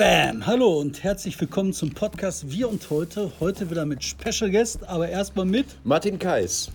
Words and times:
Bam! 0.00 0.46
Hallo 0.46 0.80
und 0.80 1.02
herzlich 1.02 1.38
willkommen 1.38 1.74
zum 1.74 1.90
Podcast 1.90 2.50
Wir 2.50 2.70
und 2.70 2.88
Heute. 2.88 3.30
Heute 3.38 3.68
wieder 3.68 3.84
mit 3.84 4.02
Special 4.02 4.50
Guest, 4.50 4.88
aber 4.88 5.10
erstmal 5.10 5.44
mit. 5.44 5.66
Martin 5.84 6.18
Kais. 6.18 6.70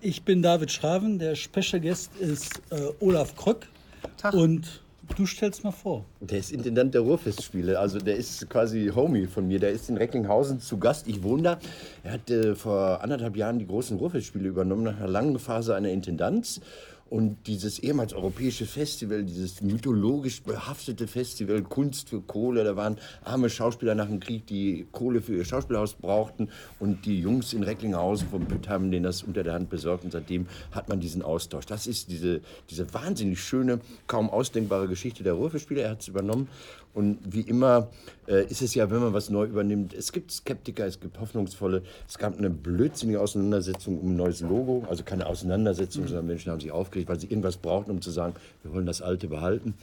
Ich 0.00 0.24
bin 0.24 0.42
David 0.42 0.72
Schraven, 0.72 1.20
der 1.20 1.36
Special 1.36 1.80
Guest 1.80 2.10
ist 2.18 2.60
äh, 2.70 2.88
Olaf 2.98 3.36
Kröck. 3.36 3.68
Tag. 4.16 4.34
Und 4.34 4.82
du 5.16 5.26
stellst 5.26 5.62
mal 5.62 5.70
vor. 5.70 6.04
Der 6.20 6.40
ist 6.40 6.50
Intendant 6.50 6.92
der 6.92 7.02
Ruhrfestspiele, 7.02 7.78
also 7.78 8.00
der 8.00 8.16
ist 8.16 8.50
quasi 8.50 8.90
Homie 8.92 9.28
von 9.28 9.46
mir. 9.46 9.60
Der 9.60 9.70
ist 9.70 9.88
in 9.88 9.96
Recklinghausen 9.96 10.58
zu 10.58 10.76
Gast. 10.78 11.06
Ich 11.06 11.22
wohne 11.22 11.42
da. 11.42 11.58
Er 12.02 12.14
hat 12.14 12.28
äh, 12.30 12.56
vor 12.56 13.00
anderthalb 13.00 13.36
Jahren 13.36 13.60
die 13.60 13.66
großen 13.68 13.96
Ruhrfestspiele 13.96 14.48
übernommen, 14.48 14.82
nach 14.82 14.96
einer 14.96 15.06
langen 15.06 15.38
Phase 15.38 15.76
einer 15.76 15.90
Intendanz. 15.90 16.60
Und 17.08 17.46
dieses 17.46 17.78
ehemals 17.78 18.12
europäische 18.12 18.66
Festival, 18.66 19.22
dieses 19.24 19.62
mythologisch 19.62 20.42
behaftete 20.42 21.06
Festival 21.06 21.62
Kunst 21.62 22.08
für 22.08 22.20
Kohle, 22.20 22.64
da 22.64 22.74
waren 22.74 22.98
arme 23.22 23.48
Schauspieler 23.48 23.94
nach 23.94 24.08
dem 24.08 24.18
Krieg, 24.18 24.46
die 24.48 24.88
Kohle 24.90 25.22
für 25.22 25.36
ihr 25.36 25.44
Schauspielhaus 25.44 25.94
brauchten 25.94 26.48
und 26.80 27.06
die 27.06 27.20
Jungs 27.20 27.52
in 27.52 27.62
Recklinghausen 27.62 28.28
vom 28.28 28.46
Pütt 28.46 28.68
haben 28.68 28.90
denen 28.90 29.04
das 29.04 29.22
unter 29.22 29.44
der 29.44 29.52
Hand 29.52 29.70
besorgt 29.70 30.04
und 30.04 30.10
seitdem 30.10 30.46
hat 30.72 30.88
man 30.88 30.98
diesen 30.98 31.22
Austausch. 31.22 31.66
Das 31.66 31.86
ist 31.86 32.10
diese, 32.10 32.40
diese 32.70 32.92
wahnsinnig 32.92 33.40
schöne, 33.40 33.78
kaum 34.08 34.28
ausdenkbare 34.28 34.88
Geschichte 34.88 35.22
der 35.22 35.34
Ruhrfestspiele. 35.34 35.82
Er 35.82 35.90
hat 35.90 36.00
es 36.00 36.08
übernommen 36.08 36.48
und 36.96 37.18
wie 37.28 37.42
immer 37.42 37.90
äh, 38.26 38.46
ist 38.46 38.62
es 38.62 38.74
ja, 38.74 38.90
wenn 38.90 39.00
man 39.00 39.12
was 39.12 39.28
neu 39.28 39.44
übernimmt, 39.44 39.92
es 39.92 40.12
gibt 40.12 40.32
Skeptiker, 40.32 40.86
es 40.86 40.98
gibt 40.98 41.20
Hoffnungsvolle. 41.20 41.82
Es 42.08 42.16
gab 42.16 42.38
eine 42.38 42.48
blödsinnige 42.48 43.20
Auseinandersetzung 43.20 44.00
um 44.00 44.12
ein 44.12 44.16
neues 44.16 44.40
Logo, 44.40 44.86
also 44.88 45.04
keine 45.04 45.26
Auseinandersetzung, 45.26 46.04
mhm. 46.04 46.08
sondern 46.08 46.26
Menschen 46.26 46.50
haben 46.50 46.60
sich 46.60 46.72
aufgeregt, 46.72 47.10
weil 47.10 47.20
sie 47.20 47.26
irgendwas 47.26 47.58
brauchten, 47.58 47.90
um 47.90 48.00
zu 48.00 48.10
sagen, 48.10 48.32
wir 48.62 48.72
wollen 48.72 48.86
das 48.86 49.02
Alte 49.02 49.28
behalten. 49.28 49.74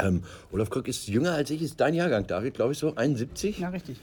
Ähm, 0.00 0.22
Olaf 0.52 0.68
Kröck 0.68 0.86
ist 0.86 1.08
jünger 1.08 1.32
als 1.32 1.50
ich, 1.50 1.62
ist 1.62 1.80
dein 1.80 1.94
Jahrgang, 1.94 2.26
David, 2.26 2.52
glaube 2.52 2.72
ich 2.72 2.78
so, 2.78 2.94
71? 2.94 3.60
Ja, 3.60 3.70
richtig. 3.70 3.96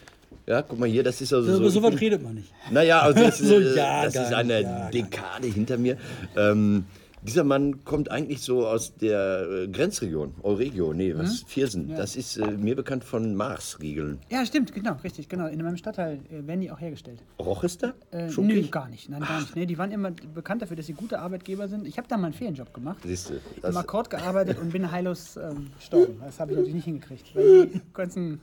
Ja, 0.47 0.63
guck 0.63 0.79
mal 0.79 0.89
hier, 0.89 1.03
das 1.03 1.21
ist 1.21 1.31
also 1.31 1.47
Ja, 1.47 1.57
so. 1.57 1.61
aber 1.61 1.69
so 1.69 1.83
was 1.83 2.01
redet 2.01 2.23
man 2.23 2.33
nicht. 2.33 2.51
Naja, 2.71 3.01
also 3.01 3.21
das, 3.21 3.37
So 3.39 3.57
ist, 3.57 3.75
äh, 3.75 3.77
Jahrgang, 3.77 4.13
das 4.13 4.27
ist 4.29 4.33
eine 4.33 4.61
Jahrgang. 4.61 4.91
Dekade 4.91 5.47
hinter 5.47 5.77
mir. 5.77 5.97
Ähm, 6.35 6.85
dieser 7.25 7.43
Mann 7.43 7.83
kommt 7.83 8.11
eigentlich 8.11 8.41
so 8.41 8.67
aus 8.67 8.95
der 8.95 9.47
äh, 9.49 9.67
Grenzregion, 9.67 10.35
Euregio, 10.43 10.93
nee, 10.93 11.15
was, 11.15 11.43
Viersen. 11.47 11.89
Das 11.95 12.15
ist 12.15 12.37
äh, 12.37 12.51
mir 12.51 12.75
bekannt 12.75 13.03
von 13.03 13.35
Mars-Riegeln. 13.35 14.19
Ja, 14.29 14.45
stimmt, 14.45 14.73
genau, 14.73 14.93
richtig, 15.03 15.27
genau. 15.27 15.47
In 15.47 15.61
meinem 15.63 15.77
Stadtteil 15.77 16.19
äh, 16.29 16.45
werden 16.45 16.61
die 16.61 16.71
auch 16.71 16.79
hergestellt. 16.79 17.19
Roch 17.39 17.63
ist 17.63 17.83
da? 17.83 17.93
Äh, 18.11 18.29
nö, 18.37 18.61
gar 18.67 18.87
nicht. 18.89 19.09
Nein, 19.09 19.21
gar 19.21 19.41
nicht. 19.41 19.55
Nee, 19.55 19.65
die 19.65 19.77
waren 19.77 19.91
immer 19.91 20.11
bekannt 20.11 20.61
dafür, 20.61 20.77
dass 20.77 20.85
sie 20.85 20.93
gute 20.93 21.19
Arbeitgeber 21.19 21.67
sind. 21.67 21.87
Ich 21.87 21.97
habe 21.97 22.07
da 22.07 22.17
mal 22.17 22.27
einen 22.27 22.33
Ferienjob 22.33 22.73
gemacht. 22.73 22.99
Siehst 23.03 23.31
du, 23.31 23.67
Im 23.67 23.75
Akkord 23.75 24.09
gearbeitet 24.09 24.59
und 24.61 24.71
bin 24.71 24.91
heillos 24.91 25.37
ähm, 25.37 25.71
gestorben. 25.77 26.21
Das 26.23 26.39
habe 26.39 26.51
ich 26.51 26.57
natürlich 26.57 26.75
nicht 26.75 26.85
hingekriegt. 26.85 27.35
Weil 27.35 27.67
die 27.67 27.81
ganzen 27.93 28.41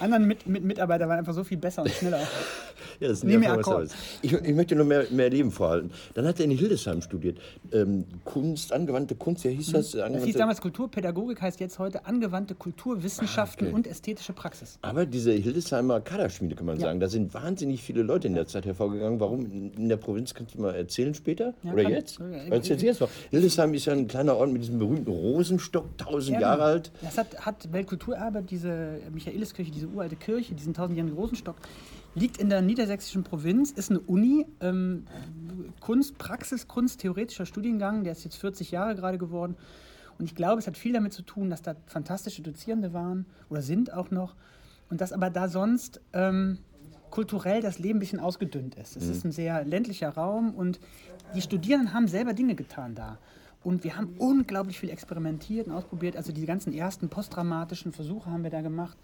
anderen 0.00 0.26
mit, 0.26 0.46
mit 0.46 0.64
Mitarbeiter 0.64 1.08
waren 1.08 1.18
einfach 1.18 1.34
so 1.34 1.44
viel 1.44 1.58
besser 1.58 1.82
und 1.82 1.90
schneller. 1.90 2.18
ja, 3.00 3.08
das 3.08 3.18
ist 3.18 3.24
ein 3.24 3.38
mehr 3.40 3.52
Akkord. 3.52 3.90
ich, 4.22 4.32
ich 4.32 4.54
möchte 4.54 4.74
noch 4.74 4.84
mehr, 4.84 5.06
mehr 5.10 5.30
Leben 5.30 5.50
vorhalten. 5.50 5.90
Dann 6.14 6.26
hat 6.26 6.38
er 6.40 6.44
in 6.46 6.50
Hildesheim 6.52 7.02
studiert. 7.02 7.38
Ähm, 7.72 8.04
Kunst, 8.24 8.72
angewandte 8.72 9.14
Kunst, 9.14 9.44
ja 9.44 9.50
hieß 9.50 9.72
das? 9.72 9.92
Das 9.92 10.24
hieß 10.24 10.36
damals 10.36 10.60
Kulturpädagogik, 10.60 11.40
heißt 11.40 11.60
jetzt 11.60 11.78
heute 11.78 12.06
angewandte 12.06 12.54
Kulturwissenschaften 12.54 13.66
Ah, 13.66 13.70
okay. 13.70 13.74
und 13.76 13.86
ästhetische 13.86 14.32
Praxis. 14.32 14.78
Aber 14.82 15.06
diese 15.06 15.32
Hildesheimer 15.32 16.00
Kaderschmiede, 16.00 16.54
kann 16.56 16.66
man 16.66 16.76
Ja. 16.76 16.82
sagen, 16.86 17.00
da 17.00 17.08
sind 17.08 17.32
wahnsinnig 17.34 17.82
viele 17.82 18.02
Leute 18.02 18.26
in 18.28 18.34
der 18.34 18.46
Zeit 18.46 18.66
hervorgegangen. 18.66 19.20
Warum 19.20 19.46
in 19.76 19.88
der 19.88 19.96
Provinz, 19.96 20.34
kannst 20.34 20.54
du 20.54 20.60
mal 20.60 20.74
erzählen 20.74 21.14
später? 21.14 21.54
Ja, 21.62 21.72
Oder 21.72 21.88
jetzt? 21.88 22.18
Ja, 22.18 22.26
Erzähl 22.50 22.82
jetzt 22.82 23.00
mal. 23.00 23.08
Hildesheim 23.30 23.72
ist 23.74 23.84
ja 23.86 23.92
ein 23.92 24.08
kleiner 24.08 24.36
Ort 24.36 24.50
mit 24.52 24.62
diesem 24.62 24.78
berühmten 24.78 25.10
Rosenstock, 25.10 25.96
tausend 25.98 26.34
Ja, 26.34 26.40
Jahre 26.40 26.56
genau. 26.58 26.66
alt. 26.72 26.90
Das 27.02 27.18
hat, 27.18 27.46
hat 27.46 27.72
Weltkulturerbe, 27.72 28.42
diese 28.42 28.98
Michaeliskirche, 29.12 29.61
diese 29.70 29.88
uralte 29.88 30.16
Kirche, 30.16 30.54
diesen 30.54 30.74
tausendjährigen 30.74 31.16
Rosenstock, 31.16 31.56
liegt 32.14 32.38
in 32.38 32.48
der 32.48 32.62
niedersächsischen 32.62 33.24
Provinz, 33.24 33.70
ist 33.70 33.90
eine 33.90 34.00
Uni, 34.00 34.46
ähm, 34.60 35.06
Kunst, 35.80 36.18
Praxis, 36.18 36.68
Kunst, 36.68 37.00
theoretischer 37.00 37.46
Studiengang, 37.46 38.04
der 38.04 38.12
ist 38.12 38.24
jetzt 38.24 38.36
40 38.36 38.70
Jahre 38.70 38.94
gerade 38.94 39.18
geworden. 39.18 39.56
Und 40.18 40.26
ich 40.26 40.34
glaube, 40.34 40.60
es 40.60 40.66
hat 40.66 40.76
viel 40.76 40.92
damit 40.92 41.12
zu 41.12 41.22
tun, 41.22 41.50
dass 41.50 41.62
da 41.62 41.74
fantastische 41.86 42.42
Dozierende 42.42 42.92
waren 42.92 43.26
oder 43.48 43.62
sind 43.62 43.92
auch 43.92 44.10
noch. 44.10 44.34
Und 44.90 45.00
dass 45.00 45.12
aber 45.12 45.30
da 45.30 45.48
sonst 45.48 46.00
ähm, 46.12 46.58
kulturell 47.10 47.62
das 47.62 47.78
Leben 47.78 47.98
ein 47.98 48.00
bisschen 48.00 48.20
ausgedünnt 48.20 48.74
ist. 48.74 48.96
Es 48.96 49.08
ist 49.08 49.24
ein 49.24 49.32
sehr 49.32 49.64
ländlicher 49.64 50.10
Raum 50.10 50.54
und 50.54 50.80
die 51.34 51.40
Studierenden 51.40 51.94
haben 51.94 52.08
selber 52.08 52.34
Dinge 52.34 52.54
getan 52.54 52.94
da. 52.94 53.18
Und 53.64 53.84
wir 53.84 53.96
haben 53.96 54.14
unglaublich 54.18 54.80
viel 54.80 54.90
experimentiert 54.90 55.68
und 55.68 55.72
ausprobiert. 55.72 56.16
Also 56.16 56.32
die 56.32 56.44
ganzen 56.46 56.72
ersten 56.72 57.08
postdramatischen 57.08 57.92
Versuche 57.92 58.30
haben 58.30 58.42
wir 58.42 58.50
da 58.50 58.60
gemacht. 58.60 58.98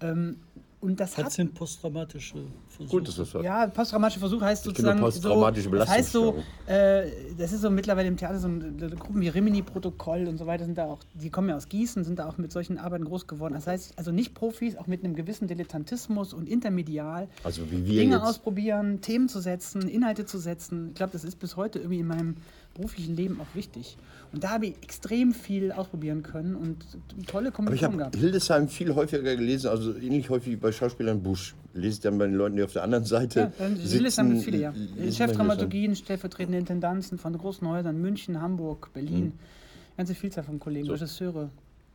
Ähm, 0.00 0.36
und 0.82 0.98
das 0.98 1.18
hat 1.18 1.30
sind 1.30 1.52
posttraumatische 1.52 2.38
Versuche? 2.68 2.96
Gut, 2.96 3.08
das 3.08 3.18
ist 3.18 3.34
ja, 3.34 3.66
posttraumatische 3.66 4.20
Versuch 4.20 4.40
heißt 4.40 4.64
sozusagen. 4.64 4.98
posttraumatische 4.98 5.68
so, 5.68 5.76
das 5.76 5.88
heißt 5.90 6.12
so, 6.12 6.42
äh, 6.66 7.02
das 7.36 7.52
ist 7.52 7.60
so 7.60 7.68
mittlerweile 7.68 8.08
im 8.08 8.16
Theater 8.16 8.38
so 8.38 8.48
ein, 8.48 8.78
Gruppen 8.98 9.20
wie 9.20 9.28
Rimini-Protokoll 9.28 10.26
und 10.26 10.38
so 10.38 10.46
weiter 10.46 10.64
sind 10.64 10.78
da 10.78 10.86
auch, 10.86 11.00
die 11.12 11.28
kommen 11.28 11.50
ja 11.50 11.56
aus 11.56 11.68
Gießen, 11.68 12.02
sind 12.04 12.18
da 12.18 12.26
auch 12.26 12.38
mit 12.38 12.50
solchen 12.50 12.78
Arbeiten 12.78 13.04
groß 13.04 13.26
geworden. 13.26 13.52
Das 13.52 13.66
heißt, 13.66 13.92
also 13.98 14.10
nicht 14.10 14.32
Profis, 14.34 14.76
auch 14.76 14.86
mit 14.86 15.04
einem 15.04 15.14
gewissen 15.14 15.48
Dilettantismus 15.48 16.32
und 16.32 16.48
intermedial. 16.48 17.28
Also 17.44 17.70
wie 17.70 17.84
wir 17.84 18.00
Dinge 18.00 18.16
jetzt. 18.16 18.24
ausprobieren, 18.24 19.02
Themen 19.02 19.28
zu 19.28 19.40
setzen, 19.40 19.86
Inhalte 19.86 20.24
zu 20.24 20.38
setzen. 20.38 20.88
Ich 20.88 20.94
glaube, 20.94 21.12
das 21.12 21.24
ist 21.24 21.36
bis 21.36 21.56
heute 21.56 21.80
irgendwie 21.80 22.00
in 22.00 22.06
meinem 22.06 22.36
beruflichen 22.74 23.16
Leben 23.16 23.40
auch 23.40 23.54
wichtig. 23.54 23.96
Und 24.32 24.44
da 24.44 24.50
habe 24.50 24.66
ich 24.66 24.74
extrem 24.82 25.34
viel 25.34 25.72
ausprobieren 25.72 26.22
können 26.22 26.54
und 26.54 26.76
tolle 27.26 27.50
Kombinationen 27.50 28.00
habe 28.00 28.10
gehabt. 28.10 28.16
Hildesheim 28.16 28.68
viel 28.68 28.94
häufiger 28.94 29.34
gelesen, 29.36 29.68
also 29.68 29.96
ähnlich 29.96 30.30
häufig 30.30 30.52
wie 30.52 30.56
bei 30.56 30.70
Schauspielern 30.70 31.22
Busch. 31.22 31.54
Lese 31.74 31.94
ich 31.94 32.00
dann 32.00 32.18
bei 32.18 32.26
den 32.26 32.34
Leuten, 32.34 32.56
die 32.56 32.62
auf 32.62 32.72
der 32.72 32.82
anderen 32.82 33.04
Seite 33.04 33.52
Ja, 33.58 33.68
sitzen. 33.68 33.88
Hildesheim 33.88 34.30
gibt 34.30 34.44
viele, 34.44 34.58
ja. 34.58 34.74
Chefdramaturgien, 35.10 35.96
stellvertretende 35.96 36.58
Intendanzen 36.58 37.18
von 37.18 37.36
großen 37.36 37.66
Häusern, 37.66 38.00
München, 38.00 38.40
Hamburg, 38.40 38.90
Berlin. 38.92 39.24
Mhm. 39.24 39.32
Ganze 39.96 40.14
Vielzahl 40.14 40.44
von 40.44 40.58
Kollegen, 40.58 40.88
Regisseure. 40.88 41.50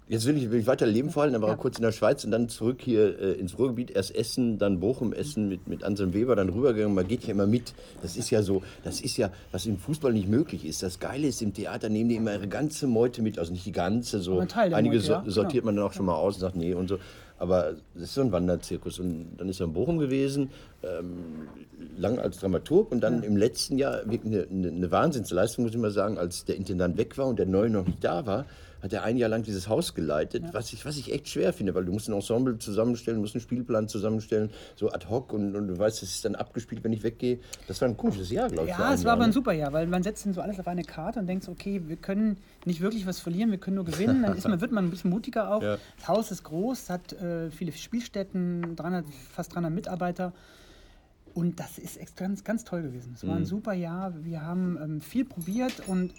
Jetzt 0.08 0.28
will 0.28 0.38
ich, 0.38 0.52
will 0.52 0.60
ich 0.60 0.68
weiter 0.68 0.86
Leben 0.86 1.10
vorhalten, 1.10 1.36
aber 1.36 1.48
Ja. 1.48 1.56
auch 1.56 1.58
kurz 1.58 1.78
in 1.78 1.82
der 1.82 1.92
Schweiz 1.92 2.24
und 2.24 2.30
dann 2.30 2.48
zurück 2.48 2.78
hier 2.80 3.20
äh, 3.20 3.32
ins 3.34 3.58
Ruhrgebiet. 3.58 3.90
Erst 3.90 4.16
Essen, 4.16 4.60
dann 4.60 4.80
Bochum, 4.80 5.14
Essen 5.14 5.50
mit, 5.50 5.68
mit 5.68 5.84
Anselm 5.84 6.14
Weber, 6.14 6.36
dann 6.36 6.50
rübergegangen. 6.50 6.94
Man 6.94 7.08
geht 7.08 7.24
ja 7.24 7.32
immer 7.32 7.48
mit. 7.48 7.74
Das 8.04 8.16
ist 8.16 8.30
ja 8.30 8.44
so, 8.44 8.62
das 8.84 9.02
ist 9.02 9.18
ja, 9.18 9.32
was 9.52 9.66
im 9.66 9.78
Fußball 9.80 10.14
nicht 10.14 10.28
möglich 10.30 10.64
ist. 10.64 10.84
Das 10.84 11.00
Geile 11.00 11.28
ist, 11.28 11.42
im 11.42 11.56
Theater 11.56 11.90
nehmen 11.90 12.10
die 12.10 12.18
immer 12.18 12.34
ihre 12.34 12.48
ganze 12.48 12.86
Meute 12.86 13.24
mit. 13.24 13.40
Also 13.40 13.52
nicht 13.52 13.66
die 13.66 13.72
ganze, 13.72 14.20
so. 14.20 14.40
Einige 14.40 14.98
Meute, 14.98 15.08
ja, 15.08 15.24
so, 15.26 15.32
sortiert 15.32 15.64
genau. 15.64 15.66
man 15.66 15.76
dann 15.78 15.86
auch 15.86 15.94
schon 15.94 16.06
mal 16.06 16.16
aus 16.16 16.36
und 16.36 16.42
sagt, 16.42 16.56
nee 16.56 16.76
und 16.76 16.88
so. 16.88 17.00
Aber 17.38 17.74
das 17.96 18.04
ist 18.04 18.14
so 18.14 18.22
ein 18.22 18.32
Wanderzirkus. 18.32 19.00
Und 19.00 19.38
dann 19.38 19.50
ist 19.50 19.60
er 19.60 19.66
in 19.66 19.74
Bochum 19.74 19.98
gewesen, 19.98 20.52
ähm, 20.84 21.48
lang 21.98 22.20
als 22.20 22.38
Dramaturg 22.40 22.92
und 22.92 23.02
dann 23.02 23.24
im 23.24 23.36
letzten 23.38 23.78
Jahr 23.78 24.02
eine, 24.04 24.48
eine 24.52 24.92
Wahnsinnsleistung, 24.92 25.66
muss 25.66 25.74
ich 25.74 25.80
mal 25.80 25.92
sagen, 25.92 26.18
als 26.18 26.46
der 26.46 26.56
Intendant 26.58 26.98
weg 26.98 27.18
war 27.18 27.26
und 27.26 27.40
der 27.40 27.48
Neue 27.48 27.70
noch 27.72 27.86
nicht 27.86 28.04
da 28.04 28.26
war, 28.26 28.46
hat 28.86 28.94
er 28.94 29.04
ein 29.04 29.18
Jahr 29.18 29.30
lang 29.30 29.44
dieses 29.44 29.68
Haus 29.68 29.94
geleitet, 29.94 30.44
was, 30.52 30.72
ich, 30.72 30.86
was 30.86 30.98
ich 30.98 31.12
echt 31.12 31.28
schwer 31.28 31.54
finde, 31.54 31.76
weil 31.76 31.86
du 31.86 31.92
musst 31.92 32.08
ein 32.08 32.14
Ensemble 32.14 32.58
zusammenstellen, 32.58 33.20
musst 33.20 33.36
einen 33.36 33.42
Spielplan 33.42 33.88
zusammenstellen, 33.88 34.52
so 34.76 34.92
ad 34.92 35.08
hoc 35.10 35.34
und, 35.34 35.56
und 35.56 35.68
du 35.68 35.78
weißt, 35.78 36.02
das 36.02 36.10
ist 36.10 36.26
dann 36.26 36.36
abgespielt, 36.36 36.84
wenn 36.84 36.94
ich 36.94 37.04
weggehe. 37.04 37.40
Das 37.68 37.82
war 37.82 37.90
ein 37.90 37.98
komisches 37.98 38.30
Jahr, 38.32 38.50
glaube 38.50 38.70
ich. 38.70 38.78
Ja, 38.78 38.94
es 38.94 39.04
war 39.04 39.14
aber 39.14 39.24
ein 39.24 39.30
ne? 39.30 39.34
super 39.34 39.54
Jahr, 39.54 39.74
weil 39.74 39.88
man 39.88 40.04
setzt 40.04 40.26
dann 40.26 40.34
so 40.34 40.42
alles 40.42 40.60
auf 40.60 40.68
eine 40.68 40.84
Karte 40.84 41.20
und 41.20 41.28
denkt 41.28 41.48
okay, 41.50 41.82
wir 41.86 41.98
können 41.98 42.38
nicht 42.66 42.82
wirklich 42.82 43.06
was 43.06 43.20
verlieren, 43.20 43.52
wir 43.52 43.58
können 43.58 43.76
nur 43.76 43.86
gewinnen. 43.86 44.24
Dann 44.24 44.38
ist 44.38 44.48
man, 44.48 44.62
wird 44.62 44.72
man 44.72 44.86
ein 44.86 44.90
bisschen 44.92 45.10
mutiger 45.10 45.54
auch. 45.54 45.62
Ja. 45.66 45.78
Das 45.98 46.08
Haus 46.08 46.32
ist 46.32 46.44
groß, 46.44 46.84
es 46.84 46.90
hat 46.92 47.14
äh, 47.14 47.50
viele 47.50 47.72
Spielstätten, 47.72 48.76
300, 48.76 49.06
fast 49.32 49.56
300 49.56 49.72
Mitarbeiter. 49.72 50.32
Und 51.36 51.60
das 51.60 51.78
ist 51.78 52.00
ganz, 52.16 52.44
ganz 52.44 52.64
toll 52.64 52.82
gewesen. 52.82 53.12
Es 53.16 53.22
Mhm. 53.24 53.28
war 53.28 53.36
ein 53.36 53.46
super 53.46 53.74
Jahr. 53.74 54.14
Wir 54.24 54.42
haben 54.42 54.78
ähm, 54.82 55.02
viel 55.02 55.26
probiert 55.26 55.88
und 55.88 56.12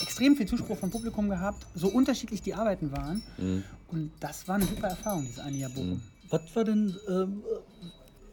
extrem 0.00 0.36
viel 0.36 0.46
Zuspruch 0.46 0.78
vom 0.78 0.90
Publikum 0.90 1.28
gehabt, 1.28 1.66
so 1.74 1.88
unterschiedlich 1.88 2.40
die 2.40 2.54
Arbeiten 2.54 2.90
waren. 2.92 3.22
Mhm. 3.36 3.64
Und 3.88 4.10
das 4.20 4.46
war 4.48 4.54
eine 4.54 4.64
super 4.64 4.88
Erfahrung, 4.88 5.22
dieses 5.24 5.40
eine 5.40 5.56
Jahr 5.56 5.70
Bochum. 5.70 6.00
Was 6.30 6.54
war 6.56 6.64
denn, 6.64 6.96
ähm, 7.08 7.42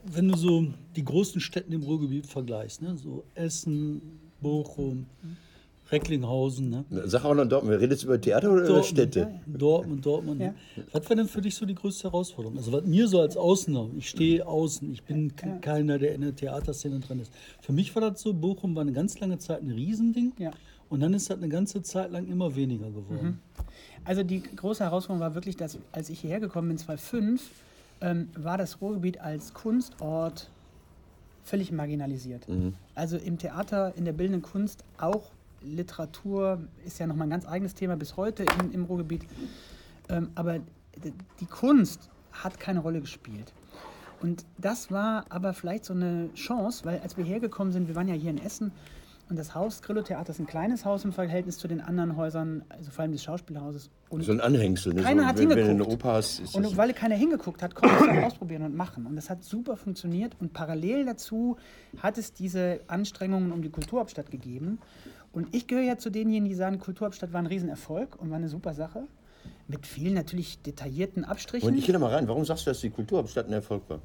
wenn 0.06 0.28
du 0.28 0.38
so 0.38 0.68
die 0.96 1.04
großen 1.04 1.42
Städten 1.42 1.74
im 1.74 1.84
Ruhrgebiet 1.84 2.28
vergleichst, 2.28 2.82
ne? 2.82 2.96
so 2.98 3.24
Essen, 3.36 4.02
Bochum, 4.42 5.08
Recklinghausen, 5.92 6.70
ne? 6.70 6.86
Sag 7.06 7.26
auch 7.26 7.34
noch 7.36 7.46
Dortmund, 7.46 7.74
wir 7.74 7.80
reden 7.82 7.92
jetzt 7.92 8.04
über 8.04 8.20
Theater 8.20 8.48
oder 8.52 8.60
über 8.62 8.68
Dortmund, 8.68 8.86
Städte? 8.88 9.28
Dortmund, 9.46 10.06
Dortmund. 10.06 10.40
Ne? 10.40 10.56
Was 10.92 11.10
war 11.10 11.16
denn 11.16 11.28
für 11.28 11.42
dich 11.42 11.56
so 11.56 11.66
die 11.66 11.76
größte 11.76 12.04
Herausforderung? 12.04 12.58
Also 12.58 12.72
was 12.72 12.86
mir 12.86 13.08
so 13.08 13.20
als 13.20 13.36
Außener, 13.38 13.90
ich 13.98 14.10
stehe 14.10 14.48
außen, 14.48 14.92
ich 14.92 15.04
bin 15.04 15.36
ke- 15.36 15.60
keiner, 15.62 15.98
der 16.00 16.16
in 16.16 16.22
der 16.22 16.36
Theaterszene 16.36 17.00
drin 17.00 17.20
ist. 17.20 17.32
Für 17.62 17.74
mich 17.74 17.94
war 17.96 18.02
das 18.10 18.22
so, 18.22 18.34
Bochum 18.34 18.74
war 18.76 18.82
eine 18.82 18.94
ganz 18.94 19.20
lange 19.20 19.38
Zeit 19.38 19.62
ein 19.62 19.72
Riesending 19.72 20.32
Ja. 20.38 20.52
und 20.90 21.02
dann 21.02 21.14
ist 21.14 21.30
das 21.30 21.38
eine 21.38 21.50
ganze 21.50 21.82
Zeit 21.82 22.12
lang 22.12 22.28
immer 22.28 22.56
weniger 22.56 22.88
geworden. 22.90 23.40
Also 24.06 24.24
die 24.24 24.42
große 24.42 24.84
Herausforderung 24.84 25.20
war 25.22 25.36
wirklich, 25.36 25.58
dass 25.58 25.78
als 25.92 26.10
ich 26.10 26.22
hierher 26.22 26.40
gekommen 26.40 26.70
bin, 26.70 26.78
2005, 26.78 27.50
ähm, 28.02 28.30
war 28.36 28.58
das 28.58 28.82
Ruhrgebiet 28.82 29.20
als 29.22 29.54
Kunstort 29.54 30.50
völlig 31.44 31.72
marginalisiert. 31.72 32.48
Also 32.96 33.18
im 33.18 33.38
Theater, 33.38 33.94
in 33.96 34.06
der 34.06 34.14
bildenden 34.14 34.42
Kunst, 34.42 34.84
auch 35.00 35.24
Literatur 35.62 36.68
ist 36.86 37.00
ja 37.00 37.08
nochmal 37.08 37.28
ein 37.28 37.32
ganz 37.32 37.48
eigenes 37.48 37.74
Thema 37.74 37.96
bis 37.96 38.18
heute 38.18 38.46
im, 38.60 38.72
im 38.72 38.84
Ruhrgebiet. 38.86 39.26
Ähm, 40.10 40.30
aber 40.36 40.60
die 41.40 41.46
Kunst 41.46 42.10
hat 42.32 42.60
keine 42.60 42.80
Rolle 42.80 43.02
gespielt. 43.02 43.54
Und 44.22 44.46
das 44.58 44.92
war 44.92 45.26
aber 45.30 45.54
vielleicht 45.54 45.86
so 45.86 45.94
eine 45.94 46.30
Chance, 46.36 46.86
weil 46.86 47.00
als 47.00 47.18
wir 47.18 47.26
hergekommen 47.26 47.74
sind, 47.74 47.88
wir 47.88 47.96
waren 47.96 48.08
ja 48.08 48.14
hier 48.14 48.30
in 48.30 48.38
Essen 48.38 48.72
und 49.32 49.38
das 49.38 49.56
Haus 49.56 49.82
Grillo 49.82 50.02
Theater 50.02 50.32
ist 50.32 50.40
ein 50.40 50.46
kleines 50.46 50.84
Haus 50.84 51.06
im 51.06 51.14
Verhältnis 51.14 51.58
zu 51.58 51.70
den 51.70 51.80
anderen 51.80 52.18
Häusern, 52.18 52.66
also 52.68 52.92
vor 52.92 53.04
allem 53.04 53.14
des 53.14 53.24
Schauspielhauses. 53.24 53.90
Und 54.10 54.24
So 54.24 54.34
ein 54.34 54.42
Anhängsel. 54.42 54.94
Ne? 54.94 55.04
keiner 55.04 55.22
so, 55.22 55.28
hat 55.30 55.38
wenn, 55.38 55.50
wenn 55.52 55.68
hingeguckt. 55.68 55.94
Oper 55.94 56.14
hast, 56.16 56.42
ist 56.42 56.54
Und 56.54 56.76
weil 56.76 56.92
keiner 56.92 57.16
hingeguckt 57.16 57.64
hat, 57.64 57.74
konnte 57.74 57.96
ich 57.96 58.18
es 58.18 58.24
ausprobieren 58.26 58.64
und 58.64 58.76
machen. 58.76 59.06
Und 59.06 59.16
das 59.16 59.30
hat 59.30 59.46
super 59.46 59.78
funktioniert. 59.78 60.36
Und 60.42 60.52
parallel 60.52 61.06
dazu 61.06 61.56
hat 62.00 62.18
es 62.18 62.34
diese 62.34 62.82
Anstrengungen 62.88 63.54
um 63.54 63.62
die 63.62 63.70
Kulturhauptstadt 63.70 64.32
gegeben. 64.32 64.80
Und 65.34 65.54
ich 65.56 65.68
gehöre 65.68 65.84
ja 65.84 65.98
zu 65.98 66.10
denjenigen, 66.10 66.50
die 66.50 66.56
sagen, 66.56 66.80
Kulturhauptstadt 66.80 67.34
war 67.34 67.40
ein 67.40 67.48
Riesenerfolg 67.48 68.20
und 68.20 68.30
war 68.30 68.38
eine 68.38 68.50
super 68.50 68.74
Sache. 68.74 69.04
Mit 69.68 69.88
vielen 69.88 70.14
natürlich 70.14 70.62
detaillierten 70.62 71.24
Abstrichen. 71.24 71.68
Und 71.68 71.78
ich 71.78 71.86
gehe 71.86 71.94
da 71.94 72.00
mal 72.00 72.14
rein. 72.14 72.28
Warum 72.28 72.44
sagst 72.44 72.66
du, 72.66 72.72
dass 72.72 72.82
die 72.82 72.90
Kulturhauptstadt 72.90 73.48
ein 73.48 73.54
Erfolg 73.54 73.84
war? 73.88 74.00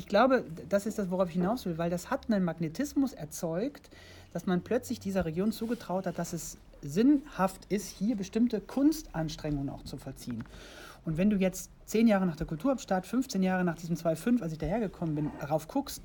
ich 0.00 0.06
glaube, 0.06 0.44
das 0.68 0.86
ist 0.86 0.98
das, 0.98 1.10
worauf 1.10 1.28
ich 1.28 1.34
hinaus 1.34 1.66
will, 1.66 1.76
weil 1.76 1.90
das 1.90 2.10
hat 2.10 2.30
einen 2.30 2.44
Magnetismus 2.44 3.12
erzeugt, 3.12 3.90
dass 4.32 4.46
man 4.46 4.62
plötzlich 4.62 5.00
dieser 5.00 5.24
Region 5.24 5.52
zugetraut 5.52 6.06
hat, 6.06 6.18
dass 6.18 6.32
es 6.32 6.56
sinnhaft 6.80 7.66
ist, 7.68 7.88
hier 7.88 8.16
bestimmte 8.16 8.60
Kunstanstrengungen 8.60 9.68
auch 9.68 9.84
zu 9.84 9.98
vollziehen. 9.98 10.44
Und 11.04 11.18
wenn 11.18 11.28
du 11.28 11.36
jetzt 11.36 11.70
zehn 11.84 12.06
Jahre 12.06 12.24
nach 12.24 12.36
der 12.36 12.46
Kulturhauptstadt, 12.46 13.06
15 13.06 13.42
Jahre 13.42 13.64
nach 13.64 13.76
diesem 13.76 13.96
2.5, 13.96 14.42
als 14.42 14.52
ich 14.52 14.58
dahergekommen 14.58 15.14
bin, 15.14 15.30
darauf 15.40 15.68
guckst, 15.68 16.02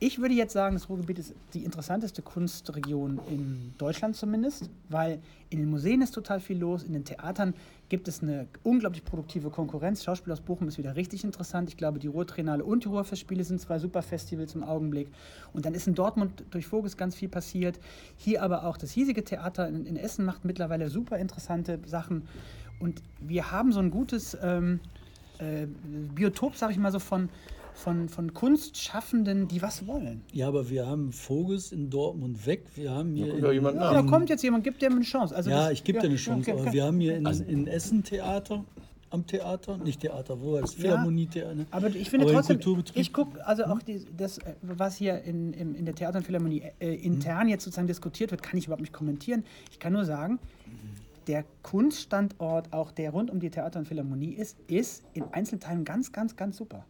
ich 0.00 0.20
würde 0.20 0.34
jetzt 0.34 0.52
sagen, 0.52 0.76
das 0.76 0.88
Ruhrgebiet 0.88 1.18
ist 1.18 1.34
die 1.54 1.64
interessanteste 1.64 2.22
Kunstregion 2.22 3.20
in 3.28 3.74
Deutschland 3.78 4.14
zumindest, 4.14 4.70
weil 4.88 5.20
in 5.50 5.58
den 5.58 5.68
Museen 5.68 6.02
ist 6.02 6.12
total 6.12 6.38
viel 6.38 6.58
los, 6.58 6.84
in 6.84 6.92
den 6.92 7.04
Theatern 7.04 7.52
gibt 7.88 8.06
es 8.06 8.22
eine 8.22 8.46
unglaublich 8.62 9.04
produktive 9.04 9.50
Konkurrenz. 9.50 10.04
Schauspiel 10.04 10.32
aus 10.32 10.40
Bochum 10.40 10.68
ist 10.68 10.78
wieder 10.78 10.94
richtig 10.94 11.24
interessant. 11.24 11.68
Ich 11.68 11.76
glaube, 11.76 11.98
die 11.98 12.06
Ruhrtriennale 12.06 12.62
und 12.62 12.84
die 12.84 12.88
Ruhrfestspiele 12.88 13.42
sind 13.42 13.60
zwei 13.60 13.80
super 13.80 14.02
Festivals 14.02 14.54
im 14.54 14.62
Augenblick. 14.62 15.08
Und 15.52 15.64
dann 15.64 15.74
ist 15.74 15.88
in 15.88 15.94
Dortmund 15.94 16.44
durch 16.50 16.66
Voges 16.66 16.96
ganz 16.96 17.16
viel 17.16 17.28
passiert. 17.28 17.80
Hier 18.16 18.42
aber 18.42 18.64
auch 18.64 18.76
das 18.76 18.92
hiesige 18.92 19.24
Theater 19.24 19.66
in, 19.66 19.84
in 19.86 19.96
Essen 19.96 20.24
macht 20.24 20.44
mittlerweile 20.44 20.90
super 20.90 21.18
interessante 21.18 21.80
Sachen. 21.86 22.28
Und 22.78 23.02
wir 23.20 23.50
haben 23.50 23.72
so 23.72 23.80
ein 23.80 23.90
gutes 23.90 24.36
ähm, 24.42 24.78
äh, 25.38 25.66
Biotop, 26.14 26.54
sag 26.54 26.70
ich 26.70 26.78
mal 26.78 26.92
so, 26.92 27.00
von, 27.00 27.30
von, 27.78 28.08
von 28.08 28.34
Kunstschaffenden, 28.34 29.48
die 29.48 29.62
was 29.62 29.86
wollen. 29.86 30.22
Ja, 30.32 30.48
aber 30.48 30.68
wir 30.68 30.86
haben 30.86 31.12
Voges 31.12 31.72
in 31.72 31.90
Dortmund 31.90 32.44
weg. 32.46 32.66
Wir 32.74 32.90
haben 32.90 33.14
hier. 33.14 33.28
kommt 33.28 33.42
ja 33.42 33.50
in-. 33.52 33.64
Ja, 33.64 33.92
da 33.92 34.02
kommt 34.02 34.28
jetzt 34.28 34.42
jemand, 34.42 34.64
gibt 34.64 34.82
dem 34.82 34.94
eine 34.94 35.02
Chance. 35.02 35.34
Also 35.34 35.50
Ja, 35.50 35.64
das- 35.64 35.72
ich 35.72 35.84
gebe 35.84 36.00
dir 36.00 36.06
eine 36.08 36.16
Chance. 36.16 36.40
okay, 36.50 36.52
aber 36.52 36.62
okay. 36.62 36.72
wir 36.72 36.84
haben 36.84 37.00
hier 37.00 37.16
in, 37.16 37.26
in 37.26 37.66
Essen 37.66 38.02
Theater, 38.02 38.64
am 39.10 39.26
Theater, 39.26 39.78
nicht 39.78 40.00
Theater, 40.00 40.40
wo 40.40 40.54
war 40.54 40.60
das? 40.62 40.74
Philharmonie-Theater. 40.74 41.54
ne? 41.54 41.66
Aber 41.70 41.88
ich 41.88 42.10
finde 42.10 42.26
Aber 42.26 42.34
trotzdem, 42.34 42.60
ich 42.94 43.12
gucke, 43.12 43.46
also 43.46 43.64
auch 43.64 43.80
die, 43.80 44.04
das, 44.16 44.38
was 44.60 44.96
hier 44.96 45.22
in, 45.22 45.52
in, 45.54 45.74
in 45.74 45.84
der 45.86 45.94
Theater- 45.94 46.18
und 46.18 46.24
Philharmonie 46.24 46.62
äh, 46.80 46.94
intern 46.94 47.48
jetzt 47.48 47.64
sozusagen 47.64 47.86
diskutiert 47.86 48.32
wird, 48.32 48.42
kann 48.42 48.58
ich 48.58 48.66
überhaupt 48.66 48.82
nicht 48.82 48.92
kommentieren. 48.92 49.44
Ich 49.70 49.78
kann 49.78 49.92
nur 49.94 50.04
sagen, 50.04 50.38
der 51.26 51.44
Kunststandort, 51.62 52.72
auch 52.72 52.90
der 52.90 53.12
rund 53.12 53.30
um 53.30 53.38
die 53.40 53.50
Theater- 53.50 53.78
und 53.78 53.86
Philharmonie 53.86 54.32
ist, 54.32 54.56
ist 54.66 55.04
in 55.14 55.24
Einzelteilen 55.32 55.84
ganz, 55.84 56.12
ganz, 56.12 56.36
ganz 56.36 56.56
super. 56.56 56.84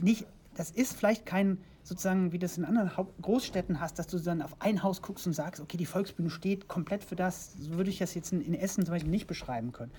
Nicht, 0.00 0.26
das 0.54 0.70
ist 0.70 0.94
vielleicht 0.94 1.26
kein, 1.26 1.58
sozusagen, 1.82 2.32
wie 2.32 2.38
du 2.38 2.46
es 2.46 2.58
in 2.58 2.64
anderen 2.64 2.90
Großstädten 3.20 3.80
hast, 3.80 3.98
dass 3.98 4.06
du 4.06 4.18
dann 4.18 4.42
auf 4.42 4.56
ein 4.60 4.82
Haus 4.82 5.02
guckst 5.02 5.26
und 5.26 5.32
sagst, 5.32 5.60
okay, 5.60 5.76
die 5.76 5.86
Volksbühne 5.86 6.30
steht 6.30 6.68
komplett 6.68 7.04
für 7.04 7.16
das. 7.16 7.54
So 7.58 7.74
würde 7.74 7.90
ich 7.90 7.98
das 7.98 8.14
jetzt 8.14 8.32
in, 8.32 8.40
in 8.40 8.54
Essen 8.54 8.84
zum 8.84 8.94
Beispiel 8.94 9.10
nicht 9.10 9.26
beschreiben 9.26 9.72
können. 9.72 9.92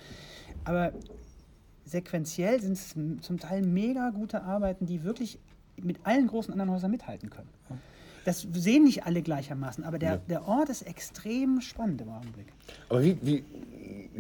Aber 0.64 0.94
sequenziell 1.86 2.62
sind 2.62 2.74
es 2.74 2.90
zum 3.26 3.40
Teil 3.40 3.62
mega 3.62 4.10
gute 4.12 4.44
Arbeiten, 4.44 4.86
die 4.86 5.04
wirklich 5.04 5.40
mit 5.82 6.06
allen 6.06 6.28
großen 6.28 6.52
anderen 6.54 6.72
Häusern 6.72 6.92
mithalten 6.92 7.30
können. 7.30 7.50
Das 8.26 8.48
sehen 8.54 8.86
nicht 8.86 9.06
alle 9.06 9.22
gleichermaßen, 9.22 9.84
aber 9.84 10.00
der, 10.00 10.18
der 10.18 10.48
Ort 10.48 10.70
ist 10.70 10.84
extrem 10.84 11.62
spannend 11.62 12.02
im 12.02 12.10
Augenblick. 12.10 12.48
Aber 12.90 13.04
wie, 13.04 13.18
wie 13.22 13.44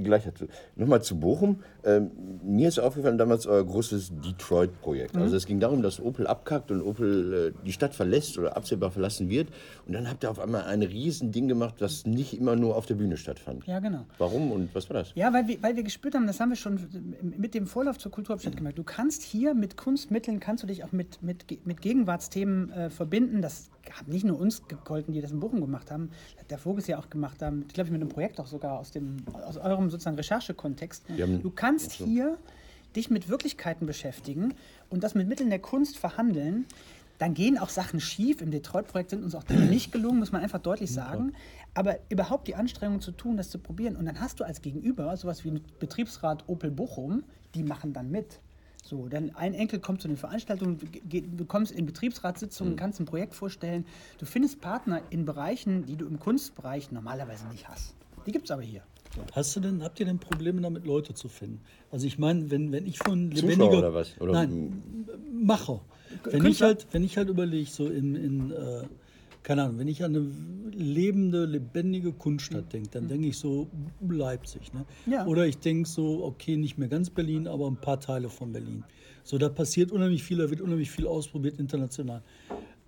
gleich 0.01 0.23
dazu. 0.23 0.47
Nochmal 0.75 1.01
zu 1.03 1.19
Bochum. 1.19 1.59
Ähm, 1.83 2.11
mir 2.44 2.67
ist 2.67 2.79
aufgefallen 2.79 3.17
damals 3.17 3.45
euer 3.45 3.63
großes 3.63 4.11
Detroit-Projekt. 4.23 5.15
Mhm. 5.15 5.21
Also 5.21 5.35
es 5.35 5.45
ging 5.45 5.59
darum, 5.59 5.81
dass 5.81 6.00
Opel 6.00 6.27
abkackt 6.27 6.71
und 6.71 6.81
Opel 6.81 7.53
äh, 7.55 7.65
die 7.65 7.71
Stadt 7.71 7.94
verlässt 7.94 8.38
oder 8.38 8.55
absehbar 8.57 8.91
verlassen 8.91 9.29
wird. 9.29 9.50
Und 9.85 9.94
dann 9.94 10.09
habt 10.09 10.23
ihr 10.23 10.31
auf 10.31 10.39
einmal 10.39 10.63
ein 10.63 10.81
riesen 10.81 11.31
Ding 11.31 11.47
gemacht, 11.47 11.75
das 11.79 12.05
nicht 12.05 12.38
immer 12.38 12.55
nur 12.55 12.75
auf 12.75 12.85
der 12.85 12.95
Bühne 12.95 13.17
stattfand. 13.17 13.65
Ja, 13.67 13.79
genau. 13.79 14.05
Warum 14.17 14.51
und 14.51 14.73
was 14.73 14.89
war 14.89 14.95
das? 14.95 15.11
Ja, 15.15 15.31
weil 15.33 15.47
wir, 15.47 15.61
weil 15.61 15.75
wir 15.75 15.83
gespürt 15.83 16.15
haben, 16.15 16.27
das 16.27 16.39
haben 16.39 16.50
wir 16.50 16.55
schon 16.55 16.79
mit 17.38 17.53
dem 17.53 17.67
Vorlauf 17.67 17.97
zur 17.97 18.11
Kulturhauptstadt 18.11 18.55
gemerkt. 18.55 18.77
Du 18.77 18.83
kannst 18.83 19.21
hier 19.21 19.53
mit 19.53 19.77
Kunstmitteln, 19.77 20.39
kannst 20.39 20.63
du 20.63 20.67
dich 20.67 20.83
auch 20.83 20.91
mit, 20.91 21.21
mit, 21.21 21.45
mit 21.65 21.81
Gegenwartsthemen 21.81 22.71
äh, 22.71 22.89
verbinden. 22.89 23.41
Das 23.41 23.69
hat 23.93 24.07
nicht 24.07 24.25
nur 24.25 24.39
uns 24.39 24.67
gegolten, 24.67 25.13
die 25.13 25.21
das 25.21 25.31
in 25.31 25.39
Bochum 25.39 25.61
gemacht 25.61 25.91
haben, 25.91 26.09
hat 26.39 26.49
der 26.51 26.57
Vogels 26.57 26.87
ja 26.87 26.99
auch 26.99 27.09
gemacht 27.09 27.41
haben, 27.41 27.67
glaube 27.67 27.87
ich, 27.87 27.91
mit 27.91 28.01
einem 28.01 28.09
Projekt 28.09 28.39
auch 28.39 28.47
sogar 28.47 28.79
aus, 28.79 28.91
dem, 28.91 29.17
aus 29.47 29.57
eurem 29.57 29.89
sozusagen 29.89 30.15
Recherchekontext. 30.15 31.05
Du 31.41 31.49
kannst 31.51 31.91
hier 31.93 32.37
dich 32.95 33.09
mit 33.09 33.29
Wirklichkeiten 33.29 33.85
beschäftigen 33.87 34.53
und 34.89 35.03
das 35.03 35.15
mit 35.15 35.27
Mitteln 35.27 35.49
der 35.49 35.59
Kunst 35.59 35.97
verhandeln. 35.97 36.65
Dann 37.19 37.33
gehen 37.33 37.57
auch 37.57 37.69
Sachen 37.69 37.99
schief. 37.99 38.41
Im 38.41 38.51
Detroit-Projekt 38.51 39.11
sind 39.11 39.23
uns 39.23 39.35
auch 39.35 39.43
Dinge 39.43 39.65
nicht 39.69 39.91
gelungen, 39.91 40.19
muss 40.19 40.31
man 40.31 40.41
einfach 40.41 40.59
deutlich 40.59 40.91
sagen. 40.91 41.33
Aber 41.73 41.97
überhaupt 42.09 42.47
die 42.47 42.55
Anstrengung 42.55 43.01
zu 43.01 43.11
tun, 43.11 43.37
das 43.37 43.49
zu 43.49 43.59
probieren. 43.59 43.95
Und 43.95 44.05
dann 44.05 44.19
hast 44.19 44.39
du 44.39 44.43
als 44.43 44.61
Gegenüber 44.61 45.15
sowas 45.17 45.43
wie 45.43 45.51
ein 45.51 45.61
Betriebsrat 45.79 46.43
Opel 46.47 46.71
Bochum, 46.71 47.23
die 47.55 47.63
machen 47.63 47.93
dann 47.93 48.11
mit. 48.11 48.39
So, 48.83 49.07
dann 49.07 49.33
ein 49.35 49.53
Enkel 49.53 49.80
kommt 49.80 50.01
zu 50.01 50.09
den 50.09 50.18
Veranstaltungen, 50.18 50.77
du, 50.77 51.45
kommst 51.45 51.71
in 51.71 51.85
Betriebsratssitzungen, 51.85 52.75
kannst 52.75 53.00
ein 53.00 53.06
Projekt 53.06 53.33
vorstellen. 53.33 53.85
Du 54.18 54.25
findest 54.25 54.59
Partner 54.59 55.01
in 55.09 55.24
Bereichen, 55.24 55.85
die 55.85 55.95
du 55.95 56.06
im 56.06 56.19
Kunstbereich 56.19 56.91
normalerweise 56.91 57.47
nicht 57.47 57.69
hast. 57.69 57.95
Die 58.25 58.33
gibt 58.33 58.45
es 58.45 58.51
aber 58.51 58.62
hier. 58.62 58.83
Hast 59.31 59.56
du 59.56 59.62
denn, 59.62 59.83
habt 59.83 60.01
ihr 60.01 60.06
denn 60.06 60.19
Probleme 60.19 60.59
damit, 60.59 60.85
Leute 60.85 61.13
zu 61.13 61.30
finden? 61.30 61.62
Also 61.91 62.07
ich 62.07 62.18
meine, 62.19 62.51
wenn, 62.51 62.74
wenn 62.74 62.85
ich 62.85 62.97
von 62.97 63.31
Zuschauer 63.31 63.50
lebendiger... 63.50 63.77
oder 63.77 63.94
was? 63.94 64.19
Oder 64.19 64.33
Nein, 64.33 65.06
Macher. 65.31 65.79
Wenn 66.25 66.45
ich 66.45 66.62
halt, 66.62 66.86
wenn 66.91 67.06
ich 67.06 67.15
halt 67.15 67.29
überlege, 67.29 67.69
so 67.69 67.88
in, 67.88 68.15
in 68.15 68.51
äh, 68.51 68.83
keine 69.43 69.63
Ahnung, 69.63 69.77
wenn 69.77 69.87
ich 69.89 70.03
an 70.03 70.15
eine 70.15 70.25
lebende, 70.73 71.45
lebendige 71.45 72.13
Kunststadt 72.13 72.71
denke, 72.71 72.89
dann 72.91 73.09
denke 73.09 73.27
ich 73.27 73.37
so 73.37 73.67
Leipzig. 74.07 74.73
Ne? 74.73 74.85
Ja. 75.05 75.25
Oder 75.27 75.45
ich 75.45 75.57
denke 75.59 75.87
so, 75.87 76.23
okay, 76.23 76.55
nicht 76.55 76.77
mehr 76.77 76.87
ganz 76.87 77.09
Berlin, 77.09 77.47
aber 77.47 77.67
ein 77.67 77.75
paar 77.75 78.00
Teile 78.00 78.29
von 78.29 78.53
Berlin. 78.53 78.83
So, 79.23 79.38
da 79.38 79.50
passiert 79.50 79.91
unheimlich 79.91 80.23
viel, 80.23 80.38
da 80.38 80.50
wird 80.50 80.62
unheimlich 80.62 80.89
viel 80.89 81.07
ausprobiert 81.07 81.59
international. 81.59 82.21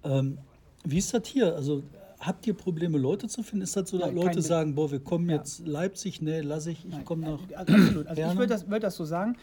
Ähm, 0.03 0.38
wie 0.85 0.97
ist 0.97 1.13
das 1.13 1.27
hier? 1.27 1.53
Also 1.55 1.83
habt 2.19 2.47
ihr 2.47 2.53
Probleme, 2.53 2.97
Leute 2.97 3.27
zu 3.27 3.43
finden? 3.43 3.63
Ist 3.63 3.75
das 3.75 3.89
so, 3.89 3.97
dass 3.97 4.07
Nein, 4.07 4.15
Leute 4.15 4.41
sagen, 4.41 4.75
boah, 4.75 4.91
wir 4.91 5.00
kommen 5.00 5.29
jetzt 5.29 5.67
Leipzig, 5.67 6.21
nee, 6.21 6.39
lass 6.39 6.67
ich, 6.67 6.85
ich 6.85 7.05
komme 7.05 7.24
nach... 7.24 7.39
Also 7.55 7.74
Absolut. 7.74 8.07
Also 8.07 8.09
ich 8.09 8.15
Gerne. 8.15 8.39
würde 8.39 8.53
das, 8.53 8.69
würd 8.69 8.83
das 8.83 8.95
so 8.95 9.03
sagen. 9.05 9.38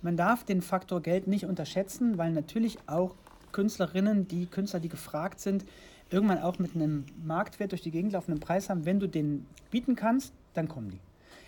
Man 0.00 0.16
darf 0.16 0.44
den 0.44 0.62
Faktor 0.62 1.00
Geld 1.00 1.28
nicht 1.28 1.44
unterschätzen, 1.44 2.18
weil 2.18 2.32
natürlich 2.32 2.78
auch 2.86 3.14
Künstlerinnen, 3.52 4.26
die 4.28 4.46
Künstler, 4.46 4.80
die 4.80 4.88
gefragt 4.88 5.40
sind, 5.40 5.64
irgendwann 6.10 6.38
auch 6.38 6.58
mit 6.58 6.74
einem 6.74 7.04
Marktwert 7.24 7.72
durch 7.72 7.82
die 7.82 7.90
Gegend 7.90 8.12
laufenden 8.12 8.40
Preis 8.40 8.68
haben. 8.68 8.84
Wenn 8.84 9.00
du 9.00 9.06
den 9.06 9.46
bieten 9.70 9.96
kannst, 9.96 10.32
dann 10.54 10.68
kommen 10.68 10.90
die. 10.90 10.98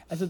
Also 0.09 0.29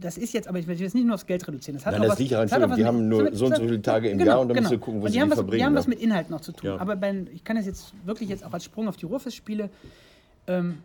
das 0.00 0.16
ist 0.16 0.32
jetzt, 0.32 0.46
aber 0.48 0.58
ich 0.58 0.66
will 0.66 0.76
das 0.76 0.94
nicht 0.94 1.06
nur 1.06 1.14
aufs 1.14 1.26
Geld 1.26 1.46
reduzieren. 1.48 1.76
Das 1.76 1.86
hat 1.86 1.92
Nein, 1.92 2.02
auch 2.02 2.04
das 2.06 2.12
was- 2.12 2.18
liegt 2.20 2.32
daran, 2.32 2.48
was 2.50 2.76
die 2.76 2.82
mit- 2.82 2.86
haben 2.86 3.08
nur 3.08 3.34
so 3.34 3.46
und 3.46 3.56
so 3.56 3.62
viele 3.62 3.82
Tage 3.82 4.10
im 4.10 4.18
genau, 4.18 4.30
Jahr 4.32 4.40
und 4.40 4.48
dann 4.48 4.56
genau. 4.56 4.68
müssen 4.68 4.78
sie 4.80 4.84
gucken, 4.84 5.00
wo 5.00 5.06
Und 5.06 5.12
sie 5.12 5.20
was, 5.20 5.34
verbringen, 5.34 5.58
Die 5.58 5.64
haben 5.64 5.74
was 5.74 5.86
mit 5.86 5.98
Inhalten 6.00 6.30
noch 6.32 6.40
zu 6.40 6.52
tun. 6.52 6.70
Ja. 6.70 6.76
Aber 6.78 6.96
beim, 6.96 7.26
ich 7.32 7.42
kann 7.44 7.56
das 7.56 7.66
jetzt 7.66 7.92
wirklich 8.04 8.28
jetzt 8.28 8.44
auch 8.44 8.52
als 8.52 8.64
Sprung 8.64 8.86
auf 8.88 8.96
die 8.96 9.06
Ruhrfestspiele 9.06 9.70
ähm, 10.46 10.78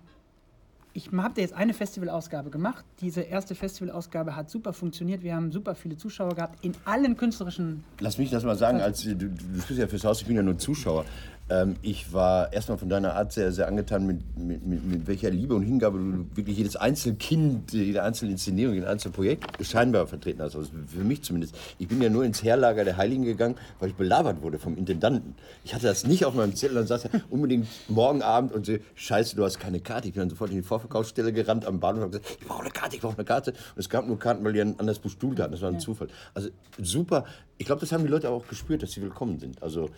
ich 0.93 1.12
habe 1.12 1.33
da 1.33 1.41
jetzt 1.41 1.53
eine 1.53 1.73
Festivalausgabe 1.73 2.51
gemacht. 2.51 2.85
Diese 3.01 3.21
erste 3.21 3.55
Festivalausgabe 3.55 4.35
hat 4.35 4.50
super 4.50 4.73
funktioniert. 4.73 5.23
Wir 5.23 5.35
haben 5.35 5.51
super 5.51 5.73
viele 5.73 5.97
Zuschauer 5.97 6.35
gehabt 6.35 6.63
in 6.63 6.73
allen 6.85 7.17
künstlerischen. 7.17 7.83
Lass 8.00 8.19
mich 8.19 8.29
das 8.29 8.43
mal 8.43 8.55
sagen, 8.55 8.79
als 8.79 9.01
du, 9.01 9.15
du 9.15 9.27
spielst 9.62 9.81
ja 9.81 9.88
fürs 9.88 10.03
Haus, 10.03 10.21
ich 10.21 10.27
bin 10.27 10.35
ja 10.35 10.43
nur 10.43 10.57
Zuschauer. 10.57 11.05
Ähm, 11.50 11.75
ich 11.81 12.13
war 12.13 12.53
erstmal 12.53 12.77
von 12.77 12.88
deiner 12.88 13.15
Art 13.15 13.33
sehr, 13.33 13.51
sehr 13.51 13.67
angetan, 13.67 14.07
mit, 14.07 14.38
mit, 14.38 14.65
mit, 14.65 14.85
mit 14.85 15.07
welcher 15.07 15.29
Liebe 15.29 15.53
und 15.55 15.63
Hingabe 15.63 15.97
du 15.97 16.38
wirklich 16.38 16.57
jedes 16.57 16.75
einzelne 16.77 17.15
Kind, 17.15 17.73
jede 17.73 18.01
einzelne 18.01 18.31
Inszenierung, 18.31 18.75
jedes 18.75 18.89
einzelne 18.89 19.13
Projekt 19.13 19.45
scheinbar 19.65 20.07
vertreten 20.07 20.41
hast. 20.41 20.55
Also 20.55 20.69
für 20.88 21.03
mich 21.03 21.21
zumindest. 21.21 21.55
Ich 21.79 21.88
bin 21.88 22.01
ja 22.01 22.09
nur 22.09 22.23
ins 22.23 22.43
Herlager 22.43 22.85
der 22.85 22.95
Heiligen 22.95 23.23
gegangen, 23.23 23.55
weil 23.79 23.89
ich 23.89 23.95
belabert 23.95 24.41
wurde 24.41 24.57
vom 24.57 24.77
Intendanten. 24.77 25.35
Ich 25.65 25.73
hatte 25.73 25.88
das 25.88 26.07
nicht 26.07 26.25
auf 26.25 26.33
meinem 26.33 26.55
Zettel 26.55 26.77
und 26.77 26.88
saß 26.88 27.03
ja 27.03 27.09
unbedingt 27.29 27.67
morgen 27.89 28.21
Abend 28.21 28.53
und 28.53 28.65
so, 28.65 28.77
scheiße, 28.95 29.35
du 29.35 29.43
hast 29.43 29.59
keine 29.59 29.81
Karte. 29.81 30.07
Ich 30.07 30.13
bin 30.13 30.21
dann 30.21 30.29
sofort 30.29 30.50
in 30.51 30.57
die 30.57 30.63
Vorverkaufsstelle 30.63 31.33
gerannt 31.33 31.65
am 31.65 31.79
Bahnhof 31.81 32.05
und 32.05 32.12
gesagt, 32.12 32.38
ich 32.39 32.47
brauche 32.47 32.62
eine 32.62 32.71
Karte, 32.71 32.95
ich 32.95 33.01
brauche 33.01 33.17
eine 33.17 33.25
Karte. 33.25 33.51
Und 33.51 33.79
es 33.79 33.89
gab 33.89 34.07
nur 34.07 34.17
Karten, 34.17 34.45
weil 34.45 34.53
die 34.53 34.62
ein 34.62 34.79
anderes 34.79 35.01
Stuhl 35.12 35.38
hatten. 35.38 35.51
Das 35.51 35.62
war 35.62 35.69
ein 35.69 35.79
Zufall. 35.79 36.07
Also 36.33 36.50
super. 36.81 37.25
Ich 37.57 37.65
glaube, 37.65 37.81
das 37.81 37.91
haben 37.91 38.03
die 38.03 38.09
Leute 38.09 38.29
auch 38.29 38.47
gespürt, 38.47 38.81
dass 38.81 38.93
sie 38.93 39.01
willkommen 39.01 39.39
sind. 39.39 39.62
Also 39.62 39.89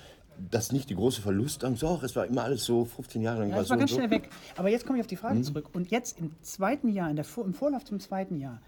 das 0.52 0.66
ist 0.66 0.72
nicht 0.74 0.90
die 0.90 0.96
große 0.96 1.22
Verlustangst. 1.22 1.84
Doch, 1.84 2.04
es 2.04 2.16
war 2.16 2.26
immer 2.26 2.44
alles 2.44 2.66
so 2.66 2.86
15 2.86 3.22
Jahre 3.22 3.40
lang. 3.40 3.50
Ja, 3.50 3.56
war 3.56 3.62
das 3.62 3.68
so 3.68 3.72
war 3.72 3.78
und 3.78 3.80
ganz 3.80 3.92
so. 3.92 3.98
schnell 3.98 4.12
weg. 4.12 4.30
Aber 4.58 4.70
jetzt 4.70 4.86
komme 4.86 5.00
ich 5.00 5.02
auf 5.04 5.08
die 5.08 5.16
Frage 5.16 5.42
zurück. 5.42 5.70
Und 5.74 5.92
jetzt 5.92 6.20
im 6.20 6.32
zweiten 6.42 6.90
Jahr, 6.90 7.10
in 7.10 7.16
der 7.16 7.26
im 7.38 7.54
Vorlauf 7.54 7.84
zum 7.86 8.00
zweiten 8.00 8.40
Jahr, 8.40 8.62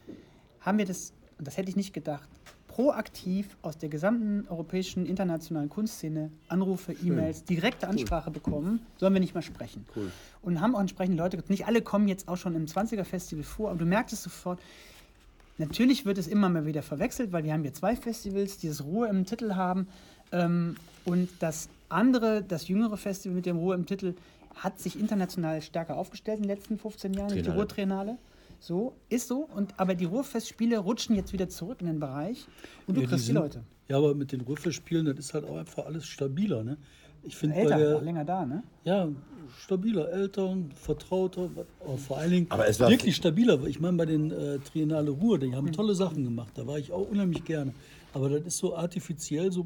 haben 0.61 0.77
wir 0.77 0.85
das 0.85 1.13
und 1.37 1.47
das 1.47 1.57
hätte 1.57 1.69
ich 1.69 1.75
nicht 1.75 1.93
gedacht, 1.93 2.27
proaktiv 2.67 3.57
aus 3.61 3.77
der 3.77 3.89
gesamten 3.89 4.47
europäischen 4.49 5.05
internationalen 5.05 5.69
Kunstszene 5.69 6.31
Anrufe, 6.47 6.93
E-Mails, 6.93 7.43
direkte 7.43 7.87
Ansprache 7.87 8.31
bekommen, 8.31 8.81
sollen 8.97 9.13
wir 9.13 9.19
nicht 9.19 9.33
mal 9.33 9.41
sprechen. 9.41 9.85
Cool. 9.95 10.11
Und 10.41 10.61
haben 10.61 10.75
auch 10.75 10.79
entsprechende 10.79 11.17
Leute, 11.21 11.43
nicht 11.47 11.65
alle 11.65 11.81
kommen 11.81 12.07
jetzt 12.07 12.27
auch 12.27 12.37
schon 12.37 12.55
im 12.55 12.65
20er-Festival 12.65 13.43
vor, 13.43 13.69
aber 13.69 13.79
du 13.79 13.85
merkst 13.85 14.13
es 14.13 14.23
sofort, 14.23 14.59
Natürlich 15.59 16.05
wird 16.05 16.19
es 16.19 16.27
immer 16.27 16.49
mal 16.49 16.67
wieder 16.67 16.83
verwechselt, 16.83 17.31
weil 17.31 17.43
wir 17.43 17.51
haben 17.51 17.63
hier 17.63 17.73
zwei 17.73 17.95
Festivals, 17.95 18.59
die 18.59 18.67
das 18.67 18.83
Ruhe 18.83 19.07
im 19.07 19.25
Titel 19.25 19.55
haben. 19.55 19.87
Ähm, 20.31 20.75
und 21.05 21.29
das 21.39 21.69
andere, 21.89 22.43
das 22.43 22.67
jüngere 22.67 22.97
Festival 22.97 23.35
mit 23.35 23.45
dem 23.45 23.57
Ruhe 23.57 23.75
im 23.75 23.85
Titel, 23.85 24.13
hat 24.55 24.79
sich 24.79 24.99
international 24.99 25.61
stärker 25.61 25.95
aufgestellt 25.97 26.37
in 26.39 26.43
den 26.47 26.55
letzten 26.55 26.77
15 26.77 27.13
Jahren, 27.13 27.27
die 27.29 27.35
Triennale. 27.35 27.55
Ruhr-Triennale. 27.57 28.17
So, 28.59 28.93
ist 29.09 29.27
so. 29.27 29.47
Und, 29.55 29.73
aber 29.77 29.93
die 29.93 30.05
Ruhrfestspiele 30.05 30.79
rutschen 30.79 31.15
jetzt 31.15 31.31
wieder 31.31 31.47
zurück 31.47 31.77
in 31.79 31.87
den 31.87 31.99
Bereich 31.99 32.45
und 32.87 32.95
du 32.97 33.01
Ja, 33.01 33.07
kriegst 33.07 33.23
die 33.25 33.27
sind- 33.27 33.35
Leute. 33.35 33.63
Ja, 33.87 33.97
aber 33.97 34.15
mit 34.15 34.31
den 34.33 34.41
Ruhrfestspielen, 34.41 35.05
das 35.05 35.17
ist 35.19 35.33
halt 35.33 35.45
auch 35.45 35.55
einfach 35.57 35.85
alles 35.85 36.05
stabiler. 36.07 36.63
Ne? 36.63 36.77
Ich 37.23 37.37
finde 37.37 37.55
bei 37.55 37.61
Älter, 37.61 37.77
der, 37.77 38.01
länger 38.01 38.25
da, 38.25 38.45
ne? 38.45 38.63
ja, 38.83 39.07
stabiler, 39.59 40.09
älter, 40.11 40.57
vertrauter, 40.75 41.49
aber 41.85 41.97
vor 41.97 42.17
allen 42.17 42.31
Dingen 42.31 42.45
Aber 42.49 42.67
es 42.67 42.79
war- 42.81 42.89
wirklich 42.89 43.15
stabiler. 43.15 43.63
Ich 43.65 43.79
meine, 43.79 43.95
bei 43.95 44.05
den 44.05 44.31
äh, 44.31 44.59
Triennale 44.59 45.11
Ruhr, 45.11 45.39
die 45.39 45.55
haben 45.55 45.71
tolle 45.71 45.95
Sachen 45.95 46.23
gemacht. 46.23 46.51
Da 46.55 46.67
war 46.67 46.77
ich 46.79 46.91
auch 46.91 47.07
unheimlich 47.09 47.45
gerne. 47.45 47.73
Aber 48.13 48.29
das 48.29 48.41
ist 48.41 48.57
so 48.57 48.75
artifiziell, 48.75 49.51
so, 49.51 49.65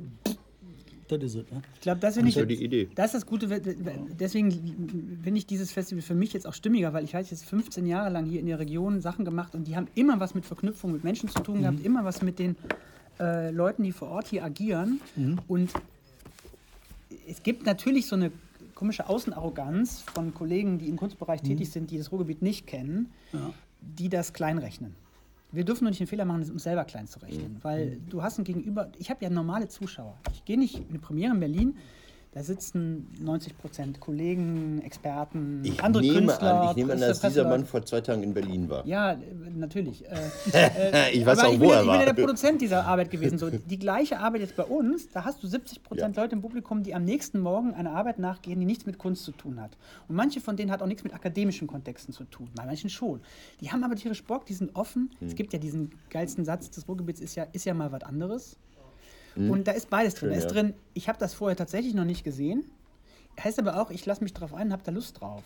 das 1.18 1.36
ist 1.36 1.46
es. 1.48 1.51
Ne? 1.51 1.62
Ich 1.75 1.82
glaube, 1.82 2.00
das 2.00 2.18
ich. 2.18 2.25
ist 2.25 2.36
ja 2.36 2.46
die 2.46 2.63
Idee. 2.63 2.89
Das 2.96 3.08
ist 3.08 3.13
das 3.15 3.25
Gute. 3.25 3.48
Deswegen 4.20 4.51
finde 5.24 5.38
ich 5.38 5.46
dieses 5.46 5.72
Festival 5.72 6.01
für 6.01 6.15
mich 6.15 6.34
jetzt 6.34 6.48
auch 6.48 6.53
stimmiger, 6.53 6.94
weil 6.94 7.03
ich 7.03 7.15
habe 7.15 7.25
jetzt 7.25 7.46
15 7.46 7.86
Jahre 7.86 8.10
lang 8.10 8.25
hier 8.25 8.39
in 8.39 8.46
der 8.48 8.60
Region 8.60 9.01
Sachen 9.01 9.25
gemacht 9.25 9.56
und 9.56 9.68
die 9.68 9.75
haben 9.75 9.88
immer 9.96 10.20
was 10.20 10.36
mit 10.36 10.46
Verknüpfung 10.46 10.91
mit 10.91 11.03
Menschen 11.03 11.30
zu 11.30 11.39
tun 11.41 11.58
Mhm. 11.58 11.62
gehabt, 11.62 11.86
immer 11.86 12.03
was 12.06 12.22
mit 12.22 12.39
den 12.39 12.56
äh, 13.20 13.51
Leuten, 13.51 13.84
die 13.84 13.91
vor 13.91 14.10
Ort 14.10 14.27
hier 14.27 14.44
agieren. 14.44 15.00
Mhm. 15.15 15.39
Und 15.48 15.72
es 17.27 17.44
gibt 17.44 17.65
natürlich 17.65 18.08
so 18.08 18.15
eine 18.15 18.32
komische 18.75 19.08
Außenarroganz 19.10 20.01
von 20.13 20.34
Kollegen, 20.34 20.80
die 20.80 20.88
im 20.88 20.98
Kunstbereich 20.98 21.41
tätig 21.41 21.68
Mhm. 21.68 21.72
sind, 21.72 21.91
die 21.91 21.98
das 21.98 22.12
Ruhrgebiet 22.12 22.41
nicht 22.41 22.65
kennen, 22.68 23.12
die 23.82 24.10
das 24.10 24.34
kleinrechnen. 24.34 24.96
Wir 25.51 25.65
dürfen 25.65 25.84
nur 25.84 25.91
nicht 25.91 26.00
den 26.00 26.08
Fehler 26.08 26.25
machen, 26.25 26.50
uns 26.50 26.63
selber 26.63 26.86
klein 26.86 27.08
zu 27.08 27.20
rechnen, 27.20 27.58
weil 27.62 28.00
du 28.10 28.24
hast 28.24 28.38
ein 28.38 28.46
Gegenüber. 28.46 28.89
Ich 28.98 29.10
habe 29.10 29.24
ja 29.24 29.29
normale 29.29 29.67
Zuschauer. 29.67 30.17
Ich 30.34 30.46
gehe 30.46 30.58
nicht 30.58 30.75
in 30.75 30.89
eine 30.89 31.00
Premiere 31.00 31.34
in 31.34 31.39
Berlin. 31.39 31.77
Da 32.34 32.42
sitzen 32.44 33.08
90 33.20 33.58
Prozent 33.58 34.00
Kollegen, 34.00 34.82
Experten, 34.84 35.66
Ich 35.66 35.84
andere 35.84 36.02
nehme 36.02 36.28
Künstler. 36.28 36.62
an, 36.62 36.70
ich 36.70 36.76
nehme 36.78 36.94
an, 36.94 37.02
dass 37.02 37.20
dieser. 37.20 37.42
Mann 37.44 37.66
vor 37.66 37.86
zwei 37.86 38.00
Tagen 38.00 38.24
in 38.24 38.34
Berlin 38.34 38.70
war. 38.70 38.88
Ja, 38.88 39.12
äh, 39.14 39.18
natürlich. 39.54 40.06
Äh, 40.54 41.12
ich 41.12 41.26
weiß 41.26 41.40
auch, 41.40 41.54
ich 41.54 41.60
wo 41.60 41.66
ja, 41.66 41.76
er 41.76 41.82
ich 41.82 41.86
bin 41.86 41.94
ja 41.94 42.00
war. 42.00 42.06
der 42.06 42.14
Produzent 42.14 42.62
dieser 42.62 42.86
Arbeit 42.86 43.10
gewesen. 43.10 43.38
So, 43.38 43.50
die 43.50 43.80
gleiche 43.80 44.20
Arbeit 44.20 44.42
jetzt 44.42 44.56
bei 44.56 44.64
uns, 44.64 45.10
da 45.10 45.26
hast 45.26 45.44
du 45.44 45.48
70 45.48 45.84
Prozent 45.84 46.16
Leute 46.16 46.36
im 46.36 46.42
Publikum, 46.42 46.84
die 46.84 46.94
am 46.94 47.04
nächsten 47.04 47.40
Morgen 47.40 47.74
einer 47.74 47.92
Arbeit 47.92 48.20
nachgehen, 48.20 48.60
die 48.60 48.66
nichts 48.66 48.86
mit 48.86 48.98
Kunst 48.98 49.24
zu 49.24 49.32
tun 49.32 49.60
hat. 49.60 49.72
Und 50.08 50.16
manche 50.16 50.40
von 50.40 50.56
denen 50.56 50.72
hat 50.72 50.82
auch 50.82 50.88
nichts 50.88 51.04
mit 51.04 51.14
akademischen 51.14 51.68
Kontexten 51.68 52.14
zu 52.14 52.24
tun. 52.26 52.50
Bei 52.56 52.66
manchen 52.66 52.90
schon. 52.90 53.22
Die 53.60 53.72
haben 53.72 53.84
aber 53.84 53.96
tierisch 53.96 54.24
Bock, 54.24 54.46
die 54.46 54.54
sind 54.54 54.76
offen. 54.76 55.12
Hm. 55.20 55.28
Es 55.28 55.36
gibt 55.36 55.54
ja 55.54 55.60
diesen 55.60 55.92
geilsten 56.10 56.46
Satz 56.46 56.70
des 56.70 56.88
Ruhrgebiets, 56.88 57.20
ist 57.20 57.36
ja, 57.36 57.44
ist 57.52 57.66
ja 57.66 57.74
mal 57.74 57.92
was 57.92 58.04
anderes. 58.04 58.58
Und 59.36 59.68
da 59.68 59.72
ist 59.72 59.90
beides 59.90 60.16
drin. 60.16 60.30
Schön, 60.30 60.40
da 60.40 60.46
ist 60.46 60.56
ja. 60.56 60.62
drin, 60.62 60.74
ich 60.94 61.08
habe 61.08 61.18
das 61.20 61.34
vorher 61.34 61.56
tatsächlich 61.56 61.94
noch 61.94 62.06
nicht 62.06 62.24
gesehen. 62.24 62.66
Heißt 63.42 63.60
aber 63.60 63.82
auch, 63.82 63.92
ich 63.92 64.06
lasse 64.06 64.24
mich 64.24 64.34
drauf 64.34 64.54
ein 64.54 64.72
habe 64.72 64.84
da 64.84 64.92
Lust 64.92 65.22
drauf. 65.22 65.44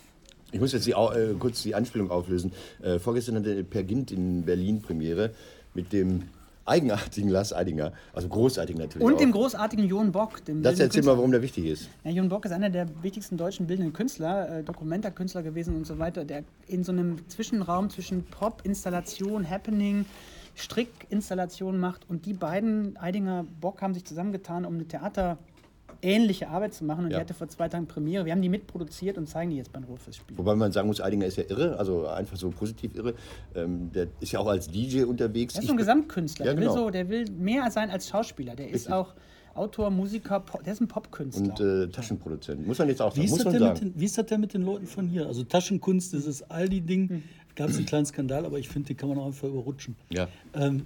Ich 0.51 0.59
muss 0.59 0.71
jetzt 0.71 0.85
die, 0.85 0.91
äh, 0.91 1.33
kurz 1.37 1.63
die 1.63 1.75
Anspielung 1.75 2.11
auflösen. 2.11 2.51
Äh, 2.81 2.99
vorgestern 2.99 3.35
hatte 3.35 3.63
Per 3.63 3.83
Gint 3.83 4.11
in 4.11 4.43
Berlin 4.43 4.81
Premiere 4.81 5.31
mit 5.73 5.91
dem 5.93 6.23
eigenartigen 6.65 7.29
Lars 7.29 7.53
Eidinger, 7.53 7.93
also 8.13 8.27
großartig 8.27 8.75
natürlich. 8.75 9.05
Und 9.05 9.15
auch. 9.15 9.19
dem 9.19 9.31
großartigen 9.31 9.85
Jon 9.85 10.11
Bock. 10.11 10.43
Dem 10.45 10.63
Das 10.63 10.73
erzähl 10.73 10.87
Künstler. 10.89 11.13
mal, 11.13 11.17
warum 11.17 11.31
der 11.31 11.41
wichtig 11.41 11.65
ist. 11.65 11.89
Ja, 12.03 12.11
Jon 12.11 12.29
Bock 12.29 12.45
ist 12.45 12.51
einer 12.51 12.69
der 12.69 12.87
wichtigsten 13.03 13.37
deutschen 13.37 13.67
bildenden 13.67 13.93
Künstler, 13.93 14.59
äh, 14.59 14.63
Dokumentarkünstler 14.63 15.43
gewesen 15.43 15.75
und 15.75 15.85
so 15.85 15.99
weiter, 15.99 16.25
der 16.25 16.43
in 16.67 16.83
so 16.83 16.91
einem 16.91 17.17
Zwischenraum 17.29 17.89
zwischen 17.89 18.23
Pop, 18.23 18.61
Installation, 18.63 19.47
Happening, 19.47 20.05
Strickinstallation 20.55 21.77
macht. 21.77 22.09
Und 22.09 22.25
die 22.25 22.33
beiden, 22.33 22.97
Eidinger, 22.97 23.45
Bock, 23.61 23.81
haben 23.81 23.93
sich 23.93 24.05
zusammengetan, 24.05 24.65
um 24.65 24.75
eine 24.75 24.85
theaterähnliche 24.87 26.47
Arbeit 26.49 26.73
zu 26.73 26.83
machen. 26.85 27.05
Und 27.05 27.11
Ja. 27.11 27.17
die 27.17 27.21
hatte 27.21 27.33
vor 27.33 27.47
zwei 27.47 27.67
Tagen 27.69 27.87
Premiere. 27.87 28.25
Wir 28.25 28.31
haben 28.31 28.41
die 28.41 28.49
mitproduziert 28.49 29.17
und 29.17 29.27
zeigen 29.27 29.51
die 29.51 29.57
jetzt 29.57 29.71
beim 29.71 29.83
Ruhrfestspiel. 29.83 30.37
Wobei 30.37 30.55
man 30.55 30.71
sagen 30.71 30.87
muss, 30.87 31.01
Eidinger 31.01 31.25
ist 31.25 31.37
ja 31.37 31.43
irre, 31.47 31.77
also 31.77 32.07
einfach 32.07 32.37
so 32.37 32.49
positiv 32.49 32.95
irre. 32.95 33.13
Ähm, 33.55 33.91
der 33.93 34.07
ist 34.19 34.31
ja 34.31 34.39
auch 34.39 34.47
als 34.47 34.67
DJ 34.69 35.03
unterwegs. 35.03 35.53
Er 35.55 35.59
ist 35.59 35.63
Ich- 35.63 35.67
so 35.67 35.73
ein 35.73 35.77
Gesamtkünstler. 35.77 36.45
Ja, 36.45 36.51
der, 36.53 36.61
will 36.61 36.67
genau. 36.69 36.83
so, 36.85 36.89
der 36.89 37.09
will 37.09 37.29
mehr 37.31 37.69
sein 37.71 37.89
als 37.89 38.09
Schauspieler. 38.09 38.55
Der 38.55 38.67
ist 38.67 38.73
Richtig. 38.87 38.93
auch 38.93 39.13
Autor, 39.53 39.89
Musiker, 39.89 40.41
Pop, 40.41 40.63
der 40.65 40.73
ist 40.73 40.81
ein 40.81 40.89
Popkünstler. 40.89 41.45
Und 41.47 41.59
äh, 41.61 41.87
Taschenproduzent. 41.87 42.67
Muss 42.67 42.77
man 42.77 42.89
jetzt 42.89 43.01
auch 43.01 43.15
ist, 43.15 43.35
sagen. 43.39 43.73
den, 43.79 43.93
wie 43.97 44.03
ist 44.03 44.17
das 44.17 44.25
denn 44.25 44.41
mit 44.41 44.53
den 44.53 44.63
Leuten 44.63 44.85
von 44.85 45.07
hier? 45.07 45.27
Also 45.27 45.43
Taschenkunst, 45.43 46.13
das 46.13 46.25
ist 46.25 46.41
Aldi-Ding. 46.51 47.23
Gab 47.55 47.69
es 47.69 47.77
einen 47.77 47.85
kleinen 47.85 48.05
Skandal, 48.05 48.45
aber 48.45 48.59
ich 48.59 48.69
finde, 48.69 48.87
den 48.87 48.97
kann 48.97 49.09
man 49.09 49.17
auch 49.17 49.27
einfach 49.27 49.47
überrutschen. 49.47 49.95
Ja. 50.09 50.27
Ähm, 50.53 50.85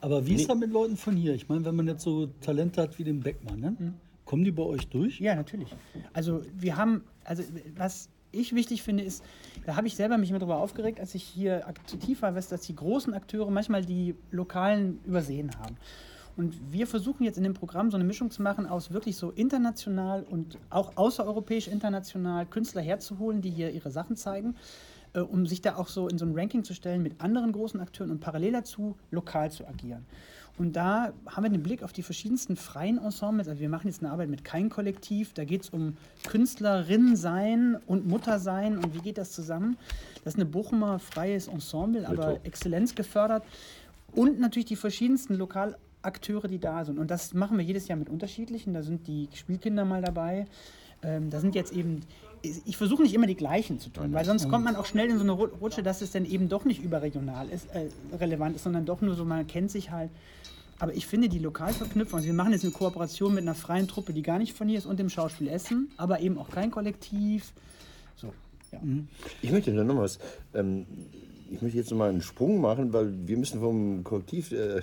aber 0.00 0.26
wie 0.26 0.34
ist 0.34 0.48
das 0.48 0.58
mit 0.58 0.70
Leuten 0.70 0.96
von 0.96 1.16
hier? 1.16 1.34
Ich 1.34 1.48
meine, 1.48 1.64
wenn 1.64 1.76
man 1.76 1.86
jetzt 1.86 2.02
so 2.02 2.26
Talente 2.40 2.82
hat 2.82 2.98
wie 2.98 3.04
den 3.04 3.20
Beckmann, 3.20 3.60
ne? 3.60 3.94
kommen 4.24 4.44
die 4.44 4.50
bei 4.50 4.62
euch 4.62 4.86
durch? 4.88 5.20
Ja, 5.20 5.34
natürlich. 5.34 5.74
Also 6.12 6.42
wir 6.56 6.76
haben, 6.76 7.04
also 7.24 7.42
was 7.76 8.08
ich 8.32 8.54
wichtig 8.54 8.82
finde, 8.82 9.02
ist, 9.02 9.24
da 9.66 9.76
habe 9.76 9.86
ich 9.86 9.96
selber 9.96 10.18
mich 10.18 10.30
immer 10.30 10.38
darüber 10.38 10.58
aufgeregt, 10.58 11.00
als 11.00 11.14
ich 11.14 11.22
hier 11.22 11.66
aktiv 11.66 12.22
war, 12.22 12.32
dass 12.32 12.48
die 12.48 12.76
großen 12.76 13.12
Akteure 13.12 13.50
manchmal 13.50 13.84
die 13.84 14.14
Lokalen 14.30 15.00
übersehen 15.04 15.50
haben. 15.58 15.76
Und 16.36 16.54
wir 16.70 16.86
versuchen 16.86 17.24
jetzt 17.24 17.38
in 17.38 17.44
dem 17.44 17.54
Programm 17.54 17.90
so 17.90 17.96
eine 17.96 18.04
Mischung 18.04 18.30
zu 18.30 18.40
machen 18.40 18.66
aus 18.66 18.92
wirklich 18.92 19.16
so 19.16 19.30
international 19.30 20.22
und 20.22 20.58
auch 20.70 20.96
außereuropäisch 20.96 21.68
international 21.68 22.46
Künstler 22.46 22.82
herzuholen, 22.82 23.42
die 23.42 23.50
hier 23.50 23.72
ihre 23.72 23.90
Sachen 23.90 24.16
zeigen, 24.16 24.54
äh, 25.14 25.20
um 25.20 25.46
sich 25.46 25.60
da 25.60 25.76
auch 25.76 25.88
so 25.88 26.08
in 26.08 26.18
so 26.18 26.24
ein 26.24 26.38
Ranking 26.38 26.64
zu 26.64 26.74
stellen 26.74 27.02
mit 27.02 27.20
anderen 27.20 27.52
großen 27.52 27.80
Akteuren 27.80 28.10
und 28.10 28.20
parallel 28.20 28.52
dazu 28.52 28.96
lokal 29.10 29.50
zu 29.50 29.66
agieren. 29.66 30.06
Und 30.58 30.74
da 30.74 31.14
haben 31.26 31.44
wir 31.44 31.50
den 31.50 31.62
Blick 31.62 31.82
auf 31.82 31.94
die 31.94 32.02
verschiedensten 32.02 32.54
freien 32.54 32.98
Ensembles. 32.98 33.48
Also 33.48 33.60
wir 33.60 33.70
machen 33.70 33.86
jetzt 33.86 34.02
eine 34.02 34.12
Arbeit 34.12 34.28
mit 34.28 34.44
kein 34.44 34.68
Kollektiv. 34.68 35.32
Da 35.32 35.44
geht 35.44 35.62
es 35.62 35.70
um 35.70 35.96
Künstlerin 36.28 37.16
sein 37.16 37.78
und 37.86 38.06
Mutter 38.06 38.38
sein 38.38 38.76
und 38.76 38.94
wie 38.94 38.98
geht 38.98 39.16
das 39.16 39.32
zusammen. 39.32 39.78
Das 40.22 40.34
ist 40.34 40.38
eine 40.38 40.44
Bochumer 40.44 40.98
freies 40.98 41.48
Ensemble, 41.48 42.06
aber. 42.06 42.44
Exzellenz 42.44 42.94
gefördert. 42.94 43.42
Und 44.12 44.38
natürlich 44.38 44.66
die 44.66 44.76
verschiedensten 44.76 45.34
Lokalakteure, 45.36 46.46
die 46.46 46.58
da 46.58 46.84
sind. 46.84 46.98
Und 46.98 47.10
das 47.10 47.32
machen 47.32 47.56
wir 47.56 47.64
jedes 47.64 47.88
Jahr 47.88 47.98
mit 47.98 48.10
unterschiedlichen. 48.10 48.74
Da 48.74 48.82
sind 48.82 49.06
die 49.06 49.28
Spielkinder 49.32 49.86
mal 49.86 50.02
dabei. 50.02 50.46
Ähm, 51.02 51.30
da 51.30 51.40
sind 51.40 51.54
jetzt 51.54 51.72
eben, 51.72 52.02
ich 52.42 52.76
versuche 52.76 53.02
nicht 53.02 53.14
immer 53.14 53.26
die 53.26 53.34
gleichen 53.36 53.78
zu 53.80 53.90
tun, 53.90 54.12
weil 54.12 54.24
sonst 54.24 54.48
kommt 54.48 54.64
man 54.64 54.76
auch 54.76 54.86
schnell 54.86 55.10
in 55.10 55.16
so 55.18 55.22
eine 55.24 55.32
Ru- 55.32 55.54
Rutsche, 55.60 55.82
dass 55.82 56.00
es 56.00 56.10
dann 56.12 56.24
eben 56.24 56.48
doch 56.48 56.64
nicht 56.64 56.82
überregional 56.82 57.48
ist, 57.50 57.66
äh, 57.74 57.88
relevant 58.18 58.56
ist, 58.56 58.64
sondern 58.64 58.86
doch 58.86 59.00
nur 59.02 59.14
so, 59.14 59.24
man 59.24 59.46
kennt 59.46 59.70
sich 59.70 59.90
halt. 59.90 60.10
Aber 60.78 60.94
ich 60.94 61.06
finde 61.06 61.28
die 61.28 61.38
Lokalverknüpfung, 61.38 62.16
also 62.18 62.26
wir 62.26 62.34
machen 62.34 62.52
jetzt 62.52 62.64
eine 62.64 62.72
Kooperation 62.72 63.34
mit 63.34 63.42
einer 63.42 63.54
freien 63.54 63.86
Truppe, 63.86 64.14
die 64.14 64.22
gar 64.22 64.38
nicht 64.38 64.56
von 64.56 64.66
hier 64.68 64.78
ist 64.78 64.86
und 64.86 64.98
dem 64.98 65.10
Schauspiel 65.10 65.48
Essen, 65.48 65.90
aber 65.98 66.20
eben 66.20 66.38
auch 66.38 66.48
kein 66.48 66.70
Kollektiv. 66.70 67.52
So, 68.16 68.32
ja. 68.72 68.80
Ich 69.42 69.52
möchte 69.52 69.74
da 69.74 69.84
noch 69.84 69.96
was. 69.98 70.18
Ähm, 70.54 70.86
ich 71.50 71.62
möchte 71.62 71.78
jetzt 71.78 71.90
noch 71.90 71.98
mal 71.98 72.10
einen 72.10 72.22
Sprung 72.22 72.60
machen, 72.60 72.92
weil 72.92 73.12
wir 73.26 73.36
müssen 73.36 73.60
vom 73.60 74.04
Kollektiv, 74.04 74.52
äh, 74.52 74.80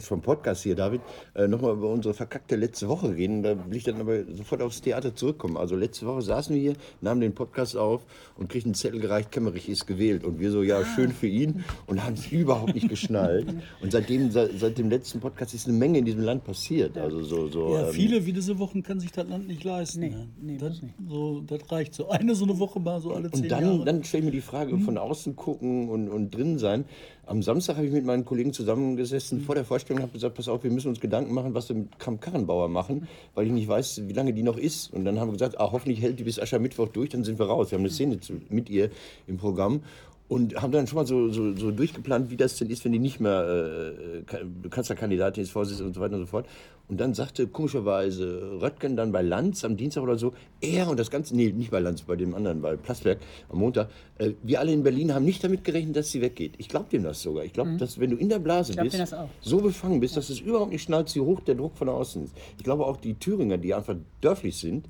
vom 0.00 0.20
Podcast 0.20 0.62
hier, 0.62 0.74
David, 0.74 1.00
äh, 1.34 1.48
noch 1.48 1.62
mal 1.62 1.72
über 1.72 1.88
unsere 1.88 2.14
verkackte 2.14 2.56
letzte 2.56 2.88
Woche 2.88 3.14
reden. 3.14 3.42
Da 3.42 3.56
will 3.68 3.76
ich 3.76 3.84
dann 3.84 4.00
aber 4.00 4.24
sofort 4.34 4.62
aufs 4.62 4.82
Theater 4.82 5.14
zurückkommen. 5.14 5.56
Also 5.56 5.76
letzte 5.76 6.06
Woche 6.06 6.22
saßen 6.22 6.54
wir 6.54 6.60
hier, 6.60 6.74
nahmen 7.00 7.20
den 7.20 7.34
Podcast 7.34 7.76
auf 7.76 8.04
und 8.36 8.48
kriegten 8.50 8.70
einen 8.70 8.74
Zettel 8.74 9.00
gereicht, 9.00 9.32
Kemmerich 9.32 9.68
ist 9.68 9.86
gewählt. 9.86 10.24
Und 10.24 10.38
wir 10.40 10.50
so, 10.50 10.62
ja, 10.62 10.84
schön 10.84 11.10
für 11.10 11.26
ihn 11.26 11.64
und 11.86 12.04
haben 12.04 12.14
es 12.14 12.30
überhaupt 12.30 12.74
nicht 12.74 12.88
geschnallt. 12.88 13.46
Und 13.80 13.92
seitdem, 13.92 14.30
seit, 14.30 14.58
seit 14.58 14.76
dem 14.78 14.90
letzten 14.90 15.20
Podcast 15.20 15.54
ist 15.54 15.66
eine 15.66 15.76
Menge 15.76 15.98
in 15.98 16.04
diesem 16.04 16.22
Land 16.22 16.44
passiert. 16.44 16.98
Also 16.98 17.22
so, 17.22 17.48
so 17.48 17.74
Ja, 17.74 17.88
ähm, 17.88 17.94
viele 17.94 18.26
wie 18.26 18.32
diese 18.32 18.58
Wochen 18.58 18.82
kann 18.82 19.00
sich 19.00 19.10
das 19.12 19.26
Land 19.28 19.48
nicht 19.48 19.64
leisten. 19.64 20.00
Nee, 20.00 20.10
ne? 20.10 20.28
nee, 20.40 20.56
das, 20.58 20.82
nicht. 20.82 20.94
So, 21.08 21.40
das 21.40 21.70
reicht 21.70 21.94
so. 21.94 22.08
Eine 22.08 22.34
so 22.34 22.44
eine 22.44 22.58
Woche 22.58 22.78
mal 22.80 23.00
so 23.00 23.12
alle 23.14 23.30
zehn 23.30 23.44
Und 23.44 23.48
dann, 23.50 23.64
Jahre. 23.64 23.84
dann 23.84 24.04
stelle 24.04 24.20
ich 24.20 24.24
mir 24.26 24.32
die 24.32 24.40
Frage, 24.40 24.78
von 24.78 24.98
außen 24.98 25.34
gucken 25.36 25.88
und, 25.88 26.09
und 26.10 26.34
drin 26.34 26.58
sein. 26.58 26.84
Am 27.26 27.42
Samstag 27.42 27.76
habe 27.76 27.86
ich 27.86 27.92
mit 27.92 28.04
meinen 28.04 28.24
Kollegen 28.24 28.52
zusammengesessen 28.52 29.40
vor 29.40 29.54
der 29.54 29.64
Vorstellung 29.64 29.98
und 29.98 30.02
habe 30.02 30.12
gesagt, 30.12 30.34
pass 30.34 30.48
auf, 30.48 30.64
wir 30.64 30.70
müssen 30.70 30.88
uns 30.88 31.00
Gedanken 31.00 31.32
machen, 31.32 31.54
was 31.54 31.68
wir 31.68 31.76
mit 31.76 31.98
Kram-Karrenbauer 31.98 32.68
machen, 32.68 33.06
weil 33.34 33.46
ich 33.46 33.52
nicht 33.52 33.68
weiß, 33.68 34.02
wie 34.08 34.12
lange 34.12 34.32
die 34.32 34.42
noch 34.42 34.56
ist. 34.56 34.92
Und 34.92 35.04
dann 35.04 35.20
haben 35.20 35.28
wir 35.28 35.34
gesagt, 35.34 35.60
ah, 35.60 35.70
hoffentlich 35.70 36.02
hält 36.02 36.18
die 36.18 36.24
bis 36.24 36.40
Aschermittwoch 36.40 36.88
durch, 36.88 37.10
dann 37.10 37.22
sind 37.22 37.38
wir 37.38 37.46
raus. 37.46 37.70
Wir 37.70 37.78
haben 37.78 37.84
eine 37.84 37.92
Szene 37.92 38.18
zu, 38.20 38.40
mit 38.48 38.68
ihr 38.68 38.90
im 39.26 39.36
Programm. 39.36 39.82
Und 40.30 40.54
haben 40.62 40.70
dann 40.70 40.86
schon 40.86 40.94
mal 40.94 41.06
so, 41.06 41.28
so, 41.30 41.56
so 41.56 41.72
durchgeplant, 41.72 42.30
wie 42.30 42.36
das 42.36 42.56
denn 42.56 42.70
ist, 42.70 42.84
wenn 42.84 42.92
die 42.92 43.00
nicht 43.00 43.18
mehr 43.18 43.92
äh, 44.18 44.22
Ka- 44.22 44.38
Kanzlerkandidatin 44.70 45.42
ist, 45.42 45.50
Vorsitzende 45.50 45.88
und 45.88 45.94
so 45.94 46.00
weiter 46.00 46.14
und 46.14 46.20
so 46.20 46.26
fort. 46.26 46.46
Und 46.88 47.00
dann 47.00 47.14
sagte 47.14 47.48
komischerweise 47.48 48.58
Röttgen 48.60 48.94
dann 48.96 49.10
bei 49.10 49.22
Lanz 49.22 49.64
am 49.64 49.76
Dienstag 49.76 50.02
oder 50.04 50.16
so, 50.16 50.32
er 50.60 50.88
und 50.88 51.00
das 51.00 51.10
Ganze, 51.10 51.34
nee, 51.34 51.50
nicht 51.50 51.72
bei 51.72 51.80
Lanz, 51.80 52.02
bei 52.02 52.14
dem 52.14 52.34
anderen, 52.36 52.62
bei 52.62 52.76
Plasberg 52.76 53.18
am 53.48 53.58
Montag, 53.58 53.88
äh, 54.18 54.30
wir 54.44 54.60
alle 54.60 54.72
in 54.72 54.84
Berlin 54.84 55.12
haben 55.12 55.24
nicht 55.24 55.42
damit 55.42 55.64
gerechnet, 55.64 55.96
dass 55.96 56.12
sie 56.12 56.20
weggeht. 56.20 56.52
Ich 56.58 56.68
glaube 56.68 56.86
dem 56.92 57.02
das 57.02 57.20
sogar. 57.22 57.44
Ich 57.44 57.52
glaube, 57.52 57.70
dass 57.78 57.98
wenn 57.98 58.10
du 58.10 58.16
in 58.16 58.28
der 58.28 58.38
Blase 58.38 58.72
bist, 58.84 58.94
so 59.40 59.58
befangen 59.58 59.98
bist, 59.98 60.16
dass 60.16 60.30
es 60.30 60.38
überhaupt 60.38 60.70
nicht 60.70 60.82
schnallt, 60.82 61.12
wie 61.16 61.20
hoch 61.20 61.40
der 61.40 61.56
Druck 61.56 61.76
von 61.76 61.88
außen 61.88 62.22
ist. 62.24 62.34
Ich 62.56 62.62
glaube 62.62 62.86
auch 62.86 62.98
die 62.98 63.14
Thüringer, 63.14 63.58
die 63.58 63.74
einfach 63.74 63.96
dörflich 64.20 64.56
sind, 64.56 64.86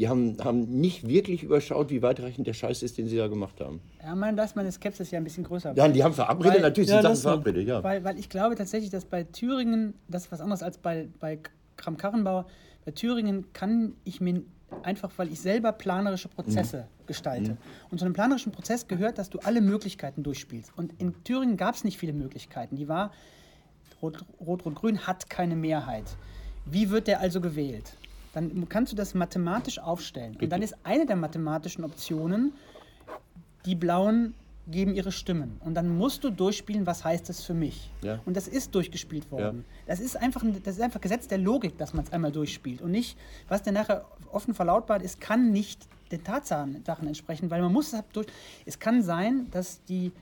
die 0.00 0.08
haben, 0.08 0.38
haben 0.42 0.62
nicht 0.80 1.06
wirklich 1.06 1.42
überschaut, 1.42 1.90
wie 1.90 2.00
weitreichend 2.00 2.46
der 2.46 2.54
Scheiß 2.54 2.82
ist, 2.82 2.96
den 2.96 3.06
sie 3.06 3.18
da 3.18 3.28
gemacht 3.28 3.60
haben. 3.60 3.82
Ja, 4.02 4.14
man, 4.14 4.34
da 4.34 4.44
ist 4.44 4.56
meine 4.56 4.72
Skepsis 4.72 5.10
ja 5.10 5.18
ein 5.18 5.24
bisschen 5.24 5.44
größer. 5.44 5.74
Ja, 5.76 5.86
die 5.88 6.02
haben 6.02 6.14
verabredet, 6.14 6.54
Weil- 6.54 6.62
natürlich 6.62 6.88
Ja, 6.88 7.02
sind 7.02 7.16
Sachen 7.16 7.20
verabredet, 7.22 7.68
ja. 7.68 7.84
Weil, 7.84 8.02
weil 8.02 8.18
ich 8.18 8.30
glaube 8.30 8.54
tatsächlich, 8.54 8.88
dass 8.90 9.04
bei 9.04 9.24
Thüringen, 9.24 9.92
das 10.08 10.24
ist 10.24 10.32
was 10.32 10.40
anderes 10.40 10.62
als 10.62 10.78
bei, 10.78 11.08
bei 11.20 11.38
Kram-Karrenbauer, 11.76 12.46
bei 12.86 12.92
Thüringen 12.92 13.52
kann 13.52 13.92
ich 14.04 14.22
mir 14.22 14.40
einfach, 14.82 15.10
weil 15.18 15.30
ich 15.30 15.38
selber 15.40 15.72
planerische 15.72 16.28
Prozesse 16.28 16.86
gestalte. 17.06 17.58
Und 17.90 17.98
zu 17.98 18.06
einem 18.06 18.14
planerischen 18.14 18.52
Prozess 18.52 18.88
gehört, 18.88 19.18
dass 19.18 19.28
du 19.28 19.38
alle 19.40 19.60
Möglichkeiten 19.60 20.22
durchspielst. 20.22 20.72
Und 20.76 20.94
in 20.98 21.12
Thüringen 21.24 21.58
gab 21.58 21.74
es 21.74 21.84
nicht 21.84 21.98
viele 21.98 22.14
Möglichkeiten. 22.14 22.74
Die 22.76 22.88
war, 22.88 23.12
Rot- 24.00 24.24
Rot-Rot-Grün 24.40 25.06
hat 25.06 25.28
keine 25.28 25.56
Mehrheit. 25.56 26.04
Wie 26.64 26.88
wird 26.88 27.06
der 27.06 27.20
also 27.20 27.42
gewählt? 27.42 27.92
Dann 28.32 28.68
kannst 28.68 28.92
du 28.92 28.96
das 28.96 29.14
mathematisch 29.14 29.78
aufstellen. 29.78 30.36
Und 30.40 30.50
dann 30.50 30.62
ist 30.62 30.74
eine 30.84 31.06
der 31.06 31.16
mathematischen 31.16 31.84
Optionen, 31.84 32.52
die 33.66 33.74
Blauen 33.74 34.34
geben 34.68 34.94
ihre 34.94 35.10
Stimmen. 35.10 35.60
Und 35.64 35.74
dann 35.74 35.96
musst 35.98 36.22
du 36.22 36.30
durchspielen, 36.30 36.86
was 36.86 37.04
heißt 37.04 37.28
das 37.28 37.42
für 37.42 37.54
mich. 37.54 37.90
Ja. 38.02 38.20
Und 38.24 38.36
das 38.36 38.46
ist 38.46 38.72
durchgespielt 38.74 39.30
worden. 39.32 39.64
Ja. 39.66 39.84
Das, 39.88 40.00
ist 40.00 40.16
einfach, 40.16 40.42
ein- 40.44 40.62
das 40.62 40.76
ist 40.76 40.80
einfach 40.80 41.00
Gesetz 41.00 41.26
der 41.26 41.38
Logik, 41.38 41.76
dass 41.76 41.92
man 41.92 42.04
es 42.04 42.12
einmal 42.12 42.30
durchspielt. 42.30 42.80
Und 42.80 42.92
nicht, 42.92 43.18
was 43.48 43.62
dann 43.62 43.74
nachher 43.74 44.04
offen 44.30 44.54
verlautbart 44.54 45.02
ist, 45.02 45.20
kann 45.20 45.50
nicht 45.50 45.88
den 46.12 46.22
Tatsachen 46.22 46.84
Sachen 46.84 47.08
entsprechen, 47.08 47.50
weil 47.50 47.62
man 47.62 47.72
muss 47.72 47.92
es 47.92 48.02
durch. 48.12 48.26
Es 48.64 48.78
kann 48.78 49.02
sein, 49.02 49.48
dass 49.50 49.82
die 49.84 50.12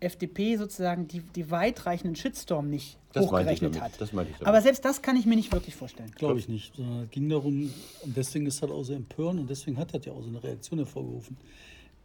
FDP 0.00 0.56
sozusagen 0.56 1.08
die, 1.08 1.20
die 1.20 1.50
weitreichenden 1.50 2.14
Shitstorm 2.14 2.70
nicht 2.70 2.98
Das 3.12 3.26
hochgerechnet 3.26 3.74
damit. 3.74 3.82
hat. 3.94 4.00
Das 4.00 4.12
meinte 4.12 4.30
ich 4.32 4.38
damit. 4.38 4.48
Aber 4.48 4.62
selbst 4.62 4.84
das 4.84 5.02
kann 5.02 5.16
ich 5.16 5.26
mir 5.26 5.34
nicht 5.36 5.52
wirklich 5.52 5.74
vorstellen. 5.74 6.10
Glaube 6.16 6.38
ich 6.38 6.48
nicht. 6.48 6.74
Sondern 6.76 7.04
es 7.04 7.10
ging 7.10 7.28
darum, 7.28 7.70
und 8.02 8.16
deswegen 8.16 8.46
ist 8.46 8.62
das 8.62 8.70
auch 8.70 8.82
so 8.84 8.92
empörend 8.92 9.40
und 9.40 9.50
deswegen 9.50 9.76
hat 9.76 9.92
das 9.94 10.04
ja 10.04 10.12
auch 10.12 10.22
so 10.22 10.28
eine 10.28 10.42
Reaktion 10.42 10.78
hervorgerufen, 10.78 11.36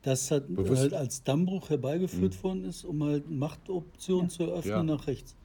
dass 0.01 0.27
das 0.27 0.41
Bewusst. 0.47 0.81
halt 0.81 0.93
als 0.93 1.23
Dammbruch 1.23 1.69
herbeigeführt 1.69 2.43
worden 2.43 2.65
ist, 2.65 2.83
um 2.83 3.03
halt 3.03 3.29
Machtoptionen 3.29 4.29
zu 4.29 4.43
eröffnen 4.43 4.71
Ja. 4.71 4.83
nach 4.83 5.07
rechts. 5.07 5.35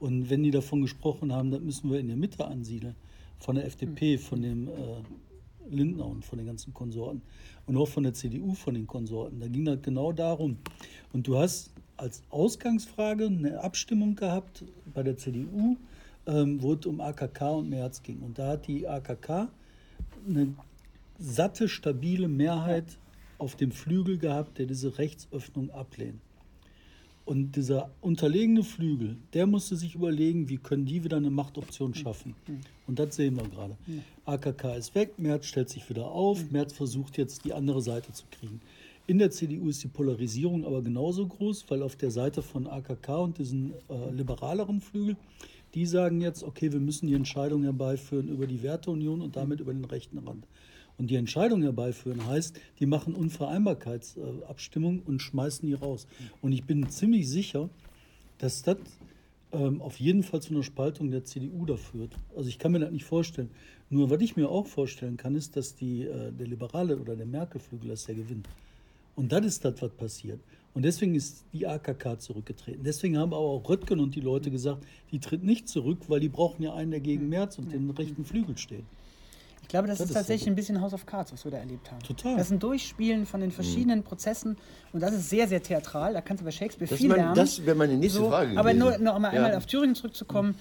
Und 0.00 0.30
wenn 0.30 0.42
die 0.42 0.50
davon 0.50 0.80
gesprochen 0.82 1.32
haben, 1.32 1.50
das 1.50 1.60
müssen 1.60 1.90
wir 1.90 2.00
in 2.00 2.08
der 2.08 2.16
Mitte 2.16 2.44
ansiedeln, 2.44 2.96
von 3.38 3.54
der 3.56 3.66
FDP, 3.66 4.18
von 4.18 4.42
dem 4.42 4.68
äh, 4.68 4.72
Lindner 5.70 6.06
und 6.06 6.24
von 6.24 6.38
den 6.38 6.46
ganzen 6.46 6.74
Konsorten 6.74 7.22
und 7.66 7.76
auch 7.76 7.86
von 7.86 8.02
der 8.02 8.12
CDU, 8.14 8.54
von 8.54 8.74
den 8.74 8.86
Konsorten, 8.86 9.38
da 9.38 9.46
ging 9.46 9.64
das 9.64 9.80
genau 9.82 10.10
darum. 10.12 10.56
Und 11.12 11.26
du 11.26 11.38
hast 11.38 11.70
als 12.00 12.22
Ausgangsfrage 12.30 13.26
eine 13.26 13.60
Abstimmung 13.60 14.16
gehabt 14.16 14.64
bei 14.94 15.02
der 15.02 15.16
CDU, 15.16 15.76
ähm, 16.26 16.62
wo 16.62 16.72
es 16.72 16.86
um 16.86 17.00
AKK 17.00 17.58
und 17.58 17.68
Merz 17.68 18.02
ging. 18.02 18.20
Und 18.20 18.38
da 18.38 18.48
hat 18.48 18.66
die 18.66 18.88
AKK 18.88 19.48
eine 20.26 20.54
satte, 21.18 21.68
stabile 21.68 22.28
Mehrheit 22.28 22.98
auf 23.38 23.54
dem 23.54 23.70
Flügel 23.70 24.18
gehabt, 24.18 24.58
der 24.58 24.66
diese 24.66 24.98
Rechtsöffnung 24.98 25.70
ablehnt. 25.70 26.20
Und 27.26 27.54
dieser 27.54 27.90
unterlegene 28.00 28.64
Flügel, 28.64 29.16
der 29.34 29.46
musste 29.46 29.76
sich 29.76 29.94
überlegen, 29.94 30.48
wie 30.48 30.56
können 30.56 30.86
die 30.86 31.04
wieder 31.04 31.18
eine 31.18 31.30
Machtoption 31.30 31.94
schaffen. 31.94 32.34
Und 32.86 32.98
das 32.98 33.14
sehen 33.14 33.36
wir 33.36 33.46
gerade. 33.48 33.76
AKK 34.24 34.76
ist 34.76 34.94
weg, 34.94 35.18
Merz 35.18 35.46
stellt 35.46 35.68
sich 35.68 35.88
wieder 35.88 36.06
auf, 36.06 36.50
Merz 36.50 36.72
versucht 36.72 37.18
jetzt 37.18 37.44
die 37.44 37.52
andere 37.52 37.82
Seite 37.82 38.12
zu 38.12 38.24
kriegen. 38.30 38.60
In 39.10 39.18
der 39.18 39.32
CDU 39.32 39.68
ist 39.68 39.82
die 39.82 39.88
Polarisierung 39.88 40.64
aber 40.64 40.82
genauso 40.82 41.26
groß, 41.26 41.64
weil 41.68 41.82
auf 41.82 41.96
der 41.96 42.12
Seite 42.12 42.42
von 42.42 42.68
AKK 42.68 43.08
und 43.16 43.38
diesen 43.38 43.72
äh, 43.88 44.12
liberaleren 44.12 44.80
Flügel, 44.80 45.16
die 45.74 45.84
sagen 45.84 46.20
jetzt, 46.20 46.44
okay, 46.44 46.70
wir 46.70 46.78
müssen 46.78 47.08
die 47.08 47.14
Entscheidung 47.14 47.64
herbeiführen 47.64 48.28
über 48.28 48.46
die 48.46 48.62
Werteunion 48.62 49.20
und 49.20 49.34
damit 49.34 49.58
über 49.58 49.72
den 49.72 49.84
rechten 49.84 50.18
Rand. 50.18 50.46
Und 50.96 51.10
die 51.10 51.16
Entscheidung 51.16 51.60
herbeiführen 51.62 52.24
heißt, 52.24 52.60
die 52.78 52.86
machen 52.86 53.16
Unvereinbarkeitsabstimmung 53.16 55.02
und 55.04 55.20
schmeißen 55.20 55.66
die 55.66 55.74
raus. 55.74 56.06
Und 56.40 56.52
ich 56.52 56.62
bin 56.62 56.88
ziemlich 56.88 57.28
sicher, 57.28 57.68
dass 58.38 58.62
das 58.62 58.76
ähm, 59.50 59.82
auf 59.82 59.98
jeden 59.98 60.22
Fall 60.22 60.40
zu 60.40 60.54
einer 60.54 60.62
Spaltung 60.62 61.10
der 61.10 61.24
CDU 61.24 61.66
da 61.66 61.76
führt. 61.76 62.14
Also 62.36 62.48
ich 62.48 62.60
kann 62.60 62.70
mir 62.70 62.78
das 62.78 62.92
nicht 62.92 63.06
vorstellen. 63.06 63.50
Nur 63.88 64.08
was 64.08 64.20
ich 64.20 64.36
mir 64.36 64.48
auch 64.48 64.68
vorstellen 64.68 65.16
kann, 65.16 65.34
ist, 65.34 65.56
dass 65.56 65.74
die, 65.74 66.02
äh, 66.02 66.30
der 66.30 66.46
Liberale 66.46 66.96
oder 66.96 67.16
der 67.16 67.26
Merkel-Flügel 67.26 67.88
das 67.88 68.06
ja 68.06 68.14
gewinnt. 68.14 68.46
Und 69.16 69.32
das 69.32 69.44
ist 69.46 69.64
das, 69.64 69.74
was 69.82 69.90
passiert. 69.92 70.40
Und 70.72 70.82
deswegen 70.84 71.14
ist 71.16 71.44
die 71.52 71.66
AKK 71.66 72.18
zurückgetreten. 72.20 72.84
Deswegen 72.84 73.18
haben 73.18 73.32
aber 73.34 73.38
auch 73.42 73.68
Röttgen 73.68 73.98
und 74.00 74.14
die 74.14 74.20
Leute 74.20 74.50
gesagt, 74.50 74.84
die 75.10 75.18
tritt 75.18 75.42
nicht 75.42 75.68
zurück, 75.68 75.98
weil 76.08 76.20
die 76.20 76.28
brauchen 76.28 76.62
ja 76.62 76.74
einen, 76.74 76.92
der 76.92 77.00
gegen 77.00 77.28
Merz 77.28 77.58
und 77.58 77.72
den 77.72 77.90
rechten 77.90 78.24
Flügel 78.24 78.56
steht. 78.56 78.84
Ich 79.62 79.68
glaube, 79.68 79.88
das, 79.88 79.98
Das 79.98 80.06
ist 80.06 80.10
ist 80.10 80.16
tatsächlich 80.16 80.44
so. 80.44 80.50
ein 80.50 80.54
bisschen 80.56 80.80
House 80.80 80.94
of 80.94 81.06
Cards, 81.06 81.32
was 81.32 81.44
wir 81.44 81.50
da 81.50 81.58
erlebt 81.58 81.90
haben. 81.90 82.02
Total. 82.02 82.36
Das 82.36 82.46
ist 82.46 82.52
ein 82.52 82.58
Durchspielen 82.60 83.26
von 83.26 83.40
den 83.40 83.50
verschiedenen 83.52 84.02
Prozessen 84.02 84.56
und 84.92 85.00
das 85.00 85.12
ist 85.12 85.28
sehr, 85.28 85.46
sehr 85.48 85.62
theatral. 85.62 86.12
Da 86.12 86.20
kannst 86.20 86.40
du 86.40 86.44
bei 86.44 86.50
Shakespeare 86.50 86.88
Das, 86.88 86.98
viel 86.98 87.08
mein, 87.08 87.18
lernen. 87.18 87.34
das 87.36 87.64
wäre 87.66 87.76
meine 87.76 87.96
nächste 87.96 88.20
So, 88.20 88.28
Frage. 88.30 88.56
aber 88.58 88.72
nur 88.74 88.88
gewesen. 88.90 89.04
noch 89.04 89.18
mal 89.18 89.28
einmal 89.30 89.50
Ja. 89.52 89.56
auf 89.58 89.66
Thüringen 89.66 89.94
zurückzukommen. 89.94 90.54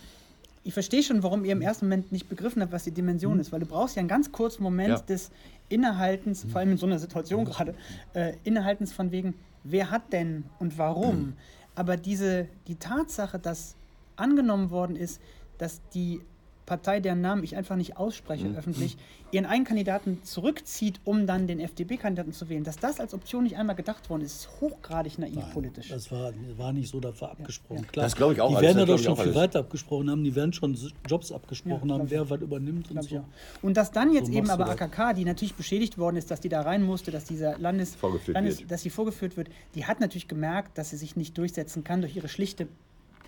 Ich 0.69 0.73
verstehe 0.73 1.01
schon, 1.01 1.23
warum 1.23 1.45
ihr 1.45 1.53
im 1.53 1.63
ersten 1.63 1.85
Moment 1.87 2.11
nicht 2.11 2.29
begriffen 2.29 2.61
habt, 2.61 2.71
was 2.71 2.83
die 2.83 2.91
Dimension 2.91 3.39
ist, 3.39 3.51
weil 3.51 3.59
du 3.59 3.65
brauchst 3.65 3.95
ja 3.95 4.01
einen 4.01 4.07
ganz 4.07 4.31
kurzen 4.31 4.61
Moment 4.61 4.89
Ja. 4.89 4.99
des 4.99 5.31
Innehaltens, 5.67 6.45
vor 6.47 6.59
allem 6.59 6.73
in 6.73 6.77
so 6.77 6.85
einer 6.85 6.99
Situation 6.99 7.43
gerade, 7.45 7.73
äh, 8.13 8.33
Innehaltens 8.43 8.93
von 8.93 9.09
wegen, 9.11 9.33
wer 9.63 9.89
hat 9.89 10.13
denn 10.13 10.43
und 10.59 10.77
warum. 10.77 11.33
Aber 11.73 11.97
diese, 11.97 12.47
die 12.67 12.75
Tatsache, 12.75 13.39
dass 13.39 13.77
angenommen 14.15 14.69
worden 14.69 14.95
ist, 14.95 15.19
dass 15.57 15.81
die 15.95 16.21
Partei, 16.69 16.99
deren 16.99 17.19
Namen 17.21 17.43
ich 17.43 17.57
einfach 17.57 17.75
nicht 17.75 17.97
ausspreche 17.97 18.47
öffentlich, 18.55 18.95
ihren 19.31 19.45
einen 19.45 19.65
Kandidaten 19.65 20.23
zurückzieht, 20.23 21.01
um 21.03 21.25
dann 21.25 21.47
den 21.47 21.59
FDP-Kandidaten 21.59 22.31
zu 22.31 22.47
wählen, 22.47 22.63
dass 22.63 22.77
das 22.77 22.99
als 22.99 23.13
Option 23.13 23.43
nicht 23.43 23.57
einmal 23.57 23.75
gedacht 23.75 24.09
worden 24.09 24.21
ist, 24.21 24.35
ist 24.35 24.61
hochgradig 24.61 25.17
naiv 25.17 25.51
politisch. 25.51 25.89
Das 25.89 26.11
war, 26.11 26.31
war 26.57 26.71
nicht 26.71 26.89
so 26.89 26.99
dafür 26.99 27.31
abgesprochen. 27.31 27.87
Klar, 27.87 28.05
Das 28.05 28.15
glaube 28.15 28.33
ich 28.33 28.41
auch 28.41 28.55
Die 28.55 28.61
werden 28.61 28.77
ja 28.77 28.85
doch 28.85 28.99
schon 28.99 29.15
viel 29.15 29.25
alles. 29.25 29.35
weiter 29.35 29.59
abgesprochen 29.59 30.09
haben. 30.11 30.23
Die 30.23 30.35
werden 30.35 30.53
schon 30.53 30.77
Jobs 31.07 31.31
abgesprochen 31.31 31.89
Ja, 31.89 31.95
haben, 31.95 32.09
wer 32.09 32.29
was 32.29 32.39
übernimmt 32.41 32.91
und 32.91 33.03
so. 33.03 33.25
Und 33.63 33.75
dass 33.75 33.91
dann 33.91 34.13
jetzt 34.13 34.27
So 34.27 34.33
eben 34.33 34.49
aber. 34.49 34.69
AKK, 34.69 35.13
die 35.15 35.25
natürlich 35.25 35.55
beschädigt 35.55 35.97
worden 35.97 36.17
ist, 36.17 36.29
dass 36.29 36.39
die 36.39 36.49
da 36.49 36.61
rein 36.61 36.83
musste, 36.83 37.09
dass 37.09 37.25
dieser 37.25 37.57
Landes, 37.57 37.97
Landes 38.27 38.65
dass 38.67 38.83
sie 38.83 38.89
vorgeführt 38.91 39.35
wird, 39.37 39.49
die 39.73 39.85
hat 39.85 39.99
natürlich 39.99 40.27
gemerkt, 40.27 40.77
dass 40.77 40.91
sie 40.91 40.97
sich 40.97 41.15
nicht 41.15 41.37
durchsetzen 41.37 41.83
kann 41.83 42.01
durch 42.01 42.15
ihre 42.15 42.27
schlichte 42.29 42.67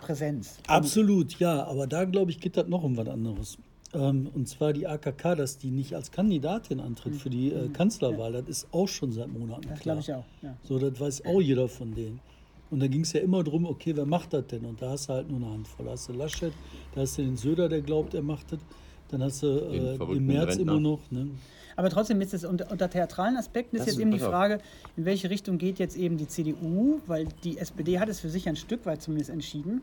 Präsenz. 0.02 0.58
Absolut, 0.68 1.40
ja. 1.40 1.64
Aber 1.66 1.88
da, 1.88 2.06
glaube 2.06 2.32
ich, 2.32 2.40
geht 2.40 2.58
das 2.58 2.68
noch 2.68 2.84
um 2.84 2.98
was 2.98 3.08
anderes. 3.08 3.58
Ähm, 3.94 4.30
und 4.34 4.48
zwar 4.48 4.74
die 4.74 4.88
AKK, 4.88 5.36
dass 5.36 5.58
die 5.58 5.70
nicht 5.72 5.94
als 5.96 6.12
Kandidatin 6.12 6.80
antritt 6.80 7.16
für 7.16 7.30
die 7.30 7.52
äh, 7.52 7.68
Kanzlerwahl, 7.70 8.32
das 8.34 8.48
ist 8.48 8.68
auch 8.72 8.88
schon 8.88 9.12
seit 9.12 9.28
Monaten 9.28 9.66
Mhm. 9.68 9.70
Das 9.72 9.80
klar. 9.80 9.96
glaube 9.98 10.02
ich 10.02 10.14
auch. 10.14 10.44
Ja. 10.44 10.56
So, 10.64 10.80
das 10.80 11.00
weiß 11.00 11.26
auch 11.26 11.42
jeder 11.42 11.68
von 11.68 11.94
denen. 11.94 12.20
Und 12.70 12.80
da 12.80 12.88
ging 12.88 13.02
es 13.02 13.12
ja 13.12 13.20
immer 13.20 13.44
darum, 13.44 13.66
okay, 13.66 13.94
wer 13.96 14.06
macht 14.06 14.32
das 14.34 14.48
denn? 14.48 14.64
Und 14.64 14.82
da 14.82 14.92
hast 14.92 15.10
du 15.10 15.14
halt 15.14 15.30
nur 15.30 15.40
eine 15.42 15.50
Handvoll. 15.52 15.86
Da 15.88 15.92
hast 15.92 16.08
du 16.08 16.14
Laschet, 16.14 16.54
da 16.96 17.02
hast 17.02 17.18
du 17.18 17.22
den 17.22 17.36
Söder, 17.36 17.68
der 17.68 17.82
glaubt, 17.82 18.14
er 18.14 18.22
macht 18.22 18.54
das. 18.54 18.60
Dann 19.10 19.22
hast 19.24 19.44
du 19.44 19.48
äh, 19.48 19.98
den 19.98 20.26
März 20.26 20.56
Rentner. 20.56 20.72
immer 20.72 20.80
noch. 20.80 21.00
Ne? 21.12 21.28
Aber 21.76 21.90
trotzdem 21.90 22.20
ist 22.22 22.34
es 22.34 22.44
unter, 22.46 22.72
unter 22.72 22.90
theatralen 22.90 23.38
Aspekten 23.38 23.76
ist 23.76 23.82
Das 23.82 23.86
jetzt 23.88 23.96
ist- 23.96 24.02
eben 24.02 24.12
die. 24.12 24.20
Frage, 24.20 24.60
in 24.98 25.06
welche 25.06 25.30
Richtung 25.30 25.58
geht 25.58 25.80
jetzt 25.80 25.96
eben 25.98 26.18
die 26.18 26.28
CDU, 26.28 27.00
weil 27.08 27.28
die 27.44 27.58
SPD 27.58 28.00
hat 28.00 28.10
es 28.10 28.20
für 28.20 28.30
sich 28.30 28.48
ein 28.50 28.56
Stück 28.56 28.86
weit 28.86 29.02
zumindest 29.02 29.30
entschieden. 29.30 29.82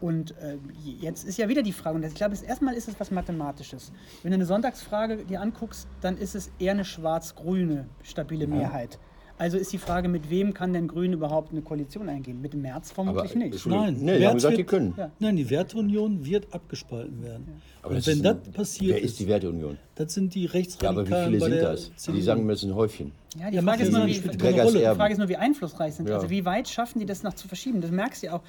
Und 0.00 0.32
äh, 0.38 0.56
jetzt 1.00 1.24
ist 1.24 1.38
ja 1.38 1.48
wieder 1.48 1.62
die 1.62 1.72
Frage, 1.72 1.94
und 1.96 2.04
ich 2.04 2.14
glaube, 2.14 2.34
erstmal 2.44 2.74
ist 2.74 2.88
es 2.88 2.98
was 2.98 3.12
Mathematisches. 3.12 3.92
Wenn 4.24 4.32
du 4.32 4.34
eine 4.34 4.46
Sonntagsfrage 4.46 5.18
dir 5.24 5.40
anguckst, 5.40 5.86
dann 6.00 6.16
ist 6.18 6.34
es 6.34 6.50
eher 6.58 6.72
eine 6.72 6.84
schwarz-grüne 6.84 7.86
stabile 8.02 8.48
Mehrheit. 8.48 8.98
Also 9.38 9.58
ist 9.58 9.72
die 9.72 9.78
Frage, 9.78 10.08
mit 10.08 10.30
wem 10.30 10.54
kann 10.54 10.72
denn 10.72 10.86
Grün 10.86 11.12
überhaupt 11.12 11.50
eine 11.52 11.62
Koalition 11.62 12.08
eingehen? 12.08 12.40
Mit 12.40 12.52
dem 12.52 12.62
März 12.62 12.92
vermutlich 12.92 13.30
Aber, 13.32 13.38
nicht. 13.44 13.66
Nein, 13.66 13.96
nee, 14.00 14.06
die 14.06 14.12
haben 14.12 14.20
Merz 14.20 14.34
gesagt, 14.34 14.54
die 14.54 14.58
wird- 14.58 14.68
können. 14.68 14.94
Ja. 14.96 15.10
Nein, 15.18 15.36
die 15.36 15.50
Werteunion 15.50 16.24
wird 16.24 16.52
abgespalten 16.54 17.22
werden. 17.24 17.46
Aber 17.80 17.90
und 17.90 17.96
das 17.96 18.06
wenn 18.06 18.16
ist 18.18 18.24
das 18.24 18.36
ein- 18.46 18.52
passiert 18.52 18.94
Wer 18.96 19.02
ist 19.02 19.18
die 19.18 19.26
Werteunion? 19.26 19.78
das 19.96 20.14
sind 20.14 20.34
die 20.34 20.42
Ja, 20.44 20.48
aber 20.50 20.54
Rechtsradikalen 20.58 21.32
wie 21.32 21.38
viele 21.40 21.50
sind 21.54 21.62
das? 21.62 21.90
CDU. 21.96 22.16
Die 22.16 22.22
sagen 22.22 22.46
mir, 22.46 22.52
es 22.52 22.62
ist 22.62 22.68
ein 22.70 22.74
Häufchen. 22.74 23.12
Ja, 23.40 23.50
die 23.50 23.56
Ja, 23.56 23.62
Frage, 23.62 23.82
ist 23.82 23.92
ja 23.92 23.98
nur, 23.98 24.06
wie, 24.06 24.12
die. 24.12 24.38
Frage 24.38 25.12
ist 25.12 25.18
nur, 25.18 25.28
wie 25.28 25.36
einflussreich 25.36 25.94
sind. 25.94 26.08
Ja. 26.08 26.14
Also 26.16 26.30
wie 26.30 26.44
weit 26.44 26.68
schaffen 26.68 27.00
die 27.00 27.06
das 27.06 27.22
noch 27.22 27.34
zu 27.34 27.48
verschieben? 27.48 27.80
Das 27.80 27.90
merkst 27.90 28.22
du 28.22 28.26
ja 28.28 28.34
auch. 28.34 28.42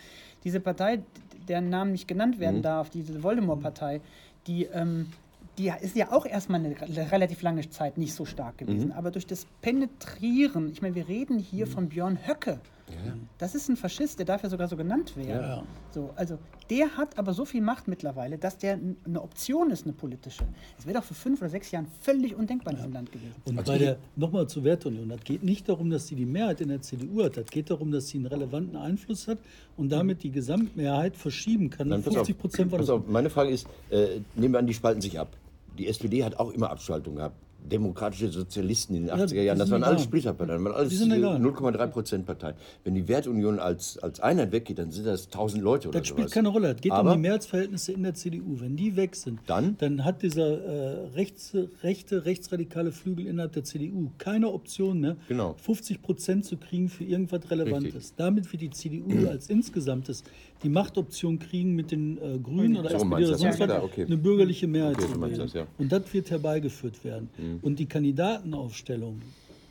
Diese 0.43 0.59
Partei, 0.59 0.99
deren 1.47 1.69
Namen 1.69 1.93
nicht 1.93 2.07
genannt 2.07 2.39
werden 2.39 2.57
Mhm. 2.57 2.63
darf, 2.63 2.89
diese 2.89 3.23
Voldemort-Partei, 3.23 4.01
die, 4.45 4.65
ähm, 4.65 5.07
die 5.57 5.71
ist 5.81 5.95
ja 5.95 6.11
auch 6.11 6.25
erstmal 6.25 6.59
eine 6.59 6.79
re- 6.79 7.11
relativ 7.11 7.41
lange 7.41 7.69
Zeit 7.69 7.97
nicht 7.97 8.13
so 8.13 8.25
stark 8.25 8.57
gewesen. 8.57 8.87
Mhm. 8.87 8.93
Aber 8.93 9.11
durch 9.11 9.27
das 9.27 9.45
Penetrieren, 9.61 10.71
ich 10.71 10.81
meine, 10.81 10.95
wir 10.95 11.07
reden 11.07 11.37
hier 11.39 11.67
von 11.67 11.89
Björn 11.89 12.17
Höcke 12.27 12.59
Das 13.37 13.55
ist 13.55 13.69
ein 13.69 13.77
Faschist, 13.77 14.19
der 14.19 14.25
darf 14.25 14.43
ja 14.43 14.49
sogar 14.49 14.67
so 14.67 14.75
genannt 14.75 15.15
werden. 15.15 15.29
Ja. 15.29 15.63
So, 15.91 16.11
also 16.15 16.37
der 16.69 16.97
hat 16.97 17.17
aber 17.17 17.33
so 17.33 17.45
viel 17.45 17.61
Macht 17.61 17.87
mittlerweile, 17.87 18.37
dass 18.37 18.57
der 18.57 18.79
eine 19.05 19.21
Option 19.21 19.69
ist, 19.71 19.85
eine 19.85 19.93
politische. 19.93 20.43
Das 20.75 20.85
wäre 20.85 20.99
doch 20.99 21.03
vor 21.03 21.15
fünf 21.15 21.41
oder 21.41 21.49
sechs 21.49 21.71
Jahren 21.71 21.87
völlig 22.01 22.35
undenkbar 22.35 22.73
in 22.73 22.77
diesem 22.77 22.93
Land 22.93 23.11
gewesen. 23.11 23.35
Und 23.45 23.65
bei 23.65 23.77
der, 23.77 23.97
nochmal 24.15 24.47
zur 24.47 24.63
Wertunion, 24.63 25.09
das 25.09 25.23
geht 25.23 25.43
nicht 25.43 25.67
darum, 25.69 25.89
dass 25.89 26.07
sie 26.07 26.15
die 26.15 26.25
Mehrheit 26.25 26.61
in 26.61 26.69
der 26.69 26.81
CDU 26.81 27.23
hat, 27.23 27.37
das 27.37 27.45
geht 27.45 27.69
darum, 27.69 27.91
dass 27.91 28.07
sie 28.09 28.17
einen 28.17 28.27
relevanten 28.27 28.75
Einfluss 28.75 29.27
hat 29.27 29.39
und 29.77 29.89
damit 29.91 30.23
die 30.23 30.31
Gesamtmehrheit 30.31 31.15
verschieben 31.15 31.69
kann. 31.69 31.89
Dann 31.89 32.03
pass 32.03 32.13
50 32.13 32.35
auf, 32.35 32.41
Prozent 32.41 33.09
meine 33.09 33.29
Frage 33.29 33.51
ist, 33.51 33.67
äh, 33.89 34.19
nehmen 34.35 34.53
wir 34.53 34.59
an, 34.59 34.67
die 34.67 34.73
spalten 34.73 35.01
sich 35.01 35.19
ab. 35.19 35.35
Die 35.77 35.87
SPD 35.87 36.23
hat 36.23 36.39
auch 36.39 36.51
immer 36.51 36.69
Abspaltung 36.69 37.15
gehabt. 37.15 37.35
Demokratische 37.65 38.27
Sozialisten 38.27 38.93
in 38.93 39.05
den 39.07 39.15
80er 39.15 39.41
Jahren, 39.41 39.57
das 39.57 39.71
waren 39.71 39.83
alles. 39.85 40.03
Splitterparteien, 40.03 40.57
das 40.61 40.65
waren 40.73 40.77
alles 40.77 40.89
Die 40.89 40.95
sind 40.97 41.13
egal. 41.13 41.37
0,3 41.39 41.87
Prozent 41.87 42.25
Parteien. 42.25 42.55
Wenn 42.83 42.93
die 42.93 43.07
Wertunion 43.07 43.57
als, 43.57 43.97
als 43.99 44.19
Einheit 44.19 44.51
weggeht, 44.51 44.79
dann 44.79 44.91
sind 44.91 45.07
das 45.07 45.27
1000 45.27 45.63
Leute 45.63 45.87
oder 45.87 45.99
Das 45.99 46.07
spielt 46.09 46.23
sowas. 46.27 46.33
keine 46.33 46.49
Rolle. 46.49 46.71
Es 46.75 46.81
geht 46.81 46.91
Aber 46.91 47.11
um 47.11 47.15
die 47.15 47.21
Mehrheitsverhältnisse 47.21 47.93
in 47.93 48.03
der 48.03 48.15
CDU. 48.15 48.59
Wenn 48.59 48.75
die 48.75 48.97
weg 48.97 49.15
sind, 49.15 49.39
Dann? 49.47 49.77
hat 50.03 50.23
dieser 50.23 50.61
äh, 50.61 51.07
rechts, 51.15 51.55
rechte, 51.83 52.25
rechtsradikale 52.25 52.91
Flügel 52.91 53.27
innerhalb 53.27 53.53
der 53.53 53.63
CDU 53.63 54.11
keine 54.17 54.49
Option 54.51 54.99
mehr, 54.99 55.15
Genau. 55.29 55.55
50 55.57 56.01
Prozent 56.01 56.43
zu 56.43 56.57
kriegen 56.57 56.89
für 56.89 57.05
irgendwas 57.05 57.49
Relevantes. 57.49 57.95
Richtig. 57.95 58.13
Damit 58.17 58.51
wird 58.51 58.61
die 58.61 58.71
CDU 58.71 59.29
als 59.29 59.47
insgesamtes 59.49 60.25
die 60.63 60.69
Machtoption 60.69 61.39
kriegen, 61.39 61.75
mit 61.75 61.91
den 61.91 62.17
äh, 62.17 62.39
Grünen 62.39 62.77
oder 62.77 62.89
So 62.89 62.95
SPD 62.97 63.15
oder 63.25 63.37
sonst 63.37 63.59
was, 63.59 63.83
okay. 63.83 64.05
eine 64.05 64.17
bürgerliche 64.17 64.67
Mehrheit 64.67 64.95
Okay, 64.97 65.07
so 65.07 65.13
zu 65.13 65.21
wählen. 65.21 65.37
das, 65.37 65.53
ja. 65.53 65.67
Und 65.77 65.91
das 65.91 66.13
wird 66.13 66.31
herbeigeführt 66.31 67.03
werden. 67.03 67.29
Und 67.61 67.79
die 67.79 67.85
Kandidatenaufstellung, 67.85 69.21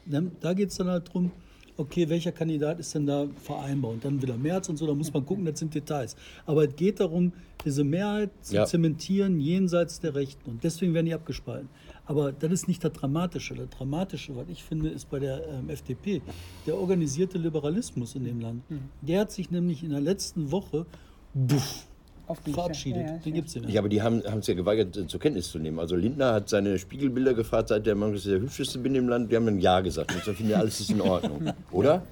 dann, 0.07 0.33
da 0.41 0.53
geht 0.53 0.71
es 0.71 0.77
dann 0.77 0.89
halt 0.89 1.09
darum, 1.09 1.31
okay, 1.77 2.09
welcher 2.09 2.33
Kandidat 2.33 2.79
ist 2.81 2.95
denn 2.95 3.07
da 3.07 3.27
vereinbar? 3.43 3.93
Und 3.93 4.05
dann 4.05 4.21
wieder 4.21 4.37
März 4.37 4.69
und 4.69 4.77
so, 4.77 4.87
da 4.87 4.95
muss 4.95 5.13
man 5.13 5.25
gucken, 5.25 5.45
das 5.45 5.59
sind 5.59 5.75
Details. 5.75 6.17
Aber 6.47 6.65
es 6.69 6.77
geht 6.77 7.01
darum, 7.01 7.33
diese 7.65 7.85
Mehrheit 7.85 8.31
zu 8.43 8.57
Ja. 8.57 8.67
zementieren 8.67 9.41
jenseits 9.41 10.01
der 10.01 10.15
Rechten. 10.15 10.51
Und 10.51 10.65
deswegen 10.65 10.95
werden 10.95 11.07
die 11.07 11.15
abgespalten. 11.15 11.69
Aber 12.07 12.33
das 12.33 12.51
ist 12.51 12.69
nicht 12.69 12.83
das 12.83 12.93
Dramatische. 12.93 13.55
Das 13.55 13.71
Dramatische, 13.71 14.37
was 14.37 14.49
ich 14.49 14.65
finde, 14.65 14.89
ist 14.89 15.09
bei 15.09 15.19
der 15.19 15.47
ähm, 15.49 15.71
FDP 15.71 16.21
der 16.67 16.77
organisierte 16.77 17.39
Liberalismus 17.39 18.15
in 18.15 18.25
dem 18.25 18.41
Land. 18.41 18.63
Der 19.01 19.21
hat 19.21 19.33
sich 19.33 19.51
nämlich 19.51 19.85
in 19.85 19.91
der 19.91 20.01
letzten 20.01 20.51
Woche 20.51 20.85
buff, 21.33 21.87
verabschiedet. 22.35 23.03
ja, 23.03 23.13
ja, 23.15 23.19
Den 23.19 23.35
ja. 23.35 23.37
gibt 23.37 23.49
es 23.49 23.55
ja 23.55 23.61
nicht. 23.61 23.73
Ja, 23.73 23.81
aber 23.81 23.89
die 23.89 24.03
haben 24.03 24.19
es 24.19 24.47
ja 24.47 24.55
geweigert, 24.55 24.97
äh, 24.97 25.07
zur 25.07 25.21
Kenntnis 25.21 25.51
zu 25.51 25.59
nehmen. 25.59 25.79
Also 25.79 25.97
Lindner 25.97 26.35
hat 26.35 26.49
seine 26.49 26.79
Spiegelbilder 26.79 27.35
gefragt, 27.35 27.69
seit 27.69 27.87
der 27.87 27.95
Mann 27.95 28.15
ist 28.15 28.27
der 28.27 28.41
hübscheste 28.41 28.79
bin 28.79 28.95
im 28.95 29.09
Land. 29.09 29.31
Die 29.31 29.37
haben 29.37 29.47
ein 29.49 29.59
Ja 29.59 29.81
gesagt. 29.81 30.15
Und 30.15 30.25
so 30.25 30.33
finden 30.33 30.53
ja, 30.53 30.59
alles 30.59 30.81
ist 30.81 30.91
in 30.91 31.01
Ordnung. 31.01 31.53
Oder? 31.71 32.03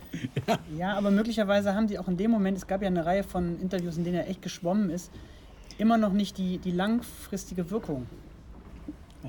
Ja, 0.76 0.96
aber 0.96 1.10
möglicherweise 1.10 1.74
haben 1.74 1.86
die 1.86 1.98
auch 1.98 2.08
in 2.08 2.16
dem 2.16 2.30
Moment, 2.30 2.56
es 2.56 2.66
gab 2.66 2.82
ja 2.82 2.88
eine 2.88 3.04
Reihe 3.04 3.22
von 3.22 3.60
Interviews, 3.60 3.96
in 3.96 4.04
denen 4.04 4.16
er 4.16 4.28
echt 4.28 4.42
geschwommen 4.42 4.90
ist, 4.90 5.10
immer 5.78 5.96
noch 5.98 6.12
nicht 6.12 6.38
die, 6.38 6.58
die 6.58 6.72
langfristige 6.72 7.70
Wirkung 7.70 8.06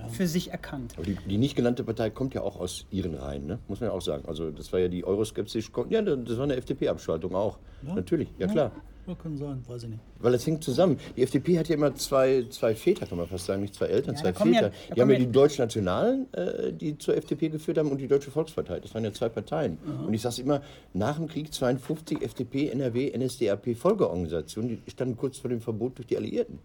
für 0.09 0.27
sich 0.27 0.51
erkannt. 0.51 0.93
Aber 0.97 1.05
die, 1.05 1.17
die 1.27 1.37
nicht 1.37 1.55
genannte 1.55 1.83
Partei 1.83 2.09
kommt 2.09 2.33
ja 2.33 2.41
auch 2.41 2.59
aus 2.59 2.85
ihren 2.91 3.13
Reihen, 3.15 3.45
ne? 3.45 3.59
muss 3.67 3.79
man 3.79 3.89
ja 3.89 3.95
auch 3.95 4.01
sagen. 4.01 4.23
Also 4.27 4.51
das 4.51 4.71
war 4.73 4.79
ja 4.79 4.87
die 4.87 5.03
Euroskeptisch. 5.05 5.71
Ja, 5.89 6.01
das 6.01 6.37
war 6.37 6.43
eine 6.43 6.55
FDP-Abspaltung 6.55 7.35
auch. 7.35 7.57
Natürlich, 7.83 8.29
ja 8.39 8.47
klar. 8.47 8.71
Ja, 9.07 9.15
kann 9.15 9.35
sein, 9.35 9.63
weiß 9.67 9.83
ich 9.83 9.89
nicht. 9.89 10.01
Weil 10.19 10.31
das 10.33 10.45
hängt 10.45 10.63
zusammen. 10.63 10.97
Die 11.17 11.23
FDP 11.23 11.57
hat 11.57 11.67
ja 11.67 11.75
immer 11.75 11.95
zwei, 11.95 12.45
zwei 12.51 12.75
Väter, 12.75 13.07
kann 13.07 13.17
man 13.17 13.25
fast 13.27 13.47
sagen, 13.47 13.61
nicht 13.63 13.73
zwei 13.73 13.87
Eltern, 13.87 14.13
Ja, 14.15 14.21
zwei 14.21 14.29
ja- 14.29 14.35
Väter. 14.61 14.71
die 14.95 15.01
haben 15.01 15.09
ja 15.09 15.17
ja- 15.17 15.25
die 15.25 15.31
Deutschnationalen, 15.31 16.31
äh, 16.33 16.71
die 16.71 16.95
zur 16.99 17.17
FDP 17.17 17.49
geführt 17.49 17.79
haben, 17.79 17.89
und 17.89 17.97
die 17.97 18.07
Deutsche 18.07 18.29
Volkspartei. 18.29 18.79
Das 18.79 18.93
waren 18.93 19.03
ja 19.03 19.11
zwei 19.11 19.27
Parteien. 19.29 19.79
Und 20.05 20.13
ich 20.13 20.21
sage 20.21 20.41
immer, 20.43 20.61
nach 20.93 21.17
dem 21.17 21.27
Krieg 21.27 21.51
52 21.51 22.21
FDP, 22.21 22.69
NRW, 22.69 23.11
NSDAP 23.17 23.73
Folgeorganisationen, 23.75 24.81
die 24.85 24.91
standen 24.91 25.17
kurz 25.17 25.39
vor 25.39 25.49
dem 25.49 25.61
Verbot 25.61 25.97
durch 25.97 26.07
die 26.07 26.17
Alliierten. 26.17 26.59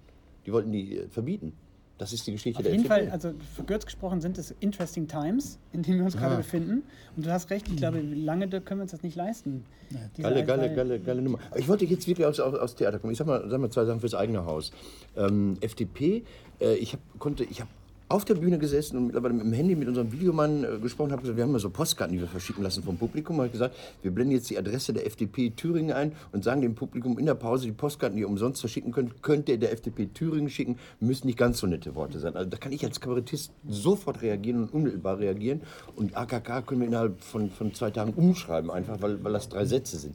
Die 0.45 0.53
wollten 0.53 0.73
die 0.73 0.99
äh, 0.99 1.09
verbieten. 1.09 1.55
Das 1.99 2.13
ist 2.13 2.27
die 2.27 2.33
Geschichte 2.33 2.59
Auf 2.59 2.65
der 2.65 2.73
jeden. 2.73 2.85
Fall, 2.85 3.09
also 3.11 3.33
verkürzt 3.55 3.87
gesprochen 3.87 4.21
sind 4.21 4.37
es 4.37 4.55
interesting 4.61 5.09
times, 5.09 5.59
in 5.73 5.83
denen 5.83 5.99
wir 5.99 6.05
uns 6.05 6.17
gerade 6.17 6.37
befinden. 6.37 6.83
Und 7.17 7.25
du 7.25 7.33
hast 7.33 7.49
recht, 7.49 7.69
ich 7.69 7.77
glaube, 7.77 8.01
lange 8.01 8.49
können 8.49 8.81
wir 8.81 8.83
uns 8.83 8.91
das 8.91 9.03
nicht 9.03 9.17
leisten. 9.17 9.65
Diese 10.17 10.29
Geile, 10.29 10.45
geile, 10.45 10.75
geile, 10.75 11.01
geile 11.01 11.23
Nummer. 11.23 11.39
Ich 11.55 11.69
wollte 11.69 11.87
jetzt 11.87 12.07
wirklich 12.07 12.27
aus, 12.27 12.39
aus, 12.39 12.55
aus 12.55 12.75
Theater 12.75 12.99
kommen. 12.99 13.13
Ich 13.13 13.19
sag 13.19 13.27
mal, 13.27 13.49
sag 13.49 13.61
mal 13.61 13.71
zwei 13.71 13.85
Sachen 13.87 14.01
fürs 14.01 14.15
eigene 14.15 14.45
Haus. 14.45 14.73
Ähm, 15.17 15.57
FDP, 15.61 16.25
äh, 16.61 16.75
ich 16.75 16.93
hab, 16.93 17.01
konnte, 17.19 17.45
ich 17.45 17.61
habe 17.61 17.71
auf 18.09 18.25
der 18.25 18.35
Bühne 18.35 18.59
gesessen 18.59 18.97
und 18.97 19.07
mittlerweile 19.07 19.35
mit 19.35 19.45
dem 19.45 19.53
Handy 19.53 19.75
mit 19.75 19.89
unserem 19.89 20.13
Videomann 20.13 20.63
äh, 20.63 20.79
gesprochen. 20.79 21.11
Hab 21.11 21.21
gesagt, 21.21 21.37
wir 21.37 21.45
haben 21.45 21.53
ja 21.53 21.59
so 21.59 21.71
Postkarten, 21.71 22.15
die 22.15 22.21
wir 22.21 22.29
verschicken 22.29 22.63
lassen 22.63 22.85
vom 22.85 22.97
Publikum. 22.97 23.39
Habe 23.39 23.49
gesagt, 23.49 23.75
wir 24.03 24.13
blenden 24.13 24.35
jetzt 24.35 24.49
die 24.49 24.59
Adresse 24.59 24.93
der 24.93 25.07
FDP 25.07 25.51
Thüringen 25.51 25.93
ein 25.93 26.13
und 26.33 26.45
sagen 26.45 26.61
dem 26.63 26.77
Publikum 26.77 27.19
in 27.19 27.27
der 27.27 27.35
Pause, 27.35 27.67
die 27.67 27.73
Postkarten, 27.73 28.17
die 28.17 28.23
ihr 28.23 28.29
umsonst 28.29 28.61
verschicken 28.61 28.93
könnt, 28.93 29.23
könnt 29.23 29.49
ihr 29.49 29.59
der 29.59 29.73
FDP 29.73 30.07
Thüringen 30.07 30.51
schicken. 30.51 30.79
Müssen 31.01 31.27
nicht 31.27 31.39
ganz 31.39 31.59
so 31.59 31.67
nette 31.67 31.97
Worte 31.97 32.21
sein. 32.21 32.37
Also 32.37 32.49
da 32.49 32.57
kann 32.57 32.73
ich 32.73 32.85
als 32.85 33.01
Kabarettist 33.01 33.51
sofort 33.69 34.23
reagieren 34.23 34.63
und 34.63 34.73
unmittelbar 34.73 35.19
reagieren. 35.19 35.63
Und 35.97 36.17
AKK 36.17 36.63
können 36.65 36.83
wir 36.83 36.89
innerhalb 36.89 37.21
von, 37.21 37.51
von 37.51 37.75
zwei 37.75 37.91
Tagen 37.91 38.13
umschreiben, 38.13 38.71
einfach 38.71 39.03
weil, 39.03 39.23
weil 39.25 39.33
das 39.33 39.49
drei 39.49 39.65
Sätze 39.65 39.99
sind. 39.99 40.15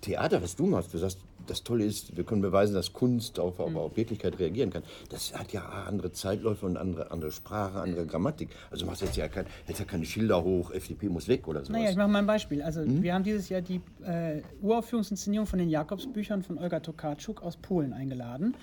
Theater, 0.00 0.42
was 0.42 0.56
du 0.56 0.66
machst, 0.66 0.92
du 0.94 0.98
sagst, 0.98 1.18
das 1.50 1.62
Tolle 1.62 1.84
ist, 1.84 2.16
wir 2.16 2.24
können 2.24 2.42
beweisen, 2.42 2.74
dass 2.74 2.92
Kunst 2.92 3.38
auf, 3.40 3.58
auf, 3.60 3.74
auf 3.74 3.96
Wirklichkeit 3.96 4.38
reagieren 4.38 4.70
kann. 4.70 4.82
Das 5.10 5.36
hat 5.38 5.52
ja 5.52 5.62
andere 5.62 6.12
Zeitläufe 6.12 6.66
und 6.66 6.76
andere, 6.76 7.10
andere 7.10 7.32
Sprache, 7.32 7.80
andere 7.80 8.06
Grammatik. 8.06 8.50
Also 8.70 8.86
machst 8.86 9.02
jetzt 9.02 9.16
ja, 9.16 9.28
kein, 9.28 9.46
jetzt 9.66 9.78
ja 9.78 9.84
keine 9.84 10.04
Schilder 10.04 10.42
hoch, 10.42 10.70
FDP 10.70 11.08
muss 11.08 11.28
weg 11.28 11.48
oder 11.48 11.60
sowas. 11.60 11.70
Naja, 11.70 11.90
ich 11.90 11.96
mache 11.96 12.08
mal 12.08 12.20
ein 12.20 12.26
Beispiel. 12.26 12.62
Also 12.62 12.82
wir 12.84 13.14
haben 13.14 13.24
dieses 13.24 13.48
Jahr 13.48 13.60
die 13.60 13.80
äh, 14.04 14.42
Uraufführungsinszenierung 14.62 15.46
von 15.46 15.58
den 15.58 15.70
Jakobsbüchern 15.70 16.42
von 16.42 16.58
Olga 16.58 16.80
Tokarczuk 16.80 17.42
aus 17.42 17.56
Polen 17.56 17.92
eingeladen. 17.92 18.54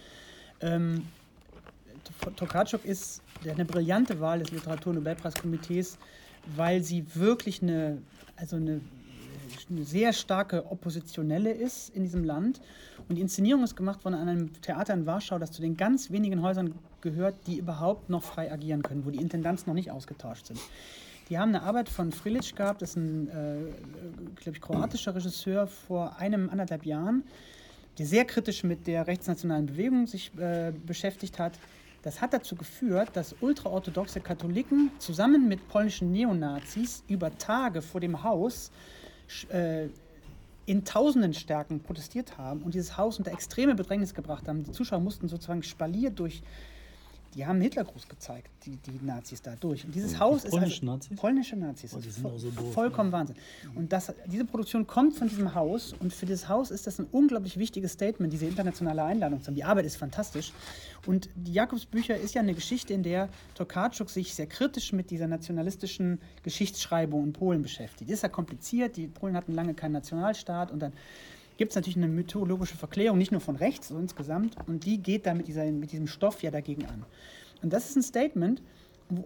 Ähm, 0.62 1.04
Tokarczuk 2.36 2.86
ist 2.86 3.22
eine 3.50 3.66
brillante 3.66 4.20
Wahl 4.20 4.40
des 4.40 4.52
Literaturnobelpreiskomitees, 4.52 5.98
weil 6.56 6.84
sie 6.84 7.06
wirklich 7.16 7.62
eine, 7.62 7.98
also 8.36 8.58
eine, 8.58 8.82
eine 9.70 9.84
sehr 9.84 10.14
starke 10.14 10.72
Oppositionelle 10.72 11.52
ist 11.52 11.90
in 11.90 12.04
diesem 12.04 12.24
Land. 12.24 12.62
Und 13.08 13.16
die 13.16 13.22
Inszenierung 13.22 13.64
ist 13.64 13.76
gemacht 13.76 14.02
von 14.02 14.14
einem 14.14 14.54
Theater 14.62 14.94
in 14.94 15.06
Warschau, 15.06 15.40
das 15.40 15.52
zu 15.52 15.62
den 15.62 15.78
ganz 15.78 16.12
wenigen 16.12 16.42
Häusern 16.42 16.76
gehört, 17.02 17.36
die 17.48 17.58
überhaupt 17.58 18.10
noch 18.10 18.24
frei 18.24 18.52
agieren 18.52 18.82
können, 18.82 19.06
wo 19.06 19.12
die 19.12 19.20
Intendanz 19.20 19.68
noch 19.68 19.74
nicht 19.74 19.92
ausgetauscht 19.92 20.48
sind. 20.48 20.60
Die 21.30 21.40
haben 21.40 21.50
eine 21.50 21.64
Arbeit 21.64 21.90
von 21.90 22.12
Frilic 22.12 22.56
gehabt, 22.56 22.82
das 22.82 22.92
ist 22.92 22.98
ein, 22.98 23.28
äh, 23.30 23.32
glaube 24.36 24.58
ich, 24.58 24.62
kroatischer 24.62 25.16
Regisseur 25.16 25.66
vor 25.66 26.18
einem, 26.18 26.50
anderthalb 26.50 26.86
Jahren, 26.86 27.24
der 27.98 28.06
sehr 28.06 28.26
kritisch 28.26 28.64
mit 28.64 28.86
der 28.86 29.08
rechtsnationalen 29.08 29.66
Bewegung 29.66 30.06
sich 30.06 30.32
äh, 30.38 30.72
beschäftigt 30.86 31.40
hat. 31.40 31.54
Das 32.04 32.22
hat 32.22 32.34
dazu 32.34 32.56
geführt, 32.56 33.10
dass 33.14 33.36
ultraorthodoxe 33.42 34.20
Katholiken 34.20 34.92
zusammen 35.00 35.48
mit 35.48 35.68
polnischen 35.68 36.12
Neonazis 36.12 37.04
über 37.08 37.36
Tage 37.36 37.82
vor 37.82 38.00
dem 38.00 38.22
Haus 38.22 38.70
äh, 39.50 39.88
in 40.66 40.84
tausenden 40.84 41.34
Stärken 41.34 41.80
protestiert 41.80 42.38
haben 42.38 42.64
und 42.64 42.74
dieses 42.74 42.98
Haus 42.98 43.18
unter 43.18 43.32
extreme 43.32 43.76
Bedrängnis 43.76 44.14
gebracht 44.14 44.48
haben. 44.48 44.64
Die 44.64 44.72
Zuschauer 44.72 45.00
mussten 45.00 45.28
sozusagen 45.28 45.64
spaliert 45.64 46.20
durch. 46.20 46.42
Die 47.36 47.46
haben 47.46 47.60
Hitlergruß 47.60 48.08
gezeigt, 48.08 48.50
die, 48.66 48.78
die 48.78 49.06
Nazis 49.06 49.42
da 49.42 49.56
durch. 49.60 49.84
Und 49.84 49.94
dieses 49.94 50.20
Haus 50.20 50.46
ist 50.46 50.52
polnischen 50.52 50.88
also, 50.88 50.98
Nazis? 50.98 51.18
polnische 51.20 51.56
Nazis. 51.58 51.94
Oh, 51.94 52.00
die 52.00 52.10
sind 52.10 52.26
auch 52.26 52.38
so 52.38 52.50
doof, 52.50 52.74
vollkommen 52.74 53.12
Wahnsinn. 53.12 53.36
Und 53.76 53.92
das, 53.92 54.14
diese 54.28 54.46
Produktion 54.46 54.88
kommt 54.88 55.16
von 55.16 55.28
diesem 55.28 55.54
Haus 55.54 55.94
und 56.00 56.14
für 56.14 56.26
dieses 56.26 56.48
Haus 56.48 56.72
ist 56.72 56.88
das 56.88 56.98
ein 56.98 57.08
unglaublich 57.12 57.58
wichtiges 57.58 57.92
Statement, 57.92 58.32
diese 58.32 58.46
internationale 58.46 59.04
Einladung 59.04 59.42
zu 59.42 59.48
haben. 59.48 59.56
Die 59.56 59.66
Arbeit 59.66 59.86
ist 59.86 59.98
fantastisch. 59.98 60.54
Und 61.06 61.30
die 61.36 61.52
Jakobsbücher 61.52 62.16
ist 62.16 62.36
ja 62.36 62.42
eine 62.42 62.54
Geschichte, 62.54 62.94
in 62.94 63.04
der 63.04 63.28
Tokarczuk 63.56 64.10
sich 64.10 64.34
sehr 64.34 64.48
kritisch 64.48 64.94
mit 64.94 65.12
dieser 65.12 65.28
nationalistischen 65.28 66.22
Geschichtsschreibung 66.44 67.26
in 67.26 67.34
Polen 67.34 67.62
beschäftigt. 67.62 68.10
Die 68.10 68.14
ist 68.14 68.24
ja 68.24 68.30
kompliziert, 68.30 68.96
die 68.96 69.08
Polen 69.08 69.36
hatten 69.36 69.54
lange 69.54 69.74
keinen 69.74 69.92
Nationalstaat 69.92 70.72
und 70.72 70.80
dann 70.80 70.94
gibt 71.58 71.72
es 71.72 71.76
natürlich 71.76 71.98
eine 71.98 72.08
mythologische 72.08 72.78
Verklärung, 72.78 73.18
nicht 73.18 73.32
nur 73.32 73.42
von 73.42 73.56
rechts, 73.56 73.88
sondern 73.90 74.06
insgesamt. 74.06 74.56
Und 74.68 74.86
die 74.86 74.98
geht 74.98 75.26
da 75.26 75.34
mit, 75.34 75.48
dieser, 75.48 75.66
mit 75.72 75.92
diesem 75.92 76.08
Stoff 76.08 76.42
ja 76.44 76.52
dagegen 76.52 76.86
an. 76.86 77.06
Und 77.62 77.74
das 77.74 77.90
ist 77.90 77.96
ein 77.96 78.04
Statement. 78.04 78.62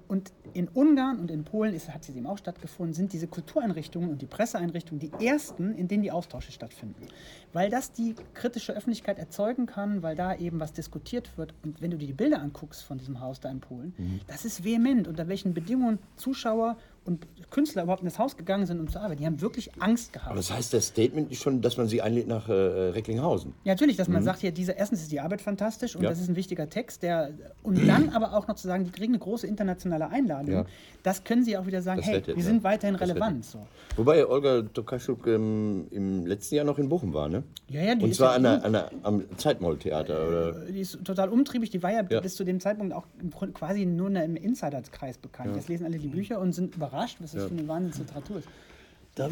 Und 0.09 0.33
in 0.53 0.67
Ungarn 0.67 1.19
und 1.19 1.31
in 1.31 1.45
Polen 1.45 1.73
ist, 1.73 1.89
hat 1.93 2.03
sie 2.03 2.11
eben 2.11 2.27
auch 2.27 2.37
stattgefunden, 2.37 2.93
sind 2.93 3.13
diese 3.13 3.27
Kultureinrichtungen 3.27 4.09
und 4.09 4.21
die 4.21 4.25
Presseeinrichtungen 4.25 4.99
die 4.99 5.25
ersten, 5.25 5.73
in 5.73 5.87
denen 5.87 6.03
die 6.03 6.11
Austausche 6.11 6.51
stattfinden. 6.51 7.07
Weil 7.53 7.69
das 7.69 7.93
die 7.93 8.13
kritische 8.33 8.73
Öffentlichkeit 8.73 9.19
erzeugen 9.19 9.67
kann, 9.67 10.03
weil 10.03 10.17
da 10.17 10.35
eben 10.35 10.59
was 10.59 10.73
diskutiert 10.73 11.37
wird. 11.37 11.53
Und 11.63 11.81
wenn 11.81 11.91
du 11.91 11.97
dir 11.97 12.07
die 12.07 12.13
Bilder 12.13 12.41
anguckst 12.41 12.83
von 12.83 12.97
diesem 12.97 13.21
Haus 13.21 13.39
da 13.39 13.49
in 13.49 13.61
Polen, 13.61 13.93
das 14.27 14.43
ist 14.43 14.65
vehement, 14.65 15.07
unter 15.07 15.29
welchen 15.29 15.53
Bedingungen 15.53 15.99
Zuschauer 16.17 16.77
und 17.09 17.25
Künstler 17.49 17.81
überhaupt 17.83 18.01
in 18.03 18.07
das 18.07 18.19
Haus 18.19 18.37
gegangen 18.37 18.67
sind, 18.67 18.79
um 18.79 18.87
zu 18.87 18.99
arbeiten. 18.99 19.19
Die 19.21 19.25
haben 19.25 19.41
wirklich 19.41 19.71
Angst 19.81 20.13
gehabt. 20.13 20.27
Aber 20.27 20.35
das 20.37 20.53
heißt, 20.53 20.71
das 20.73 20.87
Statement 20.87 21.31
ist 21.31 21.41
schon, 21.41 21.61
dass 21.61 21.77
man 21.77 21.87
sie 21.87 22.01
einlädt 22.01 22.27
nach 22.27 22.47
äh, 22.47 22.51
Recklinghausen. 22.53 23.53
Ja, 23.63 23.73
natürlich, 23.73 23.97
dass 23.97 24.07
man 24.07 24.21
sagt, 24.23 24.39
hier, 24.41 24.51
diese, 24.51 24.73
erstens 24.73 25.01
ist 25.01 25.11
die 25.11 25.19
Arbeit 25.19 25.41
fantastisch 25.41 25.95
und 25.95 26.03
Ja. 26.03 26.09
das 26.09 26.19
ist 26.21 26.29
ein 26.29 26.35
wichtiger 26.35 26.69
Text, 26.69 27.01
der 27.01 27.31
und 27.63 27.87
dann 27.87 28.09
aber 28.09 28.33
auch 28.33 28.47
noch 28.47 28.55
zu 28.55 28.67
sagen, 28.67 28.85
die 28.85 28.91
kriegen 28.91 29.13
eine 29.13 29.19
große 29.19 29.47
internationale 29.47 30.09
Einladung. 30.11 30.53
Ja. 30.53 30.65
Das 31.01 31.23
können 31.23 31.43
sie 31.43 31.57
auch 31.57 31.65
wieder 31.65 31.81
sagen, 31.81 31.99
Das 32.01 32.07
hey, 32.07 32.15
rettet, 32.17 32.35
wir 32.35 32.43
ja. 32.43 32.49
sind 32.49 32.63
weiterhin 32.63 32.97
Das 32.97 33.09
relevant. 33.09 33.43
So. 33.45 33.65
Wobei 33.95 34.27
Olga 34.27 34.61
Tokarczuk 34.61 35.25
ähm, 35.27 35.87
im 35.89 36.27
letzten 36.27 36.55
Jahr 36.55 36.65
noch 36.65 36.77
in 36.77 36.87
Bochum 36.87 37.13
war, 37.13 37.29
ne? 37.29 37.43
Ja, 37.69 37.81
ja, 37.81 37.95
die 37.95 38.05
Und 38.05 38.13
zwar 38.15 38.31
ja 38.31 38.35
an 38.35 38.43
der, 38.43 38.65
an 38.65 38.73
der, 38.73 38.91
am 39.03 39.23
Zeitmoll-Theater, 39.37 40.27
oder? 40.27 40.51
Die 40.65 40.79
ist 40.81 41.03
total 41.03 41.29
umtriebig, 41.29 41.69
die 41.71 41.81
war 41.81 41.91
ja, 41.91 42.03
Ja. 42.07 42.19
bis 42.19 42.35
zu 42.35 42.43
dem 42.43 42.59
Zeitpunkt 42.59 42.93
auch 42.93 43.05
quasi 43.53 43.85
nur 43.85 44.09
im 44.09 44.35
Insiderkreis 44.35 45.17
bekannt. 45.17 45.55
Jetzt 45.55 45.67
lesen 45.69 45.85
alle 45.85 45.97
die 45.97 46.07
Bücher 46.07 46.39
und 46.39 46.53
sind 46.53 46.75
überrascht, 46.75 46.98
was 47.19 47.31
das 47.31 47.45
für 47.45 47.51
eine 47.51 47.67
Wahnsinnsliteratur 47.67 48.37
ist. 48.39 48.47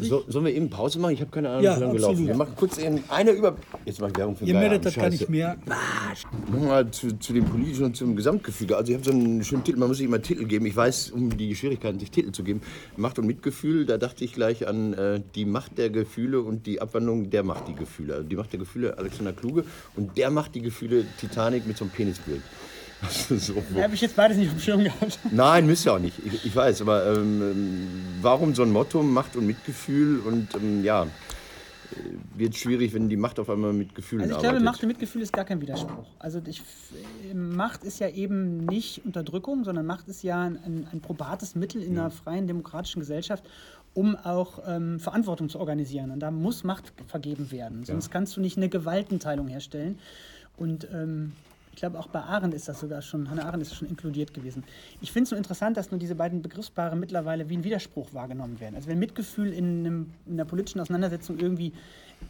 So, 0.00 0.22
sollen 0.28 0.44
wir 0.44 0.54
eben 0.54 0.68
Pause 0.68 0.98
machen? 0.98 1.14
Ich 1.14 1.20
habe 1.22 1.30
keine 1.30 1.48
Ahnung, 1.48 1.62
Ja, 1.62 1.76
wie 1.76 1.80
lange 1.80 1.92
wir 1.94 2.00
absolut. 2.00 2.16
laufen. 2.18 2.26
Wir 2.26 2.36
machen 2.36 2.52
kurz 2.56 2.78
eine 2.78 3.30
über... 3.30 3.56
Jetzt 3.86 4.00
mache 4.00 4.10
ich 4.10 4.18
Werbung 4.18 4.36
für 4.36 4.44
Ihr 4.44 4.54
merkt 4.54 4.84
das 4.84 4.94
gar 4.94 5.08
nicht 5.08 5.28
mehr. 5.30 5.56
Nochmal 6.52 6.90
zu, 6.90 7.18
zu 7.18 7.32
dem 7.32 7.46
politischen 7.46 7.84
und 7.84 7.96
zum 7.96 8.14
Gesamtgefüge. 8.14 8.76
Also 8.76 8.92
ich 8.92 8.98
habe 8.98 9.04
so 9.04 9.12
einen 9.12 9.42
schönen 9.44 9.64
Titel, 9.64 9.78
man 9.78 9.88
muss 9.88 9.96
sich 9.96 10.06
immer 10.06 10.20
Titel 10.20 10.44
geben. 10.44 10.66
Ich 10.66 10.76
weiß 10.76 11.10
um 11.12 11.34
die 11.34 11.56
Schwierigkeiten, 11.56 11.98
sich 11.98 12.10
Titel 12.10 12.32
zu 12.32 12.42
geben. 12.42 12.60
Macht 12.96 13.18
und 13.18 13.26
Mitgefühl, 13.26 13.86
da 13.86 13.96
dachte 13.96 14.24
ich 14.24 14.34
gleich 14.34 14.68
an 14.68 14.92
äh, 14.92 15.22
die 15.34 15.46
Macht 15.46 15.78
der 15.78 15.88
Gefühle 15.88 16.42
und 16.42 16.66
die 16.66 16.82
Abwandlung 16.82 17.30
der 17.30 17.42
Macht 17.42 17.68
die 17.68 17.74
Gefühle. 17.74 18.14
Also 18.16 18.28
die 18.28 18.36
Macht 18.36 18.52
der 18.52 18.58
Gefühle 18.58 18.98
Alexander 18.98 19.32
Kluge 19.32 19.64
und 19.96 20.18
der 20.18 20.30
macht 20.30 20.54
die 20.54 20.60
Gefühle 20.60 21.06
Titanic 21.18 21.66
mit 21.66 21.78
so 21.78 21.84
einem 21.84 21.92
Penisbild. 21.92 22.42
So, 23.28 23.54
Habe 23.80 23.94
ich 23.94 24.00
jetzt 24.00 24.16
beides 24.16 24.36
nicht 24.36 24.48
auf 24.48 24.56
dem 24.56 24.60
Schirm 24.60 24.84
gehabt. 24.84 25.18
Nein, 25.30 25.66
müsst 25.66 25.86
ihr 25.86 25.94
auch 25.94 25.98
nicht. 25.98 26.18
Ich, 26.24 26.46
ich 26.46 26.56
weiß, 26.56 26.82
aber 26.82 27.06
ähm, 27.16 27.42
ähm, 27.42 27.88
warum 28.20 28.54
so 28.54 28.62
ein 28.62 28.72
Motto, 28.72 29.02
Macht 29.02 29.36
und 29.36 29.46
Mitgefühl? 29.46 30.20
Und 30.20 30.54
ähm, 30.54 30.82
ja, 30.82 31.04
äh, 31.04 31.08
wird 32.34 32.56
schwierig, 32.56 32.92
wenn 32.94 33.08
die 33.08 33.16
Macht 33.16 33.38
auf 33.38 33.50
einmal 33.50 33.72
mit 33.72 33.94
Gefühlen 33.94 34.22
Also 34.22 34.32
ich 34.32 34.36
arbeitet. 34.38 34.52
glaube, 34.52 34.64
Macht 34.64 34.82
und 34.82 34.88
Mitgefühl 34.88 35.22
ist 35.22 35.32
gar 35.32 35.44
kein 35.44 35.60
Widerspruch. 35.60 36.06
Also 36.18 36.40
ich, 36.46 36.62
Macht 37.34 37.84
ist 37.84 38.00
ja 38.00 38.08
eben 38.08 38.64
nicht 38.64 39.04
Unterdrückung, 39.04 39.64
sondern 39.64 39.86
Macht 39.86 40.08
ist 40.08 40.22
ja 40.22 40.42
ein, 40.42 40.88
ein 40.92 41.00
probates 41.00 41.54
Mittel 41.54 41.82
in 41.82 41.98
einer 41.98 42.10
freien 42.10 42.46
demokratischen 42.46 43.00
Gesellschaft, 43.00 43.44
um 43.94 44.16
auch 44.16 44.60
ähm, 44.66 44.98
Verantwortung 44.98 45.48
zu 45.48 45.60
organisieren. 45.60 46.10
Und 46.10 46.20
da 46.20 46.30
muss 46.30 46.64
Macht 46.64 46.92
vergeben 47.06 47.50
werden. 47.52 47.84
Sonst 47.84 48.10
kannst 48.10 48.36
du 48.36 48.40
nicht 48.40 48.56
eine 48.56 48.68
Gewaltenteilung 48.68 49.46
herstellen. 49.48 49.98
Und 50.56 50.88
ähm, 50.92 51.32
glaube, 51.80 51.98
auch 51.98 52.08
bei 52.08 52.20
Arendt 52.20 52.54
ist 52.54 52.68
das 52.68 52.80
sogar 52.80 53.02
schon, 53.02 53.30
Hannah 53.30 53.44
Arendt 53.44 53.62
ist 53.62 53.74
schon 53.74 53.88
inkludiert 53.88 54.34
gewesen. 54.34 54.64
Ich 55.00 55.12
finde 55.12 55.24
es 55.24 55.30
nur 55.30 55.38
interessant, 55.38 55.76
dass 55.76 55.90
nur 55.90 55.98
diese 56.00 56.14
beiden 56.14 56.42
Begriffspaare 56.42 56.96
mittlerweile 56.96 57.48
wie 57.48 57.56
ein 57.56 57.64
Widerspruch 57.64 58.14
wahrgenommen 58.14 58.60
werden. 58.60 58.74
Also 58.74 58.88
wenn 58.88 58.98
Mitgefühl 58.98 59.52
in, 59.52 59.80
einem, 59.80 60.10
in 60.26 60.34
einer 60.34 60.44
politischen 60.44 60.80
Auseinandersetzung 60.80 61.38
irgendwie 61.38 61.72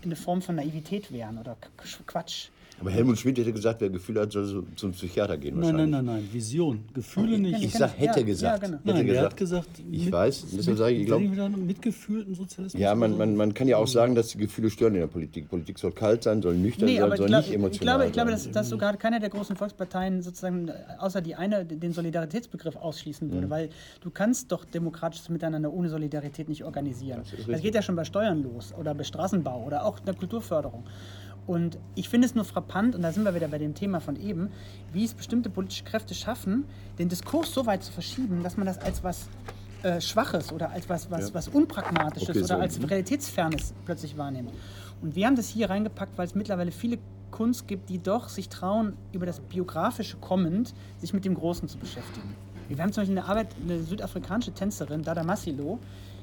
eine 0.02 0.16
Form 0.16 0.42
von 0.42 0.56
Naivität 0.56 1.12
wären 1.12 1.38
oder 1.38 1.56
Qu- 1.78 2.04
Quatsch. 2.06 2.48
Aber 2.80 2.90
Helmut 2.90 3.18
Schmidt 3.18 3.36
hätte 3.38 3.52
gesagt, 3.52 3.80
wer 3.80 3.90
Gefühle 3.90 4.20
hat, 4.20 4.30
soll 4.32 4.44
so 4.44 4.62
zum 4.76 4.92
Psychiater 4.92 5.36
gehen. 5.36 5.58
Nein, 5.58 5.74
nein, 5.74 5.90
nein, 5.90 6.04
nein. 6.04 6.28
Vision. 6.32 6.84
Gefühle 6.94 7.38
nicht. 7.38 7.62
Ich 7.62 7.72
sag, 7.74 7.98
hätte 7.98 8.20
Ja, 8.20 8.26
gesagt. 8.26 8.62
ja, 8.62 8.68
genau. 8.68 8.78
hätte 8.84 8.94
Nein, 8.96 9.06
gesagt. 9.06 9.24
hat 9.32 9.36
gesagt, 9.36 9.68
Ich 9.90 10.12
weiß, 10.12 10.46
deshalb 10.56 10.78
sage 10.78 10.94
ich, 10.94 11.00
ich 11.00 11.06
glaub- 11.06 11.20
wieder 11.20 11.48
mitgefühlten 11.48 12.34
Sozialismus. 12.34 12.80
Ja, 12.80 12.94
man, 12.94 13.16
man, 13.18 13.34
man 13.36 13.52
kann 13.54 13.66
ja 13.66 13.78
auch 13.78 13.88
sagen, 13.88 14.14
dass 14.14 14.28
die 14.28 14.38
Gefühle 14.38 14.70
stören 14.70 14.94
in 14.94 15.00
der 15.00 15.06
Politik. 15.08 15.48
Politik 15.48 15.78
soll 15.78 15.90
kalt 15.92 16.22
sein, 16.22 16.40
soll 16.40 16.56
nüchtern 16.56 16.86
Nee, 16.86 16.98
sein, 17.00 17.10
ich, 17.10 17.16
soll 17.16 17.26
glaub, 17.26 17.40
nicht 17.40 17.48
ich 17.48 17.54
emotional 17.56 17.96
glaube, 17.96 18.06
ich 18.06 18.12
glaube 18.12 18.30
sein. 18.30 18.38
dass, 18.44 18.50
dass 18.52 18.68
sogar 18.68 18.96
keiner 18.96 19.18
der 19.18 19.30
großen 19.30 19.56
Volksparteien 19.56 20.22
sozusagen, 20.22 20.68
äh, 20.68 20.72
außer 20.98 21.20
die 21.20 21.34
eine, 21.34 21.64
den 21.64 21.92
Solidaritätsbegriff 21.92 22.76
ausschließen 22.76 23.30
würde, 23.32 23.50
weil 23.50 23.70
du 24.02 24.10
kannst 24.10 24.52
doch 24.52 24.64
demokratisches 24.64 25.28
Miteinander 25.30 25.72
ohne 25.72 25.88
Solidarität 25.88 26.48
nicht 26.48 26.64
organisieren. 26.64 27.22
Das, 27.48 27.60
geht 27.60 27.74
ja 27.74 27.82
schon 27.82 27.96
bei 27.96 28.04
Steuern 28.04 28.42
los 28.42 28.72
oder 28.78 28.94
bei 28.94 29.02
Straßenbau 29.04 29.64
oder 29.66 29.84
auch 29.84 29.98
in 29.98 30.04
der 30.04 30.14
Kulturförderung. 30.14 30.84
Und 31.48 31.78
ich 31.94 32.10
finde 32.10 32.26
es 32.26 32.34
nur 32.34 32.44
frappant, 32.44 32.94
und 32.94 33.00
da 33.00 33.10
sind 33.10 33.24
wir 33.24 33.34
wieder 33.34 33.48
bei 33.48 33.56
dem 33.56 33.74
Thema 33.74 34.00
von 34.00 34.16
eben, 34.16 34.50
wie 34.92 35.02
es 35.02 35.14
bestimmte 35.14 35.48
politische 35.48 35.82
Kräfte 35.82 36.14
schaffen, 36.14 36.66
den 36.98 37.08
Diskurs 37.08 37.54
so 37.54 37.64
weit 37.64 37.82
zu 37.82 37.90
verschieben, 37.90 38.42
dass 38.42 38.58
man 38.58 38.66
das 38.66 38.78
als 38.78 39.02
was 39.02 39.28
äh, 39.82 39.98
Schwaches 39.98 40.52
oder 40.52 40.70
als 40.70 40.90
was, 40.90 41.10
was, 41.10 41.32
was 41.32 41.48
Unpragmatisches 41.48 42.28
Okay, 42.28 42.40
so, 42.40 42.54
oder 42.54 42.62
als 42.64 42.78
mhm. 42.78 42.84
Realitätsfernes 42.84 43.72
plötzlich 43.86 44.18
wahrnimmt. 44.18 44.52
Und 45.00 45.16
wir 45.16 45.26
haben 45.26 45.36
das 45.36 45.48
hier 45.48 45.70
reingepackt, 45.70 46.18
weil 46.18 46.26
es 46.26 46.34
mittlerweile 46.34 46.70
viele 46.70 46.98
Kunst 47.30 47.66
gibt, 47.66 47.88
die 47.88 47.98
doch 47.98 48.28
sich 48.28 48.50
trauen, 48.50 48.92
über 49.12 49.24
das 49.24 49.40
biografische 49.40 50.18
kommend, 50.18 50.74
sich 50.98 51.14
mit 51.14 51.24
dem 51.24 51.34
Großen 51.34 51.66
zu 51.66 51.78
beschäftigen. 51.78 52.34
Wir 52.68 52.76
haben 52.82 52.92
zum 52.92 53.00
Beispiel 53.00 53.18
eine 53.18 53.26
Arbeit, 53.26 53.56
eine 53.62 53.82
südafrikanische 53.82 54.52
Tänzerin, 54.52 55.02
Dada 55.02 55.24
Massilo. 55.24 55.78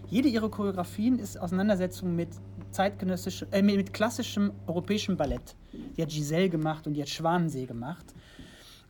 Jede 0.08 0.30
ihrer 0.30 0.50
Choreografien 0.50 1.18
ist 1.18 1.40
Auseinandersetzung 1.40 2.16
mit 2.16 2.30
zeitgenössischem, 2.76 3.48
äh, 3.52 3.62
mit 3.62 3.94
klassischem 3.94 4.52
europäischem 4.68 5.18
Ballett. 5.18 5.56
Die 5.98 6.02
hat 6.02 6.10
Giselle 6.10 6.50
gemacht 6.50 6.86
und 6.88 6.94
die 6.94 7.02
hat 7.02 7.10
Schwanensee 7.10 7.66
gemacht. 7.66 8.06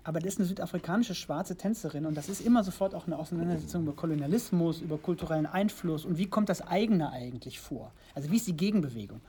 Aber 0.03 0.19
das 0.19 0.33
ist 0.33 0.39
eine 0.39 0.47
südafrikanische 0.47 1.15
schwarze 1.15 1.55
Tänzerin 1.55 2.05
und 2.05 2.15
das 2.15 2.29
ist 2.29 2.41
immer 2.41 2.63
sofort 2.63 2.93
auch 2.93 3.07
eine 3.07 3.17
Auseinandersetzung 3.17 3.83
über 3.83 3.93
Kolonialismus, 3.93 4.81
über 4.81 4.99
kulturellen 4.99 5.47
Einfluss 5.47 6.05
und 6.05 6.19
wie 6.19 6.27
kommt 6.27 6.49
das 6.49 6.61
eigene 6.61 7.11
eigentlich 7.11 7.59
vor? 7.59 7.91
Also 8.13 8.29
wie 8.29 8.35
ist 8.35 8.45
die 8.47 8.55
Gegenbewegung? 8.55 9.21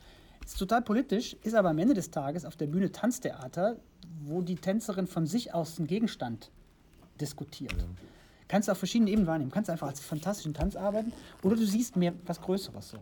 Ist 0.45 0.59
total 0.59 0.83
politisch, 0.83 1.35
ist 1.43 1.55
aber 1.55 1.71
am 1.71 1.79
Ende 1.79 1.95
des 1.95 2.11
Tages 2.11 2.45
auf 2.45 2.57
der 2.57 2.67
Bühne 2.67 2.93
Tanztheater, 2.93 3.77
wo 4.25 4.43
die 4.43 4.57
Tänzerin 4.57 5.07
von 5.07 5.27
sich 5.27 5.55
aus 5.55 5.79
einen 5.79 5.87
Gegenstand 5.87 6.51
diskutiert. 7.21 7.75
Kannst 8.49 8.69
du 8.69 8.73
auf 8.73 8.79
verschiedenen 8.79 9.09
Ebenen 9.09 9.27
wahrnehmen. 9.27 9.51
Kannst 9.51 9.71
einfach 9.71 9.89
als 9.89 10.01
fantastischen 10.01 10.55
Tanz 10.55 10.77
arbeiten 10.77 11.13
oder 11.43 11.57
du 11.57 11.65
siehst 11.65 11.97
mehr 11.97 12.13
was 12.27 12.41
Größeres 12.41 12.91
so. 12.91 12.99